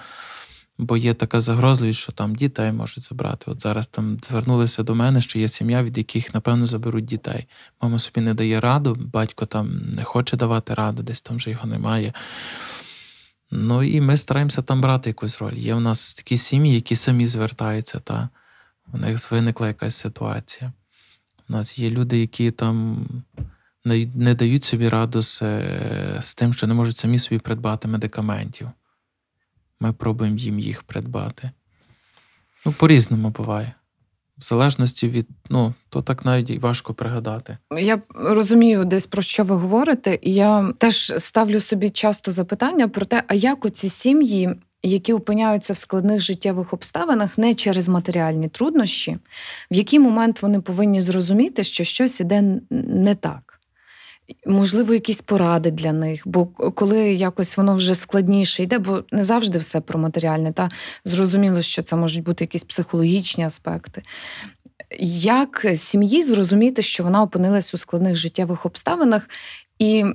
Бо 0.77 0.97
є 0.97 1.13
така 1.13 1.41
загрозливість, 1.41 1.99
що 1.99 2.11
там 2.11 2.35
дітей 2.35 2.71
можуть 2.71 3.03
забрати. 3.03 3.51
От 3.51 3.61
зараз 3.61 3.87
там 3.87 4.17
звернулися 4.23 4.83
до 4.83 4.95
мене, 4.95 5.21
що 5.21 5.39
є 5.39 5.47
сім'я, 5.47 5.83
від 5.83 5.97
яких, 5.97 6.33
напевно, 6.33 6.65
заберуть 6.65 7.05
дітей. 7.05 7.47
Мама 7.81 7.99
собі 7.99 8.21
не 8.21 8.33
дає 8.33 8.59
раду, 8.59 8.95
батько 9.13 9.45
там 9.45 9.81
не 9.95 10.03
хоче 10.03 10.37
давати 10.37 10.73
раду, 10.73 11.03
десь 11.03 11.21
там 11.21 11.37
вже 11.37 11.49
його 11.49 11.67
немає. 11.67 12.13
Ну 13.55 13.83
і 13.83 14.01
ми 14.01 14.17
стараємося 14.17 14.61
там 14.61 14.81
брати 14.81 15.09
якусь 15.09 15.39
роль. 15.41 15.53
Є 15.53 15.75
в 15.75 15.81
нас 15.81 16.13
такі 16.13 16.37
сім'ї, 16.37 16.75
які 16.75 16.95
самі 16.95 17.27
звертаються, 17.27 17.99
та 17.99 18.29
у 18.93 18.97
них 18.97 19.31
виникла 19.31 19.67
якась 19.67 19.95
ситуація. 19.95 20.73
У 21.49 21.53
нас 21.53 21.79
є 21.79 21.89
люди, 21.89 22.19
які 22.19 22.51
там 22.51 23.07
не, 23.85 24.05
не 24.15 24.35
дають 24.35 24.63
собі 24.63 24.89
раду 24.89 25.21
з, 25.21 25.41
з 26.19 26.35
тим, 26.35 26.53
що 26.53 26.67
не 26.67 26.73
можуть 26.73 26.97
самі 26.97 27.19
собі 27.19 27.39
придбати 27.39 27.87
медикаментів. 27.87 28.69
Ми 29.79 29.93
пробуємо 29.93 30.37
їм 30.37 30.59
їх 30.59 30.83
придбати. 30.83 31.51
Ну, 32.65 32.71
по-різному 32.71 33.29
буває. 33.29 33.73
В 34.43 34.45
залежності 34.45 35.09
від, 35.09 35.27
ну, 35.49 35.73
то 35.89 36.01
так 36.01 36.25
навіть 36.25 36.49
і 36.49 36.57
важко 36.57 36.93
пригадати. 36.93 37.57
Я 37.79 38.01
розумію 38.15 38.85
десь 38.85 39.05
про 39.05 39.21
що 39.21 39.43
ви 39.43 39.55
говорите, 39.55 40.19
я 40.21 40.73
теж 40.77 41.13
ставлю 41.17 41.59
собі 41.59 41.89
часто 41.89 42.31
запитання 42.31 42.87
про 42.87 43.05
те, 43.05 43.23
а 43.27 43.33
як 43.33 43.65
оці 43.65 43.89
сім'ї, 43.89 44.49
які 44.83 45.13
опиняються 45.13 45.73
в 45.73 45.77
складних 45.77 46.19
життєвих 46.19 46.73
обставинах 46.73 47.37
не 47.37 47.53
через 47.53 47.89
матеріальні 47.89 48.49
труднощі, 48.49 49.17
в 49.71 49.75
який 49.75 49.99
момент 49.99 50.41
вони 50.41 50.61
повинні 50.61 51.01
зрозуміти, 51.01 51.63
що 51.63 51.83
щось 51.83 52.19
іде 52.19 52.59
не 52.69 53.15
так. 53.15 53.52
Можливо, 54.45 54.93
якісь 54.93 55.21
поради 55.21 55.71
для 55.71 55.93
них, 55.93 56.21
бо 56.25 56.45
коли 56.45 57.13
якось 57.13 57.57
воно 57.57 57.75
вже 57.75 57.95
складніше 57.95 58.63
йде, 58.63 58.79
бо 58.79 59.03
не 59.11 59.23
завжди 59.23 59.59
все 59.59 59.81
про 59.81 59.99
матеріальне, 59.99 60.51
та 60.51 60.69
зрозуміло, 61.05 61.61
що 61.61 61.83
це 61.83 61.95
можуть 61.95 62.23
бути 62.23 62.43
якісь 62.43 62.63
психологічні 62.63 63.45
аспекти. 63.45 64.03
Як 64.99 65.65
сім'ї 65.75 66.21
зрозуміти, 66.21 66.81
що 66.81 67.03
вона 67.03 67.21
опинилась 67.21 67.73
у 67.73 67.77
складних 67.77 68.15
життєвих 68.15 68.65
обставинах, 68.65 69.29
і 69.79 70.05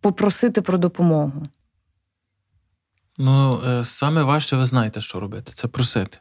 попросити 0.00 0.62
про 0.62 0.78
допомогу? 0.78 1.46
Ну, 3.18 3.62
е, 3.66 3.84
саме 3.84 4.22
важче, 4.22 4.56
ви 4.56 4.66
знаєте, 4.66 5.00
що 5.00 5.20
робити 5.20 5.52
це 5.54 5.68
просити. 5.68 6.18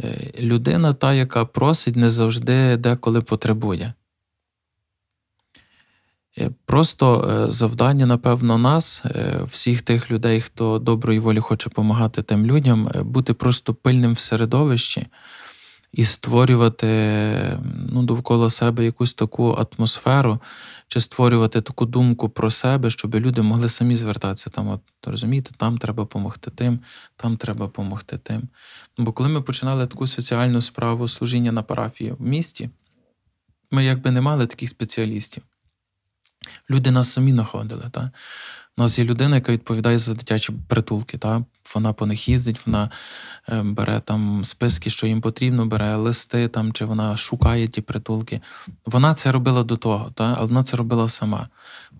Е, 0.00 0.32
людина, 0.38 0.94
та, 0.94 1.14
яка 1.14 1.44
просить, 1.44 1.96
не 1.96 2.10
завжди 2.10 2.76
деколи 2.76 3.20
потребує. 3.20 3.94
Е, 6.38 6.50
просто 6.66 7.30
е, 7.30 7.50
завдання, 7.50 8.06
напевно, 8.06 8.58
нас, 8.58 9.02
е, 9.04 9.40
всіх 9.50 9.82
тих 9.82 10.10
людей, 10.10 10.40
хто 10.40 10.78
доброї 10.78 11.18
волі 11.18 11.40
хоче 11.40 11.68
допомагати 11.70 12.22
тим 12.22 12.46
людям, 12.46 12.90
бути 13.04 13.34
просто 13.34 13.74
пильним 13.74 14.12
в 14.12 14.18
середовищі 14.18 15.06
і 15.92 16.04
створювати 16.04 16.86
ну, 17.92 18.02
довкола 18.02 18.50
себе 18.50 18.84
якусь 18.84 19.14
таку 19.14 19.66
атмосферу, 19.78 20.40
чи 20.88 21.00
створювати 21.00 21.60
таку 21.60 21.86
думку 21.86 22.28
про 22.28 22.50
себе, 22.50 22.90
щоб 22.90 23.14
люди 23.14 23.42
могли 23.42 23.68
самі 23.68 23.96
звертатися 23.96 24.50
там. 24.50 24.68
От 24.68 24.80
розумієте, 25.06 25.50
там 25.56 25.78
треба 25.78 26.02
допомогти 26.02 26.50
тим, 26.50 26.80
там 27.16 27.36
треба 27.36 27.66
допомогти 27.66 28.18
тим. 28.18 28.42
Бо 28.98 29.12
коли 29.12 29.28
ми 29.28 29.42
починали 29.42 29.86
таку 29.86 30.06
соціальну 30.06 30.60
справу 30.60 31.08
служіння 31.08 31.52
на 31.52 31.62
парафії 31.62 32.12
в 32.18 32.22
місті, 32.22 32.70
ми 33.70 33.84
якби 33.84 34.10
не 34.10 34.20
мали 34.20 34.46
таких 34.46 34.68
спеціалістів. 34.68 35.42
Люди 36.70 36.90
нас 36.90 37.12
самі 37.12 37.32
знаходили. 37.32 37.84
Та? 37.90 38.10
У 38.78 38.82
нас 38.82 38.98
є 38.98 39.04
людина, 39.04 39.36
яка 39.36 39.52
відповідає 39.52 39.98
за 39.98 40.14
дитячі 40.14 40.52
притулки. 40.68 41.18
Та? 41.18 41.44
Вона 41.74 41.92
по 41.92 42.06
них 42.06 42.28
їздить, 42.28 42.66
вона 42.66 42.90
е, 43.48 43.62
бере 43.62 44.00
там 44.00 44.44
списки, 44.44 44.90
що 44.90 45.06
їм 45.06 45.20
потрібно, 45.20 45.66
бере 45.66 45.96
листи 45.96 46.48
там, 46.48 46.72
чи 46.72 46.84
вона 46.84 47.16
шукає 47.16 47.68
ті 47.68 47.80
притулки. 47.80 48.40
Вона 48.86 49.14
це 49.14 49.32
робила 49.32 49.62
до 49.64 49.76
того, 49.76 50.10
та? 50.14 50.34
але 50.38 50.46
вона 50.46 50.62
це 50.62 50.76
робила 50.76 51.08
сама. 51.08 51.48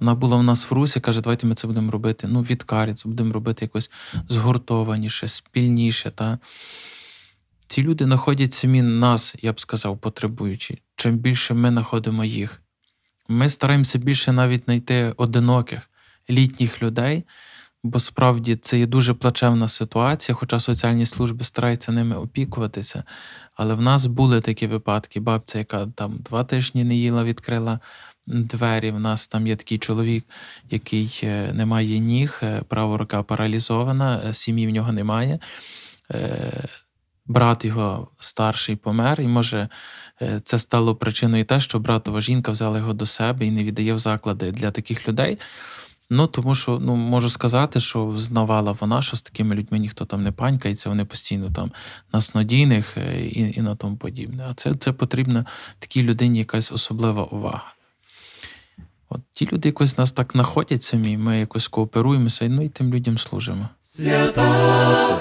Вона 0.01 0.15
була 0.15 0.37
в 0.37 0.43
нас 0.43 0.71
в 0.71 0.75
Русі, 0.75 1.01
каже, 1.01 1.21
давайте 1.21 1.47
ми 1.47 1.55
це 1.55 1.67
будемо 1.67 1.91
робити. 1.91 2.29
Ну, 2.31 2.43
від 2.43 2.63
каріць, 2.63 3.07
будемо 3.07 3.33
робити 3.33 3.65
якось 3.65 3.91
згуртованіше, 4.29 5.29
спільніше. 5.29 6.11
Та? 6.11 6.39
Ці 7.67 7.83
люди 7.83 8.05
знаходять 8.05 8.55
самі 8.55 8.83
нас, 8.83 9.35
я 9.43 9.53
б 9.53 9.61
сказав, 9.61 9.99
потребуючи. 9.99 10.79
Чим 10.97 11.19
більше 11.19 11.55
ми 11.55 11.69
знаходимо 11.69 12.25
їх. 12.25 12.63
Ми 13.29 13.49
стараємося 13.49 13.99
більше 13.99 14.33
навіть 14.33 14.65
знайти 14.65 15.15
одиноких 15.17 15.91
літніх 16.31 16.83
людей, 16.83 17.25
бо 17.83 18.01
справді 18.01 18.57
це 18.57 18.79
є 18.79 18.87
дуже 18.87 19.15
плачевна 19.15 19.69
ситуація, 19.69 20.37
хоча 20.37 20.61
соціальні 20.61 21.07
служби 21.07 21.45
стараються 21.45 21.93
ними 21.93 22.17
опікуватися. 22.17 23.05
Але 23.55 23.75
в 23.75 23.81
нас 23.81 24.07
були 24.07 24.41
такі 24.41 24.67
випадки. 24.67 25.21
Бабця, 25.21 25.59
яка 25.59 25.87
там 25.87 26.19
два 26.19 26.45
тижні 26.45 26.85
не 26.85 26.97
їла, 26.97 27.25
відкрила 27.25 27.81
двері. 28.27 28.91
В 28.91 29.01
нас 29.01 29.29
там 29.29 29.47
є 29.47 29.57
такий 29.57 29.79
чоловік, 29.79 30.27
який 30.71 31.21
е, 31.23 31.53
не 31.53 31.67
має 31.67 31.99
ніг, 31.99 32.41
е, 32.43 32.63
права 32.69 32.97
рука 32.97 33.23
паралізована, 33.23 34.23
е, 34.29 34.35
сім'ї 34.35 34.67
в 34.67 34.71
нього 34.71 34.93
немає 34.93 35.39
брат 37.29 37.65
його 37.65 38.09
старший 38.19 38.77
помер, 38.77 39.21
і 39.21 39.29
може 39.29 39.69
е, 40.23 40.41
це 40.45 40.59
стало 40.59 40.95
причиною 40.95 41.45
те, 41.45 41.61
що 41.61 41.79
братова 41.79 42.21
жінка 42.21 42.53
взяла 42.53 42.79
його 42.79 42.93
до 42.93 43.07
себе 43.07 43.47
і 43.47 43.51
не 43.51 43.65
віддає 43.65 43.95
в 43.95 43.99
заклади 43.99 44.53
для 44.53 44.71
таких 44.71 45.09
людей. 45.09 45.39
Ну, 46.11 46.27
тому 46.27 46.55
що 46.55 46.79
ну, 46.79 46.97
можу 46.97 47.29
сказати, 47.29 47.81
що 47.81 48.13
знавала 48.17 48.73
вона, 48.73 49.03
що 49.03 49.17
з 49.17 49.23
такими 49.23 49.55
людьми 49.55 49.79
ніхто 49.79 50.05
там 50.05 50.23
не 50.23 50.33
панькається, 50.33 50.89
вони 50.89 51.05
постійно 51.05 51.51
там 51.51 51.73
на 52.13 52.21
снодійних 52.21 52.97
е, 52.97 53.27
і 53.27 53.55
і 53.57 53.61
на 53.61 53.75
тому 53.75 53.97
подібне. 53.97 54.47
А 54.51 54.55
це 54.55 54.75
це 54.75 54.93
потрібна 54.93 55.47
такій 55.79 56.03
людині 56.03 56.39
якась 56.39 56.73
особлива 56.73 57.25
увага. 57.25 57.73
От 59.09 59.21
Ті 59.33 59.49
люди 59.53 59.69
якось 59.69 59.99
нас 59.99 60.13
так 60.13 60.31
знаходять 60.33 60.83
самі, 60.83 61.17
ми 61.17 61.39
якось 61.39 61.69
кооперуємося, 61.69 62.49
ну 62.49 62.63
і 62.63 62.69
тим 62.69 62.95
людям 62.95 63.19
служимо. 63.19 63.69
Свята 63.83 65.17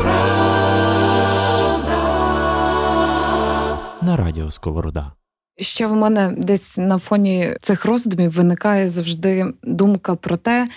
на 4.06 4.18
радіо 4.18 4.52
Сковорода. 4.52 5.12
Ще 5.58 5.88
в 5.88 5.96
мене 5.96 6.34
десь 6.38 6.78
на 6.78 6.98
фоні 6.98 7.56
цих 7.62 7.86
роздумів 7.86 8.32
виникає 8.32 8.88
завжди 8.88 9.46
думка 9.64 10.16
про 10.16 10.38
те, 10.38 10.68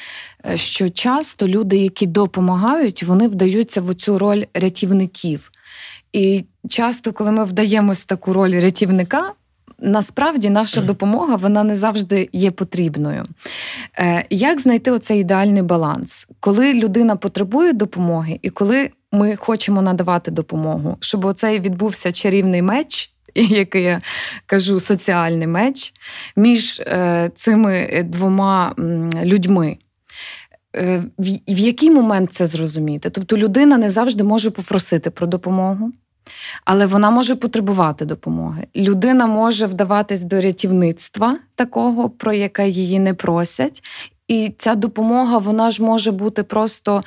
е, 0.47 0.57
що 0.57 0.91
часто 0.91 1.49
люди, 1.49 1.77
які 1.77 2.07
допомагають, 2.07 3.03
вони 3.03 3.29
вдаються 3.29 3.81
в 3.81 3.95
цю 3.95 4.19
роль 4.19 4.45
рятівників. 4.55 5.53
І 6.13 6.45
часто, 6.69 7.13
коли 7.13 7.31
ми 7.31 7.45
вдаємось 7.45 8.03
в 8.03 8.05
таку 8.05 8.33
роль 8.33 8.61
рятівника, 8.61 9.33
насправді 9.79 10.51
наша 10.51 10.81
допомога 10.81 11.37
вона 11.37 11.65
не 11.65 11.75
завжди 11.75 12.29
є 12.33 12.51
потрібною. 12.51 13.25
Е, 13.99 14.25
як 14.31 14.61
знайти 14.61 14.91
оцей 14.91 15.21
ідеальний 15.21 15.63
баланс, 15.63 16.29
коли 16.41 16.75
людина 16.75 17.17
потребує 17.17 17.73
допомоги, 17.73 18.39
і 18.43 18.51
коли 18.51 18.91
ми 19.13 19.37
хочемо 19.37 19.83
надавати 19.83 20.31
допомогу, 20.31 20.97
щоб 21.01 21.25
оцей 21.25 21.61
відбувся 21.61 22.13
чарівний 22.13 22.63
меч 22.63 23.13
який 23.51 23.83
я 23.83 24.01
кажу, 24.47 24.81
соціальний 24.81 25.47
меч 25.47 25.95
між 26.37 26.81
е, 26.81 27.31
цими 27.35 28.05
двома 28.09 28.75
людьми. 29.23 29.77
Е, 30.77 31.03
в 31.49 31.59
який 31.59 31.91
момент 31.91 32.33
це 32.33 32.47
зрозуміти? 32.47 33.11
Тобто 33.11 33.37
людина 33.37 33.79
не 33.79 33.91
завжди 33.91 34.25
може 34.25 34.51
попросити 34.51 35.11
про 35.11 35.27
допомогу, 35.27 35.93
але 36.65 36.87
вона 36.87 37.11
може 37.11 37.37
потребувати 37.37 38.05
допомоги. 38.05 38.67
Людина 38.77 39.27
може 39.27 39.67
вдаватись 39.67 40.23
до 40.23 40.41
рятівництва 40.41 41.39
такого, 41.55 42.11
про 42.11 42.33
яке 42.33 42.69
її 42.69 42.99
не 42.99 43.15
просять. 43.15 43.83
І 44.29 44.53
ця 44.59 44.75
допомога, 44.75 45.39
вона 45.39 45.71
ж 45.71 45.83
може 45.83 46.11
бути 46.13 46.43
просто, 46.43 47.03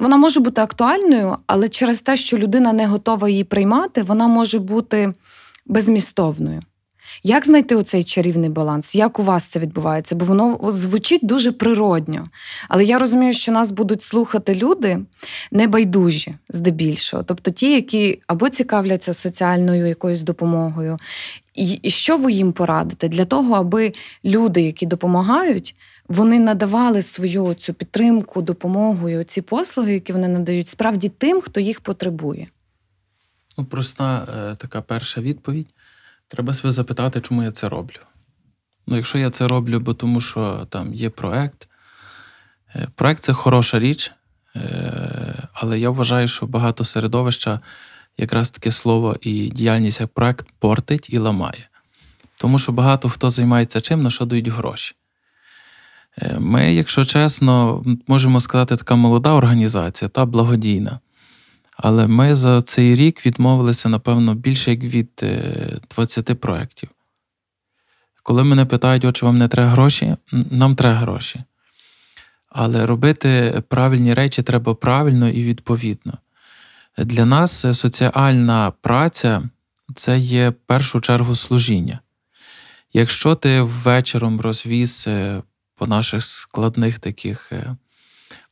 вона 0.00 0.16
може 0.16 0.40
бути 0.40 0.60
актуальною, 0.60 1.36
але 1.46 1.68
через 1.68 2.00
те, 2.00 2.16
що 2.16 2.38
людина 2.38 2.72
не 2.72 2.86
готова 2.86 3.28
її 3.28 3.44
приймати, 3.44 4.02
вона 4.02 4.26
може 4.26 4.58
бути 4.58 5.12
безмістовною. 5.66 6.62
Як 7.22 7.46
знайти 7.46 7.76
оцей 7.76 8.04
чарівний 8.04 8.50
баланс? 8.50 8.94
Як 8.94 9.18
у 9.18 9.22
вас 9.22 9.44
це 9.44 9.60
відбувається? 9.60 10.16
Бо 10.16 10.24
воно 10.24 10.58
звучить 10.72 11.20
дуже 11.22 11.52
природньо. 11.52 12.24
Але 12.68 12.84
я 12.84 12.98
розумію, 12.98 13.32
що 13.32 13.52
нас 13.52 13.72
будуть 13.72 14.02
слухати 14.02 14.54
люди 14.54 14.98
небайдужі, 15.52 16.34
здебільшого. 16.48 17.22
Тобто 17.22 17.50
ті, 17.50 17.74
які 17.74 18.20
або 18.26 18.48
цікавляться 18.48 19.14
соціальною 19.14 19.86
якоюсь 19.86 20.22
допомогою. 20.22 20.98
І 21.82 21.90
що 21.90 22.16
ви 22.16 22.32
їм 22.32 22.52
порадите? 22.52 23.08
Для 23.08 23.24
того, 23.24 23.54
аби 23.54 23.92
люди, 24.24 24.62
які 24.62 24.86
допомагають, 24.86 25.74
вони 26.08 26.38
надавали 26.38 27.02
свою 27.02 27.54
цю 27.54 27.74
підтримку, 27.74 28.42
допомогу 28.42 29.08
і 29.08 29.24
ці 29.24 29.42
послуги, 29.42 29.92
які 29.92 30.12
вони 30.12 30.28
надають, 30.28 30.68
справді 30.68 31.08
тим, 31.08 31.40
хто 31.40 31.60
їх 31.60 31.80
потребує. 31.80 32.46
Ну, 33.58 33.64
проста 33.64 34.26
е, 34.28 34.56
така 34.56 34.82
перша 34.82 35.20
відповідь. 35.20 35.74
Треба 36.28 36.52
себе 36.52 36.70
запитати, 36.70 37.20
чому 37.20 37.42
я 37.42 37.50
це 37.50 37.68
роблю. 37.68 38.00
Ну, 38.86 38.96
якщо 38.96 39.18
я 39.18 39.30
це 39.30 39.48
роблю, 39.48 39.80
бо 39.80 39.94
тому 39.94 40.20
що 40.20 40.66
там 40.70 40.94
є 40.94 41.10
проект. 41.10 41.68
Е, 42.74 42.88
проект 42.94 43.22
це 43.22 43.32
хороша 43.32 43.78
річ, 43.78 44.12
е, 44.56 45.48
але 45.52 45.78
я 45.78 45.90
вважаю, 45.90 46.28
що 46.28 46.46
багато 46.46 46.84
середовища 46.84 47.60
якраз 48.18 48.50
таке 48.50 48.70
слово 48.70 49.16
і 49.20 49.48
діяльність 49.48 50.00
як 50.00 50.14
проект 50.14 50.46
портить 50.58 51.10
і 51.10 51.18
ламає. 51.18 51.68
Тому 52.36 52.58
що 52.58 52.72
багато 52.72 53.08
хто 53.08 53.30
займається 53.30 53.80
чим, 53.80 54.00
на 54.02 54.10
що 54.10 54.24
дають 54.24 54.48
гроші. 54.48 54.94
Е, 56.18 56.38
ми, 56.38 56.74
якщо 56.74 57.04
чесно, 57.04 57.84
можемо 58.06 58.40
сказати, 58.40 58.76
така 58.76 58.94
молода 58.94 59.32
організація 59.32 60.08
та 60.08 60.26
благодійна. 60.26 61.00
Але 61.82 62.06
ми 62.06 62.34
за 62.34 62.62
цей 62.62 62.94
рік 62.94 63.26
відмовилися, 63.26 63.88
напевно, 63.88 64.34
більше 64.34 64.70
як 64.70 64.80
від 64.80 65.24
20 65.90 66.40
проєктів. 66.40 66.88
Коли 68.22 68.44
мене 68.44 68.64
питають, 68.64 69.16
чи 69.16 69.26
вам 69.26 69.38
не 69.38 69.48
треба 69.48 69.70
гроші, 69.70 70.16
нам 70.32 70.76
треба 70.76 70.98
гроші. 70.98 71.44
Але 72.48 72.86
робити 72.86 73.62
правильні 73.68 74.14
речі 74.14 74.42
треба 74.42 74.74
правильно 74.74 75.28
і 75.28 75.44
відповідно. 75.44 76.12
Для 76.98 77.24
нас 77.24 77.78
соціальна 77.78 78.72
праця 78.80 79.42
це 79.94 80.18
є 80.18 80.48
в 80.48 80.54
першу 80.54 81.00
чергу 81.00 81.34
служіння. 81.34 82.00
Якщо 82.92 83.34
ти 83.34 83.60
вечором 83.60 84.40
розвіз 84.40 85.04
е, 85.06 85.42
по 85.74 85.86
наших 85.86 86.24
складних 86.24 86.98
таких 86.98 87.52
е, 87.52 87.76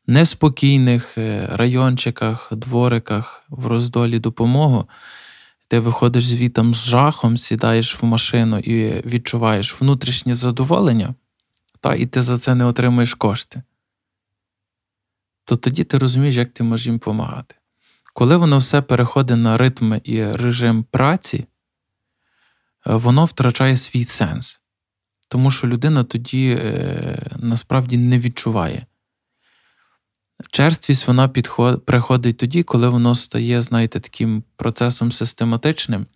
неспокійних 0.09 1.18
е, 1.18 1.48
райончиках, 1.52 2.48
двориках 2.52 3.44
в 3.48 3.66
роздолі 3.66 4.18
допомогу, 4.18 4.88
ти 5.68 5.78
виходиш 5.78 6.26
звітом 6.26 6.74
з 6.74 6.84
жахом, 6.84 7.36
сідаєш 7.36 8.02
в 8.02 8.04
машину 8.04 8.59
і 8.59 9.06
відчуваєш 9.06 9.80
внутрішнє 9.80 10.34
задоволення, 10.34 11.14
та, 11.80 11.94
і 11.94 12.06
ти 12.06 12.22
за 12.22 12.38
це 12.38 12.54
не 12.54 12.64
отримуєш 12.64 13.14
кошти, 13.14 13.62
то 15.44 15.56
тоді 15.56 15.84
ти 15.84 15.98
розумієш, 15.98 16.36
як 16.36 16.52
ти 16.52 16.64
можеш 16.64 16.86
їм 16.86 16.94
допомагати. 16.94 17.54
Коли 18.14 18.36
воно 18.36 18.59
все 18.59 18.82
переходить 18.82 19.38
на 19.38 19.56
ритм 19.56 19.94
і 20.04 20.24
режим 20.24 20.84
праці, 20.90 21.36
е, 21.38 21.46
воно 22.94 23.24
втрачає 23.24 23.76
свій 23.76 24.04
сенс. 24.04 24.61
Тому 25.28 25.50
що 25.50 25.66
людина 25.66 26.04
тоді 26.04 26.59
е, 26.62 27.30
насправді 27.36 27.96
не 27.96 28.18
відчуває. 28.18 28.86
Черствість 30.59 31.06
вона 31.06 31.28
підход, 31.28 31.84
приходить 31.86 32.36
тоді, 32.36 32.62
коли 32.62 32.88
воно 32.88 33.14
стає, 33.14 33.62
знаєте, 33.62 34.00
таким 34.00 34.44
процесом 34.56 35.12
систематичним 35.12 36.06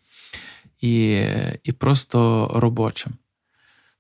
і, 0.81 1.25
і 1.63 1.73
просто 1.73 2.51
робочим. 2.55 3.13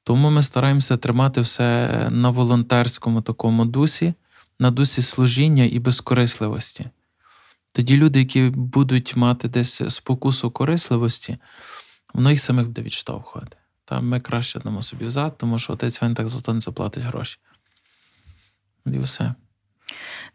Тому 0.04 0.30
ми 0.30 0.42
стараємося 0.42 0.96
тримати 0.96 1.40
все 1.40 2.08
на 2.10 2.30
волонтерському 2.30 3.22
такому 3.22 3.64
дусі, 3.64 4.14
на 4.58 4.70
дусі 4.70 5.02
служіння 5.02 5.64
і 5.64 5.78
безкорисливості. 5.78 6.86
Тоді 7.72 7.96
люди, 7.96 8.18
які 8.18 8.42
будуть 8.54 9.16
мати 9.16 9.48
десь 9.48 9.82
спокусу 9.88 10.50
корисливості, 10.50 11.38
воно 12.14 12.30
їх 12.30 12.42
самих 12.42 12.66
буде 12.66 12.82
відштовхувати. 12.82 13.56
Там 13.84 14.08
ми 14.08 14.20
краще 14.20 14.60
дамо 14.60 14.82
собі 14.82 15.04
взад, 15.04 15.38
тому 15.38 15.58
що 15.58 15.72
отець 15.72 16.02
він 16.02 16.14
так 16.14 16.28
зато 16.28 16.54
не 16.54 16.60
заплатить 16.60 17.04
гроші. 17.04 17.38
І 18.86 18.98
все. 18.98 19.34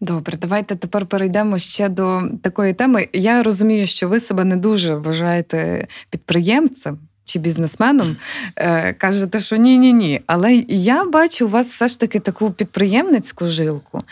Добре, 0.01 0.37
давайте 0.37 0.75
тепер 0.75 1.05
перейдемо 1.05 1.57
ще 1.57 1.89
до 1.89 2.21
такої 2.41 2.73
теми. 2.73 3.07
Я 3.13 3.43
розумію, 3.43 3.87
що 3.87 4.09
ви 4.09 4.19
себе 4.19 4.43
не 4.43 4.57
дуже 4.57 4.95
вважаєте 4.95 5.87
підприємцем. 6.09 6.97
Чи 7.25 7.39
бізнесменом 7.39 8.17
е, 8.55 8.93
кажете, 8.93 9.39
що 9.39 9.55
ні, 9.55 9.77
ні, 9.77 9.93
ні. 9.93 10.21
Але 10.27 10.63
я 10.67 11.05
бачу 11.05 11.45
у 11.45 11.49
вас 11.49 11.73
все 11.73 11.87
ж 11.87 11.99
таки 11.99 12.19
таку 12.19 12.51
підприємницьку 12.51 13.47
жилку. 13.47 14.03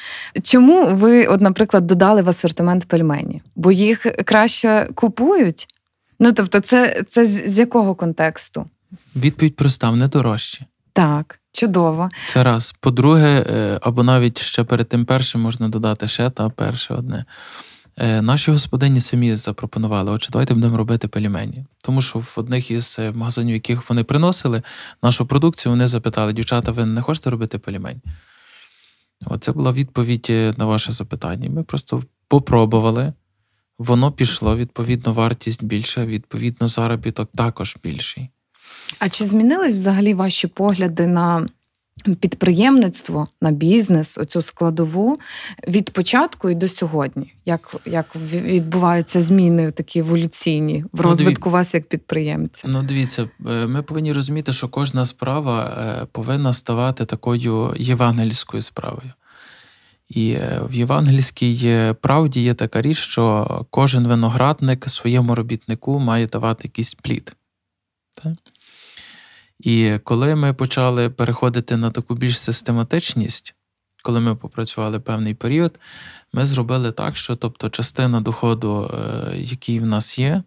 Чому 0.43 0.85
ви, 0.85 1.25
от, 1.25 1.41
наприклад, 1.41 1.87
додали 1.87 2.21
в 2.21 2.29
асортимент 2.29 2.85
пельмені? 2.85 3.41
Бо 3.55 3.71
їх 3.71 4.05
краще 4.25 4.89
купують? 4.95 5.67
Ну 6.19 6.31
тобто, 6.33 6.59
це 6.59 7.03
це 7.07 7.25
з 7.25 7.59
якого 7.59 7.95
контексту? 7.95 8.65
Відповідь 9.15 9.55
проста, 9.55 9.89
вони 9.89 10.07
дорожчі. 10.07 10.65
Так. 10.93 11.39
Чудово. 11.55 12.09
Це 12.27 12.43
раз. 12.43 12.75
По-друге, 12.79 13.45
е, 13.49 13.79
або 13.81 14.03
навіть 14.03 14.41
ще 14.41 14.63
перед 14.63 14.89
тим 14.89 15.05
першим 15.05 15.41
можна 15.41 15.69
додати 15.69 16.07
ще 16.07 16.29
та 16.29 16.49
перше 16.49 16.93
одне. 16.93 17.25
Е, 17.97 18.21
наші 18.21 18.51
господині 18.51 19.01
самі 19.01 19.35
запропонували, 19.35 20.11
отже, 20.11 20.29
давайте 20.31 20.53
будемо 20.53 20.77
робити 20.77 21.07
пельмені. 21.07 21.65
Тому 21.81 22.01
що 22.01 22.19
в 22.19 22.33
одних 22.37 22.71
із 22.71 22.95
е, 22.99 23.11
магазинів, 23.11 23.53
яких 23.53 23.89
вони 23.89 24.03
приносили 24.03 24.61
нашу 25.03 25.25
продукцію, 25.25 25.71
вони 25.71 25.87
запитали: 25.87 26.33
дівчата, 26.33 26.71
ви 26.71 26.85
не 26.85 27.01
хочете 27.01 27.29
робити 27.29 27.57
пельмень? 27.57 28.01
Оце 29.25 29.51
була 29.51 29.71
відповідь 29.71 30.31
на 30.57 30.65
ваше 30.65 30.91
запитання. 30.91 31.49
Ми 31.49 31.63
просто 31.63 32.03
попробували, 32.27 33.13
воно 33.79 34.11
пішло, 34.11 34.55
відповідно, 34.55 35.13
вартість 35.13 35.63
більша, 35.63 36.05
відповідно, 36.05 36.67
заробіток 36.67 37.29
також 37.35 37.77
більший. 37.83 38.29
А 38.99 39.09
чи 39.09 39.23
змінились 39.23 39.73
взагалі 39.73 40.13
ваші 40.13 40.47
погляди 40.47 41.07
на 41.07 41.47
підприємництво, 42.13 43.27
на 43.41 43.51
бізнес, 43.51 44.17
оцю 44.17 44.41
складову 44.41 45.17
від 45.67 45.89
початку 45.89 46.49
і 46.49 46.55
до 46.55 46.67
сьогодні? 46.67 47.33
Як 47.45 47.75
як 47.85 48.15
відбуваються 48.31 49.21
зміни 49.21 49.71
такі 49.71 49.99
еволюційні 49.99 50.83
в 50.83 50.87
ну, 50.93 51.03
розвитку 51.03 51.49
ну, 51.49 51.53
вас 51.53 51.73
як 51.73 51.89
підприємця? 51.89 52.67
Ну, 52.67 52.83
дивіться, 52.83 53.29
е, 53.47 53.67
ми 53.67 53.81
повинні 53.81 54.13
розуміти, 54.13 54.53
що 54.53 54.69
кожна 54.69 55.05
справа 55.05 55.63
е, 55.63 56.05
повинна 56.11 56.53
ставати 56.53 57.05
такою 57.05 57.73
євангельською 57.77 58.61
справою. 58.61 59.11
І 60.09 60.31
е, 60.31 60.61
в 60.69 60.73
євангельській 60.73 61.93
правді 62.01 62.41
є 62.41 62.53
така 62.53 62.81
річ, 62.81 62.97
що 62.97 63.47
кожен 63.69 64.07
виноградник 64.07 64.89
своєму 64.89 65.35
робітнику 65.35 65.99
має 65.99 66.27
давати 66.27 66.67
якийсь 66.67 66.93
плід. 66.93 67.35
Так? 68.23 68.33
І 69.59 69.99
коли 70.03 70.35
ми 70.35 70.53
почали 70.53 71.09
переходити 71.09 71.77
на 71.77 71.91
таку 71.91 72.15
більш 72.15 72.39
систематичність, 72.39 73.55
коли 74.03 74.19
ми 74.19 74.35
попрацювали 74.35 74.99
певний 74.99 75.33
період, 75.33 75.79
ми 76.33 76.45
зробили 76.45 76.91
так, 76.91 77.17
що 77.17 77.35
тобто, 77.35 77.69
частина 77.69 78.21
доходу, 78.21 78.91
е, 78.93 79.37
який 79.37 79.79
в 79.79 79.85
нас 79.85 80.19
є, 80.19 80.43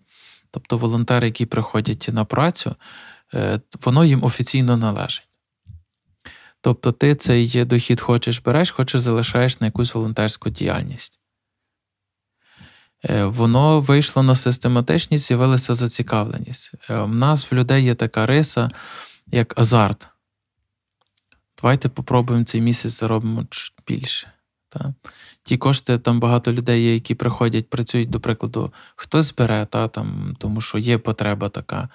тобто 0.50 0.78
волонтери, 0.78 1.26
які 1.26 1.46
приходять 1.46 2.08
на 2.12 2.24
працю, 2.24 2.74
е, 3.34 3.60
воно 3.84 4.04
їм 4.04 4.24
офіційно 4.24 4.76
належить. 4.76 5.28
Тобто, 6.60 6.92
ти 6.92 7.14
цей 7.14 7.64
дохід 7.64 8.00
хочеш 8.00 8.38
береш, 8.38 8.70
хочеш 8.70 9.00
залишаєш 9.00 9.60
на 9.60 9.66
якусь 9.66 9.94
волонтерську 9.94 10.50
діяльність. 10.50 11.17
Е, 13.04 13.24
воно 13.24 13.80
вийшло 13.80 14.22
на 14.22 14.34
систематичність, 14.34 15.26
з'явилася 15.26 15.74
зацікавленість. 15.74 16.72
У 16.90 17.06
нас 17.06 17.52
в 17.52 17.54
людей 17.54 17.84
є 17.84 17.94
така 17.94 18.26
риса 18.26 18.70
як 19.26 19.58
азарт. 19.60 20.08
Давайте 21.62 21.88
попробуємо 21.88 22.44
цей 22.44 22.60
місяць 22.60 22.92
заробимо 22.92 23.44
більше. 23.86 24.32
Та? 24.68 24.94
Ті 25.42 25.56
кошти, 25.56 25.98
там 25.98 26.20
багато 26.20 26.52
людей 26.52 26.82
є, 26.82 26.94
які 26.94 27.14
приходять, 27.14 27.70
працюють, 27.70 28.10
до 28.10 28.20
прикладу, 28.20 28.72
хтось 28.96 29.26
збере, 29.26 29.66
та, 29.70 29.88
там, 29.88 30.36
тому 30.38 30.60
що 30.60 30.78
є 30.78 30.98
потреба 30.98 31.48
така. 31.48 31.88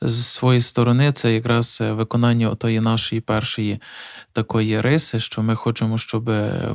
З 0.00 0.26
своєї 0.26 0.60
сторони, 0.60 1.12
це 1.12 1.34
якраз 1.34 1.78
виконання 1.80 2.50
отої 2.50 2.80
нашої 2.80 3.20
першої 3.20 3.80
такої 4.32 4.80
риси, 4.80 5.20
що 5.20 5.42
ми 5.42 5.54
хочемо, 5.54 5.98
щоб 5.98 6.30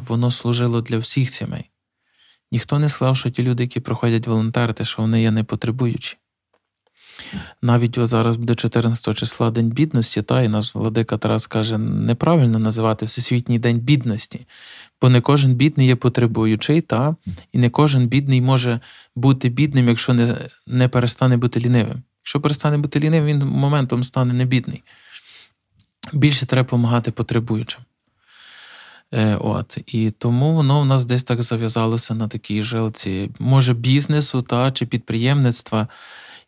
воно 0.07 0.32
служило 0.32 0.82
для 0.82 0.97
всіх 0.97 1.30
сімей. 1.30 1.69
Ніхто 2.54 2.80
не 2.80 2.89
сказав, 2.89 3.18
що 3.18 3.30
ті 3.30 3.43
люди, 3.43 3.64
які 3.64 3.80
приходять 3.80 4.28
волонтерити, 4.28 4.86
що 4.86 5.01
вони 5.01 5.22
є 5.22 5.32
непотребуючі. 5.32 6.18
Навіть 7.62 7.99
зараз 7.99 8.36
буде 8.36 8.56
14 8.56 9.18
числа 9.18 9.51
День 9.51 9.70
бідності, 9.70 10.22
та 10.22 10.41
і 10.41 10.47
наш 10.47 10.76
владика 10.76 11.18
Тарас 11.18 11.47
каже, 11.47 11.78
неправильно 11.78 12.60
називати 12.60 13.06
Всесвітній 13.06 13.60
день 13.60 13.80
бідності, 13.80 14.45
бо 15.01 15.10
не 15.10 15.22
кожен 15.22 15.56
бідний 15.56 15.88
є 15.88 15.95
потребуючий, 15.95 16.82
та, 16.82 17.16
і 17.51 17.58
не 17.58 17.70
кожен 17.70 18.08
бідний 18.08 18.41
може 18.41 18.80
бути 19.16 19.49
бідним, 19.49 19.88
якщо 19.88 20.14
не 20.14 20.49
не 20.68 20.88
перестане 20.88 21.38
бути 21.38 21.60
лінивим. 21.60 22.04
Якщо 22.22 22.41
перестане 22.41 22.78
бути 22.78 22.99
лінивим, 22.99 23.28
він 23.28 23.47
моментом 23.47 24.04
стане 24.04 24.34
не 24.34 24.45
бідний. 24.45 24.84
Більше 26.14 26.45
треба 26.45 26.64
допомагати 26.64 27.12
потребуючим. 27.12 27.82
Е, 29.14 29.36
от, 29.36 29.78
І 29.86 30.11
тому 30.11 30.53
воно 30.53 30.82
в 30.82 30.86
нас 30.86 31.05
десь 31.05 31.24
так 31.24 31.41
зав'язалося 31.41 32.14
на 32.14 32.28
такій 32.28 32.61
жилці, 32.61 33.32
може, 33.39 33.74
бізнесу 33.74 34.41
та, 34.41 34.72
чи 34.72 34.86
підприємництва. 34.86 35.88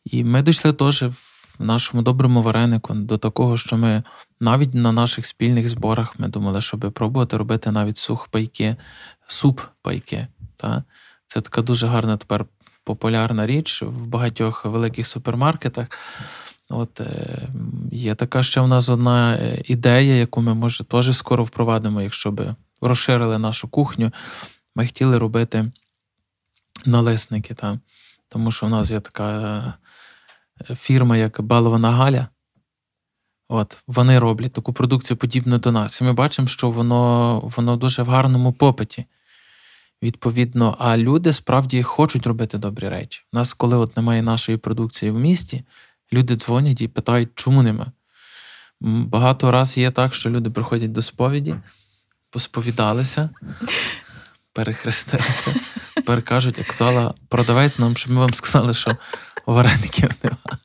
І 0.05 0.24
ми 0.24 0.41
дійшли 0.41 0.74
теж 0.74 1.03
в 1.03 1.63
нашому 1.63 2.03
доброму 2.03 2.41
варенику 2.41 2.93
до 2.93 3.18
такого, 3.18 3.57
що 3.57 3.78
ми 3.78 4.03
навіть 4.39 4.74
на 4.74 4.91
наших 4.91 5.26
спільних 5.26 5.70
зборах 5.70 6.20
ми 6.20 6.28
думали, 6.28 6.61
щоб 6.61 6.91
пробувати 6.93 7.38
робити 7.38 7.72
навіть 7.72 7.97
сух 7.97 8.28
пайки, 8.28 8.76
суп 9.28 9.61
пайки. 9.82 10.28
Та? 10.57 10.84
Це 11.28 11.41
така 11.41 11.61
дуже 11.61 11.88
гарна 11.88 12.18
тепер 12.18 12.45
популярна 12.84 13.47
річ 13.47 13.82
в 13.82 14.05
багатьох 14.05 14.66
великих 14.66 15.07
супермаркетах. 15.07 15.88
От 16.70 17.01
Є 17.91 18.16
така 18.16 18.43
ще 18.43 18.61
в 18.61 18.68
нас 18.68 18.89
одна 18.89 19.38
ідея, 19.66 20.16
яку 20.16 20.41
ми, 20.41 20.53
може, 20.53 20.84
теж 20.84 21.18
скоро 21.18 21.43
впровадимо, 21.43 22.01
якщо 22.01 22.32
би 22.32 22.55
розширили 22.82 23.38
нашу 23.38 23.68
кухню. 23.68 24.11
Ми 24.76 24.86
хотіли 24.86 25.18
робити 25.18 25.72
налисники. 26.86 27.53
Та? 27.53 27.80
Тому 28.28 28.51
що 28.51 28.66
в 28.66 28.70
нас 28.70 28.91
є 28.91 28.99
така 28.99 29.74
фірма, 30.76 31.18
як 31.18 31.41
Балована 31.41 31.91
Галя. 31.91 32.28
От, 33.49 33.78
Вони 33.88 34.20
роблять 34.20 34.53
таку 34.53 34.74
продукцію 34.74 35.18
подібну 35.18 35.57
до 35.57 35.72
нас. 35.72 36.01
І 36.01 36.03
ми 36.03 36.13
бачимо, 36.13 36.47
що 36.47 36.70
воно 36.70 37.39
воно 37.57 37.78
дуже 37.78 38.03
в 38.03 38.09
гарному 38.09 38.53
попиті. 38.53 39.05
Відповідно, 40.03 40.76
а 40.80 40.97
люди 40.97 41.34
справді 41.34 41.84
хочуть 41.84 42.28
робити 42.28 42.57
добрі 42.57 42.89
речі. 42.89 43.22
У 43.34 43.38
нас, 43.38 43.53
коли 43.53 43.78
от 43.78 43.97
немає 43.97 44.22
нашої 44.22 44.57
продукції 44.57 45.11
в 45.11 45.20
місті, 45.20 45.63
люди 46.14 46.36
дзвонять 46.36 46.82
і 46.82 46.88
питають, 46.88 47.30
чому 47.36 47.64
нема. 47.64 47.91
Багато 48.82 49.51
разів 49.51 49.84
є 49.84 49.91
так, 49.91 50.14
що 50.14 50.30
люди 50.30 50.49
приходять 50.49 50.91
до 50.91 51.01
сповіді, 51.01 51.56
посповідалися, 52.30 53.30
перехрестилися, 54.53 55.56
перекажуть, 56.06 56.58
як 56.58 56.68
казала 56.68 57.14
продавець 57.30 57.80
нам, 57.80 57.97
щоб 57.97 58.12
ми 58.12 58.20
вам 58.20 58.34
сказали, 58.34 58.74
що 58.74 58.97
вареників 59.45 60.10
нема, 60.24 60.60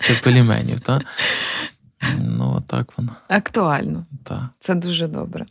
чи 0.00 0.14
пеліменів. 0.14 0.80
Та? 0.80 1.00
Ну, 2.18 2.62
так 2.66 2.98
воно. 2.98 3.16
Актуально. 3.28 4.04
Так. 4.24 4.42
Це 4.58 4.74
дуже 4.74 5.06
добре. 5.06 5.46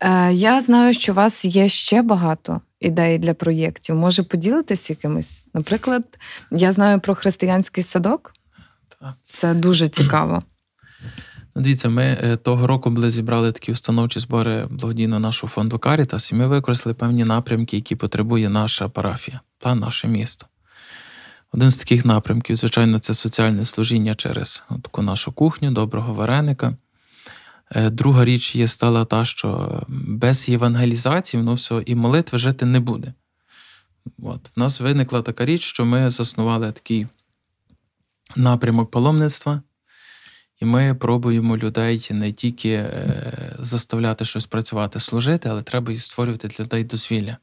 Е, 0.00 0.32
Я 0.32 0.60
знаю, 0.60 0.92
що 0.92 1.12
у 1.12 1.14
вас 1.14 1.44
є 1.44 1.68
ще 1.68 2.02
багато 2.02 2.60
ідей 2.80 3.18
для 3.18 3.34
проєктів. 3.34 3.96
Може 3.96 4.22
поділитись 4.22 4.90
якимось? 4.90 5.46
Наприклад, 5.54 6.04
я 6.50 6.72
знаю 6.72 7.00
про 7.00 7.14
християнський 7.14 7.84
садок. 7.84 8.33
Це 9.24 9.54
дуже 9.54 9.88
цікаво. 9.88 10.42
Ну, 11.56 11.62
Дивіться, 11.62 11.88
ми 11.88 12.02
е, 12.02 12.36
того 12.36 12.66
року 12.66 12.90
були 12.90 13.10
зібрали 13.10 13.52
такі 13.52 13.72
установчі 13.72 14.20
збори 14.20 14.66
благодійно 14.70 15.18
нашого 15.18 15.50
фонду 15.50 15.78
Карітас, 15.78 16.32
і 16.32 16.34
ми 16.34 16.46
використали 16.46 16.94
певні 16.94 17.24
напрямки, 17.24 17.76
які 17.76 17.96
потребує 17.96 18.48
наша 18.48 18.88
парафія 18.88 19.40
та 19.58 19.74
наше 19.74 20.08
місто. 20.08 20.46
Один 21.52 21.70
з 21.70 21.76
таких 21.76 22.04
напрямків, 22.04 22.56
звичайно, 22.56 22.98
це 22.98 23.14
соціальне 23.14 23.64
служіння 23.64 24.14
через 24.14 24.62
таку 24.82 25.02
нашу 25.02 25.32
кухню, 25.32 25.70
доброго 25.70 26.14
вареника. 26.14 26.76
Е, 27.70 27.90
друга 27.90 28.24
річ 28.24 28.56
є 28.56 28.68
стала 28.68 29.04
та, 29.04 29.24
що 29.24 29.82
без 29.88 30.48
євангелізації 30.48 31.40
воно 31.42 31.54
все 31.54 31.82
і 31.86 31.94
молитви 31.94 32.38
жити 32.38 32.66
не 32.66 32.80
буде. 32.80 33.12
От. 34.22 34.50
В 34.56 34.60
нас 34.60 34.80
виникла 34.80 35.22
така 35.22 35.44
річ, 35.44 35.62
що 35.62 35.84
ми 35.84 36.10
заснували 36.10 36.72
такий 36.72 37.06
напрямок 38.36 38.90
паломництва, 38.90 39.62
і 40.60 40.64
ми 40.64 40.94
пробуємо 40.94 41.56
людей 41.56 42.08
не 42.10 42.32
тільки 42.32 42.70
е, 42.70 43.56
заставляти 43.58 44.24
щось 44.24 44.46
працювати, 44.46 45.00
служити, 45.00 45.48
але 45.48 45.62
треба 45.62 45.92
і 45.92 45.96
створювати 45.96 46.48
для 46.48 46.64
людей 46.64 46.84
дозвілля. 46.84 47.36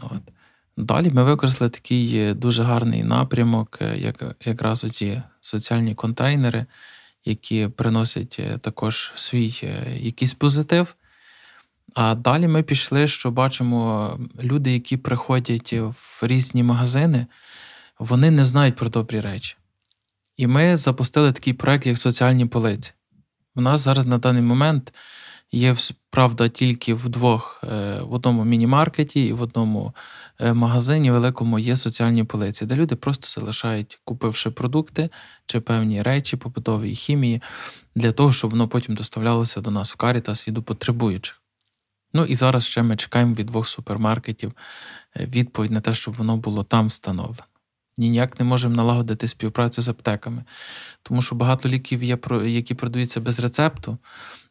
От. 0.00 0.22
Далі 0.76 1.10
ми 1.10 1.24
використали 1.24 1.70
такий 1.70 2.16
е, 2.16 2.34
дуже 2.34 2.62
гарний 2.62 3.04
напрямок, 3.04 3.78
е, 3.80 3.98
як 3.98 4.36
якраз 4.44 4.84
оці 4.84 5.22
соціальні 5.40 5.94
контейнери, 5.94 6.66
які 7.24 7.68
приносять 7.68 8.40
також 8.60 9.12
свій 9.14 9.54
якийсь 9.96 10.34
позитив. 10.34 10.96
А 11.94 12.14
далі 12.14 12.48
ми 12.48 12.62
пішли, 12.62 13.06
що 13.06 13.30
бачимо, 13.30 14.18
люди, 14.42 14.72
які 14.72 14.96
приходять 14.96 15.72
в 15.72 16.18
різні 16.22 16.62
магазини, 16.62 17.26
вони 17.98 18.30
не 18.30 18.44
знають 18.44 18.76
про 18.76 18.88
добрі 18.88 19.20
речі. 19.20 19.56
І 20.36 20.46
ми 20.46 20.76
запустили 20.76 21.32
такий 21.32 21.52
проект, 21.52 21.86
як 21.86 21.98
соціальні 21.98 22.46
полиці. 22.46 22.92
У 23.56 23.60
нас 23.60 23.80
зараз 23.80 24.06
на 24.06 24.18
даний 24.18 24.42
момент 24.42 24.92
є 25.52 25.76
правда 26.10 26.48
тільки 26.48 26.94
в 26.94 27.08
двох 27.08 27.64
е, 27.64 28.00
в 28.02 28.12
одному 28.12 28.44
міні-маркеті 28.44 29.26
і 29.26 29.32
в 29.32 29.42
одному 29.42 29.94
е, 30.40 30.52
магазині 30.52 31.10
великому 31.10 31.58
є 31.58 31.76
соціальні 31.76 32.24
полиці, 32.24 32.66
де 32.66 32.76
люди 32.76 32.96
просто 32.96 33.40
залишають, 33.40 34.00
купивши 34.04 34.50
продукти 34.50 35.10
чи 35.46 35.60
певні 35.60 36.02
речі 36.02 36.36
побутової 36.36 36.94
хімії, 36.94 37.42
для 37.94 38.12
того, 38.12 38.32
щоб 38.32 38.50
воно 38.50 38.68
потім 38.68 38.94
доставлялося 38.94 39.60
до 39.60 39.70
нас 39.70 39.92
в 39.92 39.96
Карітас 39.96 40.48
і 40.48 40.50
до 40.50 40.62
потребуючих. 40.62 41.40
Ну 42.12 42.24
і 42.24 42.34
зараз 42.34 42.66
ще 42.66 42.82
ми 42.82 42.96
чекаємо 42.96 43.34
від 43.34 43.46
двох 43.46 43.68
супермаркетів 43.68 44.52
е, 45.16 45.26
відповідь 45.26 45.70
на 45.70 45.80
те, 45.80 45.94
щоб 45.94 46.14
воно 46.14 46.36
було 46.36 46.64
там 46.64 46.86
встановлено. 46.86 47.53
Ніяк 47.98 48.40
не 48.40 48.46
можемо 48.46 48.74
налагодити 48.74 49.28
співпрацю 49.28 49.82
з 49.82 49.88
аптеками, 49.88 50.44
тому 51.02 51.22
що 51.22 51.34
багато 51.34 51.68
ліків 51.68 52.02
є, 52.02 52.18
які 52.44 52.74
продаються 52.74 53.20
без 53.20 53.40
рецепту 53.40 53.98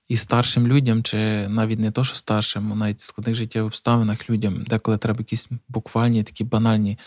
і 0.10 0.18
старшим 0.18 0.68
людям, 0.68 1.04
чи 1.04 1.48
навіть 1.48 1.80
не 1.80 1.91
то, 1.91 2.04
що 2.04 2.16
старшим, 2.16 2.74
а 2.74 2.76
навіть 2.76 3.00
в 3.00 3.04
складних 3.04 3.36
життєвих 3.36 3.68
обставинах 3.68 4.30
людям, 4.30 4.64
деколи 4.64 4.98
треба 4.98 5.20
якісь 5.20 5.50
буквальні 5.70 6.24
такі 6.24 6.44
банальні 6.44 7.00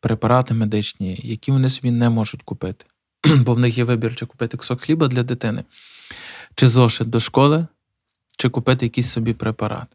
препарати 0.00 0.54
медичні, 0.54 1.20
які 1.22 1.52
вони 1.52 1.68
собі 1.68 1.90
не 1.90 2.10
можуть 2.10 2.42
купити. 2.42 2.84
Бо 3.36 3.54
в 3.54 3.58
них 3.58 3.78
є 3.78 3.84
вибір, 3.84 4.14
чи 4.14 4.26
купити 4.26 4.56
кусок 4.56 4.80
хліба 4.80 5.08
для 5.08 5.22
дитини, 5.22 5.64
чи 6.54 6.68
зошит 6.68 7.10
до 7.10 7.20
школи, 7.20 7.66
чи 8.36 8.48
купити 8.48 8.86
якийсь 8.86 9.10
собі 9.10 9.32
препарат. 9.32 9.86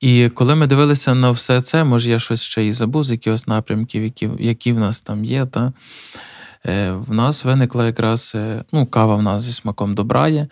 І 0.00 0.28
коли 0.28 0.54
ми 0.54 0.66
дивилися 0.66 1.14
на 1.14 1.30
все 1.30 1.60
це, 1.60 1.84
може 1.84 2.10
я 2.10 2.18
щось 2.18 2.42
ще 2.42 2.66
і 2.66 2.72
забув 2.72 3.04
з 3.04 3.10
якихось 3.10 3.46
напрямків, 3.46 4.02
які 4.02 4.30
які 4.38 4.72
в 4.72 4.78
нас 4.78 5.02
там 5.02 5.24
є, 5.24 5.46
та 5.46 5.72
е, 6.66 6.92
в 6.92 7.12
нас 7.12 7.44
виникла 7.44 7.86
якраз 7.86 8.32
е, 8.34 8.64
ну, 8.72 8.86
кава 8.86 9.16
в 9.16 9.22
нас 9.22 9.42
зі 9.42 9.52
смаком 9.52 9.94
добра 9.94 10.28
є. 10.28 10.48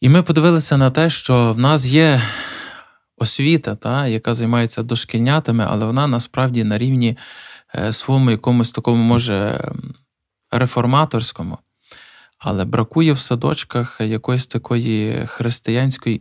І 0.00 0.08
ми 0.08 0.22
подивилися 0.22 0.76
на 0.76 0.90
те, 0.90 1.10
що 1.10 1.52
в 1.52 1.58
нас 1.58 1.86
є 1.86 2.22
освіта, 3.16 3.74
та, 3.74 4.06
яка 4.06 4.34
займається 4.34 4.82
дошкільнятами, 4.82 5.66
але 5.68 5.86
вона 5.86 6.06
насправді 6.06 6.64
на 6.64 6.78
рівні 6.78 7.18
е, 7.74 7.92
своєму 7.92 8.30
якомусь 8.30 8.72
такому, 8.72 9.02
може, 9.02 9.68
реформаторському. 10.50 11.58
Але 12.38 12.64
бракує 12.64 13.12
в 13.12 13.18
садочках 13.18 14.00
якоїсь 14.00 14.46
такої 14.46 15.22
християнської 15.26 16.16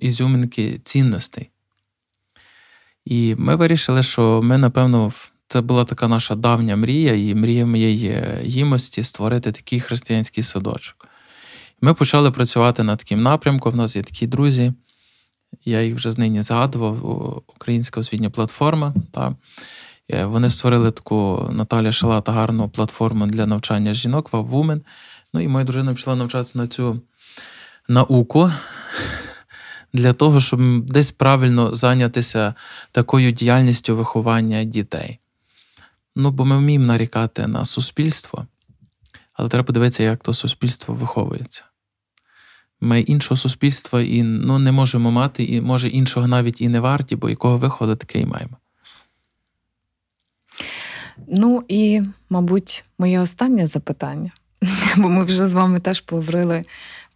ізюминки 0.00 0.80
цінностей. 0.84 1.50
І 3.06 3.34
ми 3.38 3.56
вирішили, 3.56 4.02
що 4.02 4.40
ми, 4.42 4.58
напевно, 4.58 5.12
це 5.48 5.60
була 5.60 5.84
така 5.84 6.08
наша 6.08 6.34
давня 6.34 6.76
мрія, 6.76 7.14
і 7.14 7.34
мрія 7.34 7.66
моєї 7.66 8.22
їмості 8.42 9.02
створити 9.02 9.52
такий 9.52 9.80
християнський 9.80 10.44
садочок. 10.44 11.08
Ми 11.80 11.94
почали 11.94 12.30
працювати 12.30 12.82
над 12.82 12.98
таким 12.98 13.22
напрямком. 13.22 13.74
У 13.74 13.76
нас 13.76 13.96
є 13.96 14.02
такі 14.02 14.26
друзі, 14.26 14.72
я 15.64 15.82
їх 15.82 15.94
вже 15.94 16.10
знині 16.10 16.42
згадував, 16.42 17.42
Українська 17.56 18.00
освітня 18.00 18.30
платформа. 18.30 18.94
Та. 19.10 19.34
Е, 20.08 20.24
вони 20.24 20.50
створили 20.50 20.90
таку 20.90 21.48
Наталя 21.52 21.92
Шалата 21.92 22.32
гарну 22.32 22.68
платформу 22.68 23.26
для 23.26 23.46
навчання 23.46 23.94
жінок 23.94 24.32
Ваввумен. 24.32 24.82
Ну 25.34 25.40
і 25.40 25.48
моя 25.48 25.64
дружина 25.64 25.92
почала 25.92 26.16
навчатися 26.16 26.58
на 26.58 26.66
цю 26.66 27.00
науку 27.88 28.52
для 29.92 30.12
того, 30.12 30.40
щоб 30.40 30.80
десь 30.80 31.10
правильно 31.10 31.74
зайнятися 31.74 32.54
такою 32.92 33.30
діяльністю 33.30 33.96
виховання 33.96 34.64
дітей. 34.64 35.18
Ну, 36.16 36.30
бо 36.30 36.44
ми 36.44 36.58
вміємо 36.58 36.84
нарікати 36.84 37.46
на 37.46 37.64
суспільство, 37.64 38.46
але 39.32 39.48
треба 39.48 39.66
подивитися, 39.66 40.02
як 40.02 40.22
то 40.22 40.34
суспільство 40.34 40.94
виховується. 40.94 41.64
Ми 42.80 43.00
іншого 43.00 43.36
суспільства 43.36 44.02
і 44.02 44.22
ну, 44.22 44.58
не 44.58 44.72
можемо 44.72 45.10
мати, 45.10 45.44
і 45.44 45.60
може 45.60 45.88
іншого 45.88 46.26
навіть 46.26 46.60
і 46.60 46.68
не 46.68 46.80
варті, 46.80 47.16
бо 47.16 47.30
якого 47.30 47.58
виходу 47.58 47.96
таке 47.96 48.20
і 48.20 48.26
маємо. 48.26 48.56
Ну 51.28 51.64
і, 51.68 52.02
мабуть, 52.30 52.84
моє 52.98 53.20
останнє 53.20 53.66
запитання, 53.66 54.30
бо 54.96 55.08
ми 55.08 55.24
вже 55.24 55.46
з 55.46 55.54
вами 55.54 55.80
теж 55.80 56.00
поговорили 56.00 56.64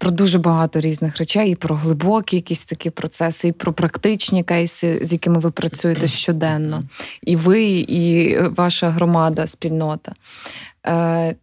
про 0.00 0.10
дуже 0.10 0.38
багато 0.38 0.80
різних 0.80 1.18
речей, 1.18 1.52
і 1.52 1.54
про 1.54 1.76
глибокі 1.76 2.36
якісь 2.36 2.64
такі 2.64 2.90
процеси, 2.90 3.48
і 3.48 3.52
про 3.52 3.72
практичні 3.72 4.44
кейси, 4.44 5.00
з 5.02 5.12
якими 5.12 5.38
ви 5.38 5.50
працюєте 5.50 6.08
щоденно, 6.08 6.82
і 7.22 7.36
ви, 7.36 7.64
і 7.70 8.38
ваша 8.48 8.90
громада, 8.90 9.46
спільнота. 9.46 10.12
Е, 10.86 11.34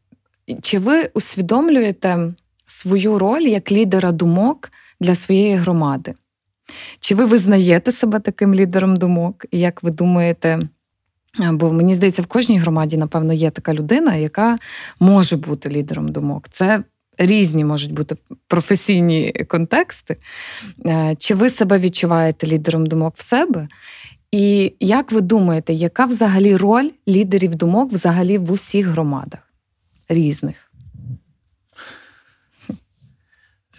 Чи 0.61 0.79
ви 0.79 1.09
усвідомлюєте 1.13 2.31
свою 2.65 3.19
роль 3.19 3.41
як 3.41 3.71
лідера 3.71 4.11
думок 4.11 4.71
для 4.99 5.15
своєї 5.15 5.55
громади? 5.55 6.13
Чи 6.99 7.15
ви 7.15 7.25
визнаєте 7.25 7.91
себе 7.91 8.19
таким 8.19 8.55
лідером 8.55 8.97
думок? 8.97 9.45
І 9.51 9.59
як 9.59 9.83
ви 9.83 9.91
думаєте? 9.91 10.59
Бо 11.51 11.73
мені 11.73 11.93
здається, 11.93 12.21
в 12.21 12.25
кожній 12.25 12.59
громаді, 12.59 12.97
напевно, 12.97 13.33
є 13.33 13.49
така 13.49 13.73
людина, 13.73 14.15
яка 14.15 14.57
може 14.99 15.37
бути 15.37 15.69
лідером 15.69 16.07
думок. 16.07 16.47
Це 16.49 16.83
різні 17.17 17.65
можуть 17.65 17.91
бути 17.91 18.15
професійні 18.47 19.45
контексти. 19.47 20.17
Е, 20.85 21.15
чи 21.19 21.35
ви 21.35 21.49
себе 21.49 21.79
відчуваєте 21.79 22.47
лідером 22.47 22.85
думок 22.85 23.13
в 23.17 23.21
себе? 23.21 23.67
І 24.31 24.73
як 24.79 25.11
ви 25.11 25.21
думаєте, 25.21 25.73
яка 25.73 26.05
взагалі 26.05 26.55
роль 26.55 26.89
лідерів 27.07 27.55
думок 27.55 27.91
взагалі 27.91 28.37
в 28.37 28.51
усіх 28.51 28.87
громадах 28.87 29.39
різних? 30.09 30.71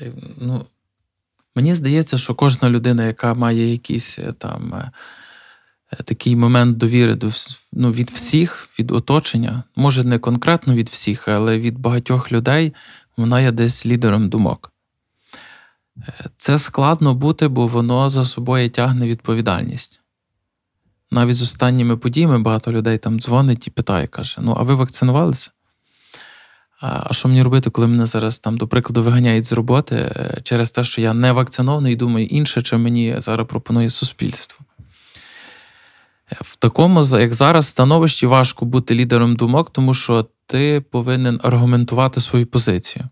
Е, 0.01 0.13
Ну, 0.41 0.67
мені 1.55 1.75
здається, 1.75 2.19
що 2.19 2.35
кожна 2.35 2.71
людина, 2.71 3.07
яка 3.07 3.35
має 3.35 3.73
якийсь 3.73 4.19
е, 4.19 4.33
там 4.33 4.91
такий 6.05 6.37
момент 6.37 6.77
довіри 6.77 7.15
до 7.15 7.31
ну, 7.73 7.93
від 7.93 8.11
всіх, 8.11 8.69
від 8.79 8.91
оточення, 8.91 9.63
може 9.77 10.05
не 10.05 10.19
конкретно 10.19 10.75
від 10.75 10.89
всіх, 10.89 11.29
але 11.29 11.59
від 11.59 11.79
багатьох 11.79 12.33
людей, 12.33 12.75
вона 13.19 13.41
є 13.41 13.53
десь 13.53 13.87
лідером 13.87 14.29
думок. 14.29 14.73
Це 16.37 16.59
складно 16.59 17.15
бути, 17.15 17.49
бо 17.49 17.67
воно 17.67 18.09
за 18.09 18.25
собою 18.25 18.71
тягне 18.71 19.07
відповідальність. 19.07 20.01
Навіть 21.11 21.37
з 21.37 21.43
останніми 21.43 21.97
подіями 21.97 22.39
багато 22.39 22.73
людей 22.73 22.99
там 22.99 23.21
дзвонить 23.21 23.67
і 23.67 23.71
питає, 23.71 24.07
каже: 24.07 24.37
Ну, 24.41 24.57
а 24.59 24.63
ви 24.63 24.75
вакцинувалися? 24.75 25.51
А 26.81 27.13
що 27.13 27.29
мені 27.29 27.43
робити, 27.43 27.71
коли 27.71 27.87
мене 27.87 28.07
зараз 28.07 28.39
там, 28.41 28.57
до 28.57 28.69
прикладу, 28.69 29.03
виганяють 29.03 29.45
з 29.45 29.53
роботи 29.53 29.97
е, 29.97 30.41
через 30.43 30.71
те, 30.71 30.85
що 30.85 31.01
я 31.01 31.15
не 31.15 31.33
вакцинований 31.33 31.93
і 31.93 31.97
думаю 31.97 32.27
інше, 32.27 32.63
чи 32.63 32.77
мені 32.77 33.15
зараз 33.19 33.47
пропонує 33.47 33.91
суспільство? 33.91 34.65
Е, 36.33 36.37
В 36.41 36.57
такому, 36.57 37.05
як 37.05 37.35
зараз, 37.35 37.67
становищі 37.67 38.27
важко 38.27 38.65
бути 38.65 38.95
лідером 38.95 39.37
думок, 39.37 39.71
тому 39.71 39.95
що 39.95 40.27
ти 40.49 40.81
повинен 40.91 41.41
аргументувати 41.43 42.21
свою 42.21 42.47
позицію. 42.47 43.09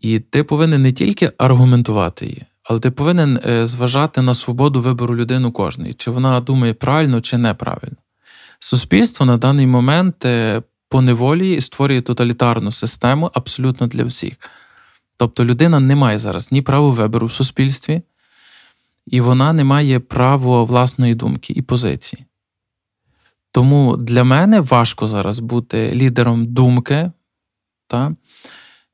І 0.00 0.18
ти 0.18 0.44
повинен 0.44 0.82
не 0.82 0.92
тільки 0.92 1.32
аргументувати 1.38 2.26
її, 2.26 2.44
але 2.64 2.80
ти 2.80 2.90
повинен 2.90 3.40
е, 3.46 3.66
зважати 3.66 4.22
на 4.22 4.34
свободу 4.34 4.80
вибору 4.80 5.16
людини 5.16 5.50
кожної, 5.50 5.94
чи 5.94 6.10
вона 6.10 6.40
думає 6.40 6.74
правильно 6.74 7.20
чи 7.20 7.38
неправильно. 7.38 7.96
Суспільство 8.58 9.26
на 9.26 9.36
даний 9.36 9.66
момент 9.66 10.24
е, 10.24 10.62
поневолює 10.88 11.48
і 11.48 11.60
створює 11.60 12.00
тоталітарну 12.00 12.70
систему 12.70 13.30
абсолютно 13.34 13.86
для 13.86 14.04
всіх. 14.04 14.34
Тобто 15.16 15.44
людина 15.44 15.80
не 15.80 15.96
має 15.96 16.18
зараз 16.18 16.52
ні 16.52 16.62
права 16.62 16.90
вибору 16.90 17.26
в 17.26 17.32
суспільстві, 17.32 18.02
і 19.06 19.20
вона 19.20 19.52
не 19.52 19.64
має 19.64 20.00
права 20.00 20.62
власної 20.62 21.14
думки 21.14 21.52
і 21.56 21.62
позиції. 21.62 22.24
Тому 23.52 23.96
для 23.96 24.24
мене 24.24 24.60
важко 24.60 25.08
зараз 25.08 25.38
бути 25.38 25.92
лідером 25.94 26.46
думки. 26.46 27.12
Та? 27.86 28.16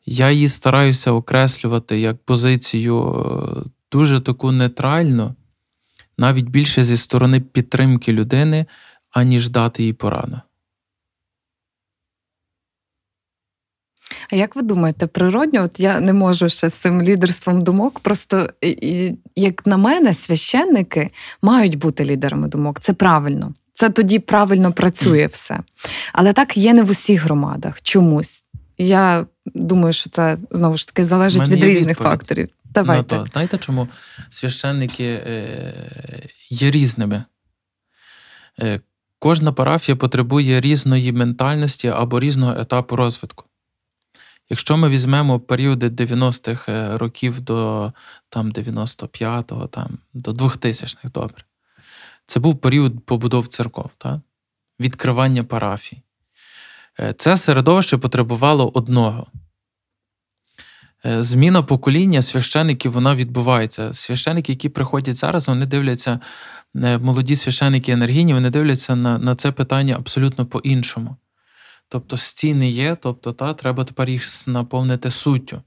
Я 0.06 0.30
її 0.30 0.48
стараюся 0.48 1.12
окреслювати 1.12 2.00
як 2.00 2.24
позицію 2.24 3.02
е, 3.04 3.68
дуже 3.92 4.20
таку 4.20 4.52
нейтральну, 4.52 5.34
навіть 6.18 6.48
більше 6.48 6.84
зі 6.84 6.96
сторони 6.96 7.40
підтримки 7.40 8.12
людини, 8.12 8.66
аніж 9.10 9.48
дати 9.48 9.82
їй 9.82 9.92
пораду. 9.92 10.40
А 14.30 14.36
як 14.36 14.56
ви 14.56 14.62
думаєте, 14.62 15.06
природньо? 15.06 15.62
От 15.62 15.80
я 15.80 16.00
не 16.00 16.12
можу 16.12 16.48
ще 16.48 16.68
з 16.68 16.74
цим 16.74 17.02
лідерством 17.02 17.64
думок. 17.64 18.00
Просто 18.00 18.50
як 19.36 19.66
на 19.66 19.76
мене, 19.76 20.14
священники 20.14 21.10
мають 21.42 21.78
бути 21.78 22.04
лідерами 22.04 22.48
думок. 22.48 22.80
Це 22.80 22.92
правильно. 22.92 23.54
Це 23.78 23.90
тоді 23.90 24.18
правильно 24.18 24.72
працює 24.72 25.26
все. 25.26 25.60
Але 26.12 26.32
так 26.32 26.56
є 26.56 26.74
не 26.74 26.82
в 26.82 26.90
усіх 26.90 27.22
громадах. 27.22 27.82
Чомусь. 27.82 28.44
Я 28.78 29.26
думаю, 29.46 29.92
що 29.92 30.10
це 30.10 30.38
знову 30.50 30.76
ж 30.76 30.86
таки 30.86 31.04
залежить 31.04 31.48
від 31.48 31.64
різних 31.64 31.88
відповідь. 31.88 31.96
факторів. 31.96 32.48
Давайте. 32.64 33.16
Ну, 33.16 33.22
то, 33.22 33.30
знаєте, 33.32 33.58
чому 33.58 33.88
священники 34.30 35.04
е, 35.04 35.72
є 36.50 36.70
різними? 36.70 37.24
Е, 38.60 38.80
кожна 39.18 39.52
парафія 39.52 39.96
потребує 39.96 40.60
різної 40.60 41.12
ментальності 41.12 41.88
або 41.88 42.20
різного 42.20 42.60
етапу 42.60 42.96
розвитку. 42.96 43.44
Якщо 44.50 44.76
ми 44.76 44.88
візьмемо 44.88 45.40
періоди 45.40 45.88
90-х 45.88 46.72
е, 46.72 46.98
років 46.98 47.40
до 47.40 47.92
там, 48.28 48.52
95-го, 48.52 49.66
там, 49.66 49.98
до 50.14 50.30
2000-х, 50.30 51.10
добре, 51.14 51.42
це 52.28 52.40
був 52.40 52.60
період 52.60 53.04
побудов 53.04 53.48
церков, 53.48 53.90
та? 53.98 54.20
відкривання 54.80 55.44
парафій. 55.44 56.02
Е, 57.00 57.12
Це 57.12 57.36
середовище 57.36 57.96
потребувало 57.96 58.70
одного 58.74 59.26
Е, 61.06 61.22
Зміна 61.22 61.62
покоління 61.62 62.22
священиків 62.22 62.92
вона 62.92 63.14
відбувається. 63.14 63.92
Священики, 63.92 64.52
які 64.52 64.68
приходять 64.68 65.14
зараз, 65.14 65.48
вони 65.48 65.66
дивляться, 65.66 66.20
е, 66.76 66.98
молоді 66.98 67.36
священики 67.36 67.92
енергійні, 67.92 68.34
вони 68.34 68.50
дивляться 68.50 68.96
на, 68.96 69.18
на 69.18 69.34
це 69.34 69.52
питання 69.52 69.96
абсолютно 69.96 70.46
по-іншому. 70.46 71.16
Тобто 71.88 72.16
стіни 72.16 72.68
є, 72.68 72.96
тобто 72.96 73.32
та, 73.32 73.54
треба 73.54 73.84
тепер 73.84 74.10
їх 74.10 74.48
наповнити 74.48 75.10
суттю. 75.10 75.62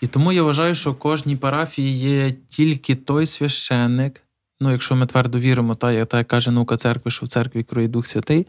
І 0.00 0.06
тому 0.06 0.32
я 0.32 0.42
вважаю, 0.42 0.74
що 0.74 0.92
в 0.92 0.98
кожній 0.98 1.36
парафії 1.36 1.92
є 1.92 2.32
тільки 2.48 2.94
той 2.94 3.26
священник, 3.26 4.21
ну, 4.62 4.72
якщо 4.72 4.96
ми 4.96 5.06
твердо 5.06 5.38
віримо, 5.38 5.74
та, 5.74 5.92
як 5.92 6.08
та 6.08 6.24
каже 6.24 6.50
наука 6.50 6.76
церкви, 6.76 7.10
що 7.10 7.26
в 7.26 7.28
церкві 7.28 7.62
крує 7.62 7.88
Дух 7.88 8.06
Святий, 8.06 8.46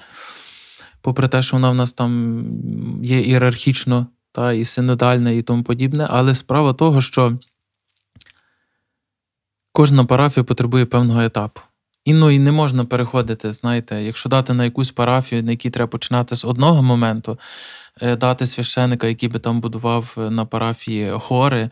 попри 1.01 1.27
те, 1.27 1.41
що 1.41 1.55
вона 1.55 1.69
в 1.69 1.75
нас 1.75 1.93
там 1.93 2.45
є 3.03 3.21
ієрархічно 3.21 4.07
та 4.31 4.53
і 4.53 4.65
синодальне, 4.65 5.37
і 5.37 5.41
тому 5.41 5.63
подібне. 5.63 6.07
Але 6.09 6.35
справа 6.35 6.73
того, 6.73 7.01
що 7.01 7.37
кожна 9.71 10.05
парафія 10.05 10.43
потребує 10.43 10.85
певного 10.85 11.21
етапу. 11.21 11.61
І 12.05 12.13
ну 12.13 12.31
і 12.31 12.39
не 12.39 12.51
можна 12.51 12.85
переходити, 12.85 13.51
знаєте, 13.51 14.03
якщо 14.03 14.29
дати 14.29 14.53
на 14.53 14.63
якусь 14.63 14.91
парафію, 14.91 15.43
на 15.43 15.51
якій 15.51 15.69
треба 15.69 15.87
починати 15.87 16.35
з 16.35 16.45
одного 16.45 16.83
моменту, 16.83 17.39
е, 18.01 18.15
дати 18.15 18.47
священика, 18.47 19.07
який 19.07 19.29
би 19.29 19.39
там 19.39 19.61
будував 19.61 20.15
на 20.29 20.45
парафії 20.45 21.11
хори, 21.11 21.69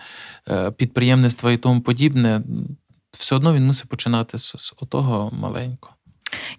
е, 0.50 0.72
підприємництва 0.72 1.52
і 1.52 1.58
тому 1.58 1.82
подібне, 1.82 2.42
все 3.12 3.36
одно 3.36 3.54
він 3.54 3.66
мусить 3.66 3.90
починати 3.90 4.38
з, 4.38 4.54
з 4.58 4.74
отого 4.82 5.32
маленького. 5.34 5.96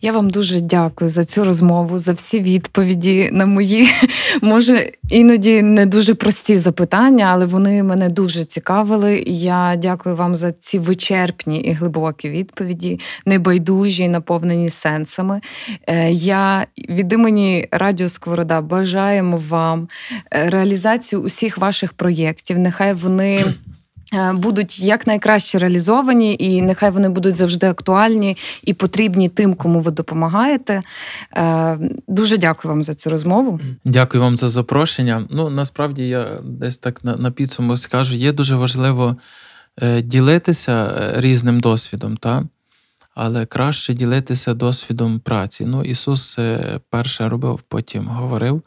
Я 0.01 0.13
вам 0.13 0.31
дуже 0.31 0.61
дякую 0.61 1.11
за 1.11 1.25
цю 1.25 1.45
розмову, 1.45 1.99
за 1.99 2.13
всі 2.13 2.41
відповіді 2.41 3.29
на 3.33 3.47
мої, 3.47 3.89
може, 4.43 4.91
іноді 5.11 5.63
не 5.63 5.87
дуже 5.87 6.15
прості 6.15 6.57
запитання, 6.57 7.29
але 7.33 7.47
вони 7.47 7.83
мене 7.83 8.09
дуже 8.09 8.45
цікавили. 8.45 9.25
Я 9.27 9.77
дякую 9.79 10.17
вам 10.17 10.35
за 10.35 10.53
ці 10.53 10.79
вичерпні 10.79 11.61
і 11.61 11.73
глибокі 11.73 12.31
відповіді, 12.31 13.01
небайдужі, 13.27 14.09
наповнені 14.09 14.69
сенсами. 14.69 15.41
Е, 15.87 16.11
Я 16.11 16.67
від 16.89 17.13
імені 17.13 17.69
Радіо 17.71 18.09
Сковорода 18.09 18.61
бажаємо 18.61 19.37
вам 19.49 19.89
е, 20.35 20.51
реалізацію 20.51 21.23
усіх 21.23 21.59
ваших 21.59 21.93
проєктів. 21.93 22.59
Нехай 22.59 22.95
вони. 22.95 23.55
е, 24.15 24.33
Будуть 24.33 24.79
якнайкраще 24.79 25.59
реалізовані, 25.59 26.37
і 26.39 26.63
нехай 26.63 26.91
вони 26.91 27.09
будуть 27.09 27.37
завжди 27.37 27.67
актуальні 27.67 28.37
і 28.65 28.75
потрібні 28.75 29.29
тим, 29.29 29.55
кому 29.55 29.81
ви 29.81 29.91
допомагаєте. 29.91 30.83
Е, 31.37 31.79
Дуже 32.09 32.39
дякую 32.39 32.75
вам 32.75 32.83
за 32.83 32.95
цю 32.95 33.11
розмову. 33.11 33.61
Дякую 33.85 34.23
вам 34.23 34.37
за 34.37 34.49
запрошення. 34.49 35.25
Ну, 35.31 35.51
насправді 35.51 36.09
я 36.09 36.27
десь 36.45 36.79
так 36.79 37.05
на, 37.05 37.17
на 37.17 37.31
підсумок 37.31 37.79
скажу, 37.79 38.15
є 38.15 38.33
дуже 38.33 38.57
важливо 38.57 39.17
е, 39.83 40.03
ділитися 40.03 40.93
різним 41.17 41.61
досвідом, 41.61 42.17
та? 42.17 42.45
але 43.15 43.47
краще 43.47 43.95
ділитися 43.95 44.55
досвідом 44.55 45.21
праці. 45.21 45.65
Ну, 45.67 45.83
Ісус 45.85 46.39
перше 46.91 47.29
робив, 47.29 47.61
потім 47.69 48.07
говорив, 48.07 48.63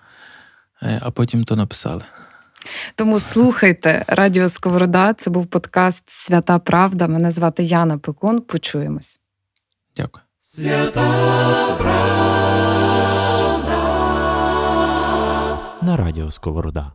а 1.01 1.11
потім 1.11 1.43
то 1.43 1.55
написали. 1.55 2.01
Тому 2.95 3.19
слухайте 3.19 4.05
Радіо 4.07 4.49
Сковорода. 4.49 5.13
Це 5.13 5.29
був 5.29 5.47
подкаст 5.47 6.03
Свята 6.07 6.59
Правда. 6.59 7.07
Мене 7.07 7.31
звати 7.31 7.63
Яна 7.63 7.97
Пекун. 7.97 8.41
Почуємось. 8.41 9.19
Дякую. 9.97 10.23
На 15.81 15.97
радіо 15.97 16.31
Сковорода. 16.31 16.91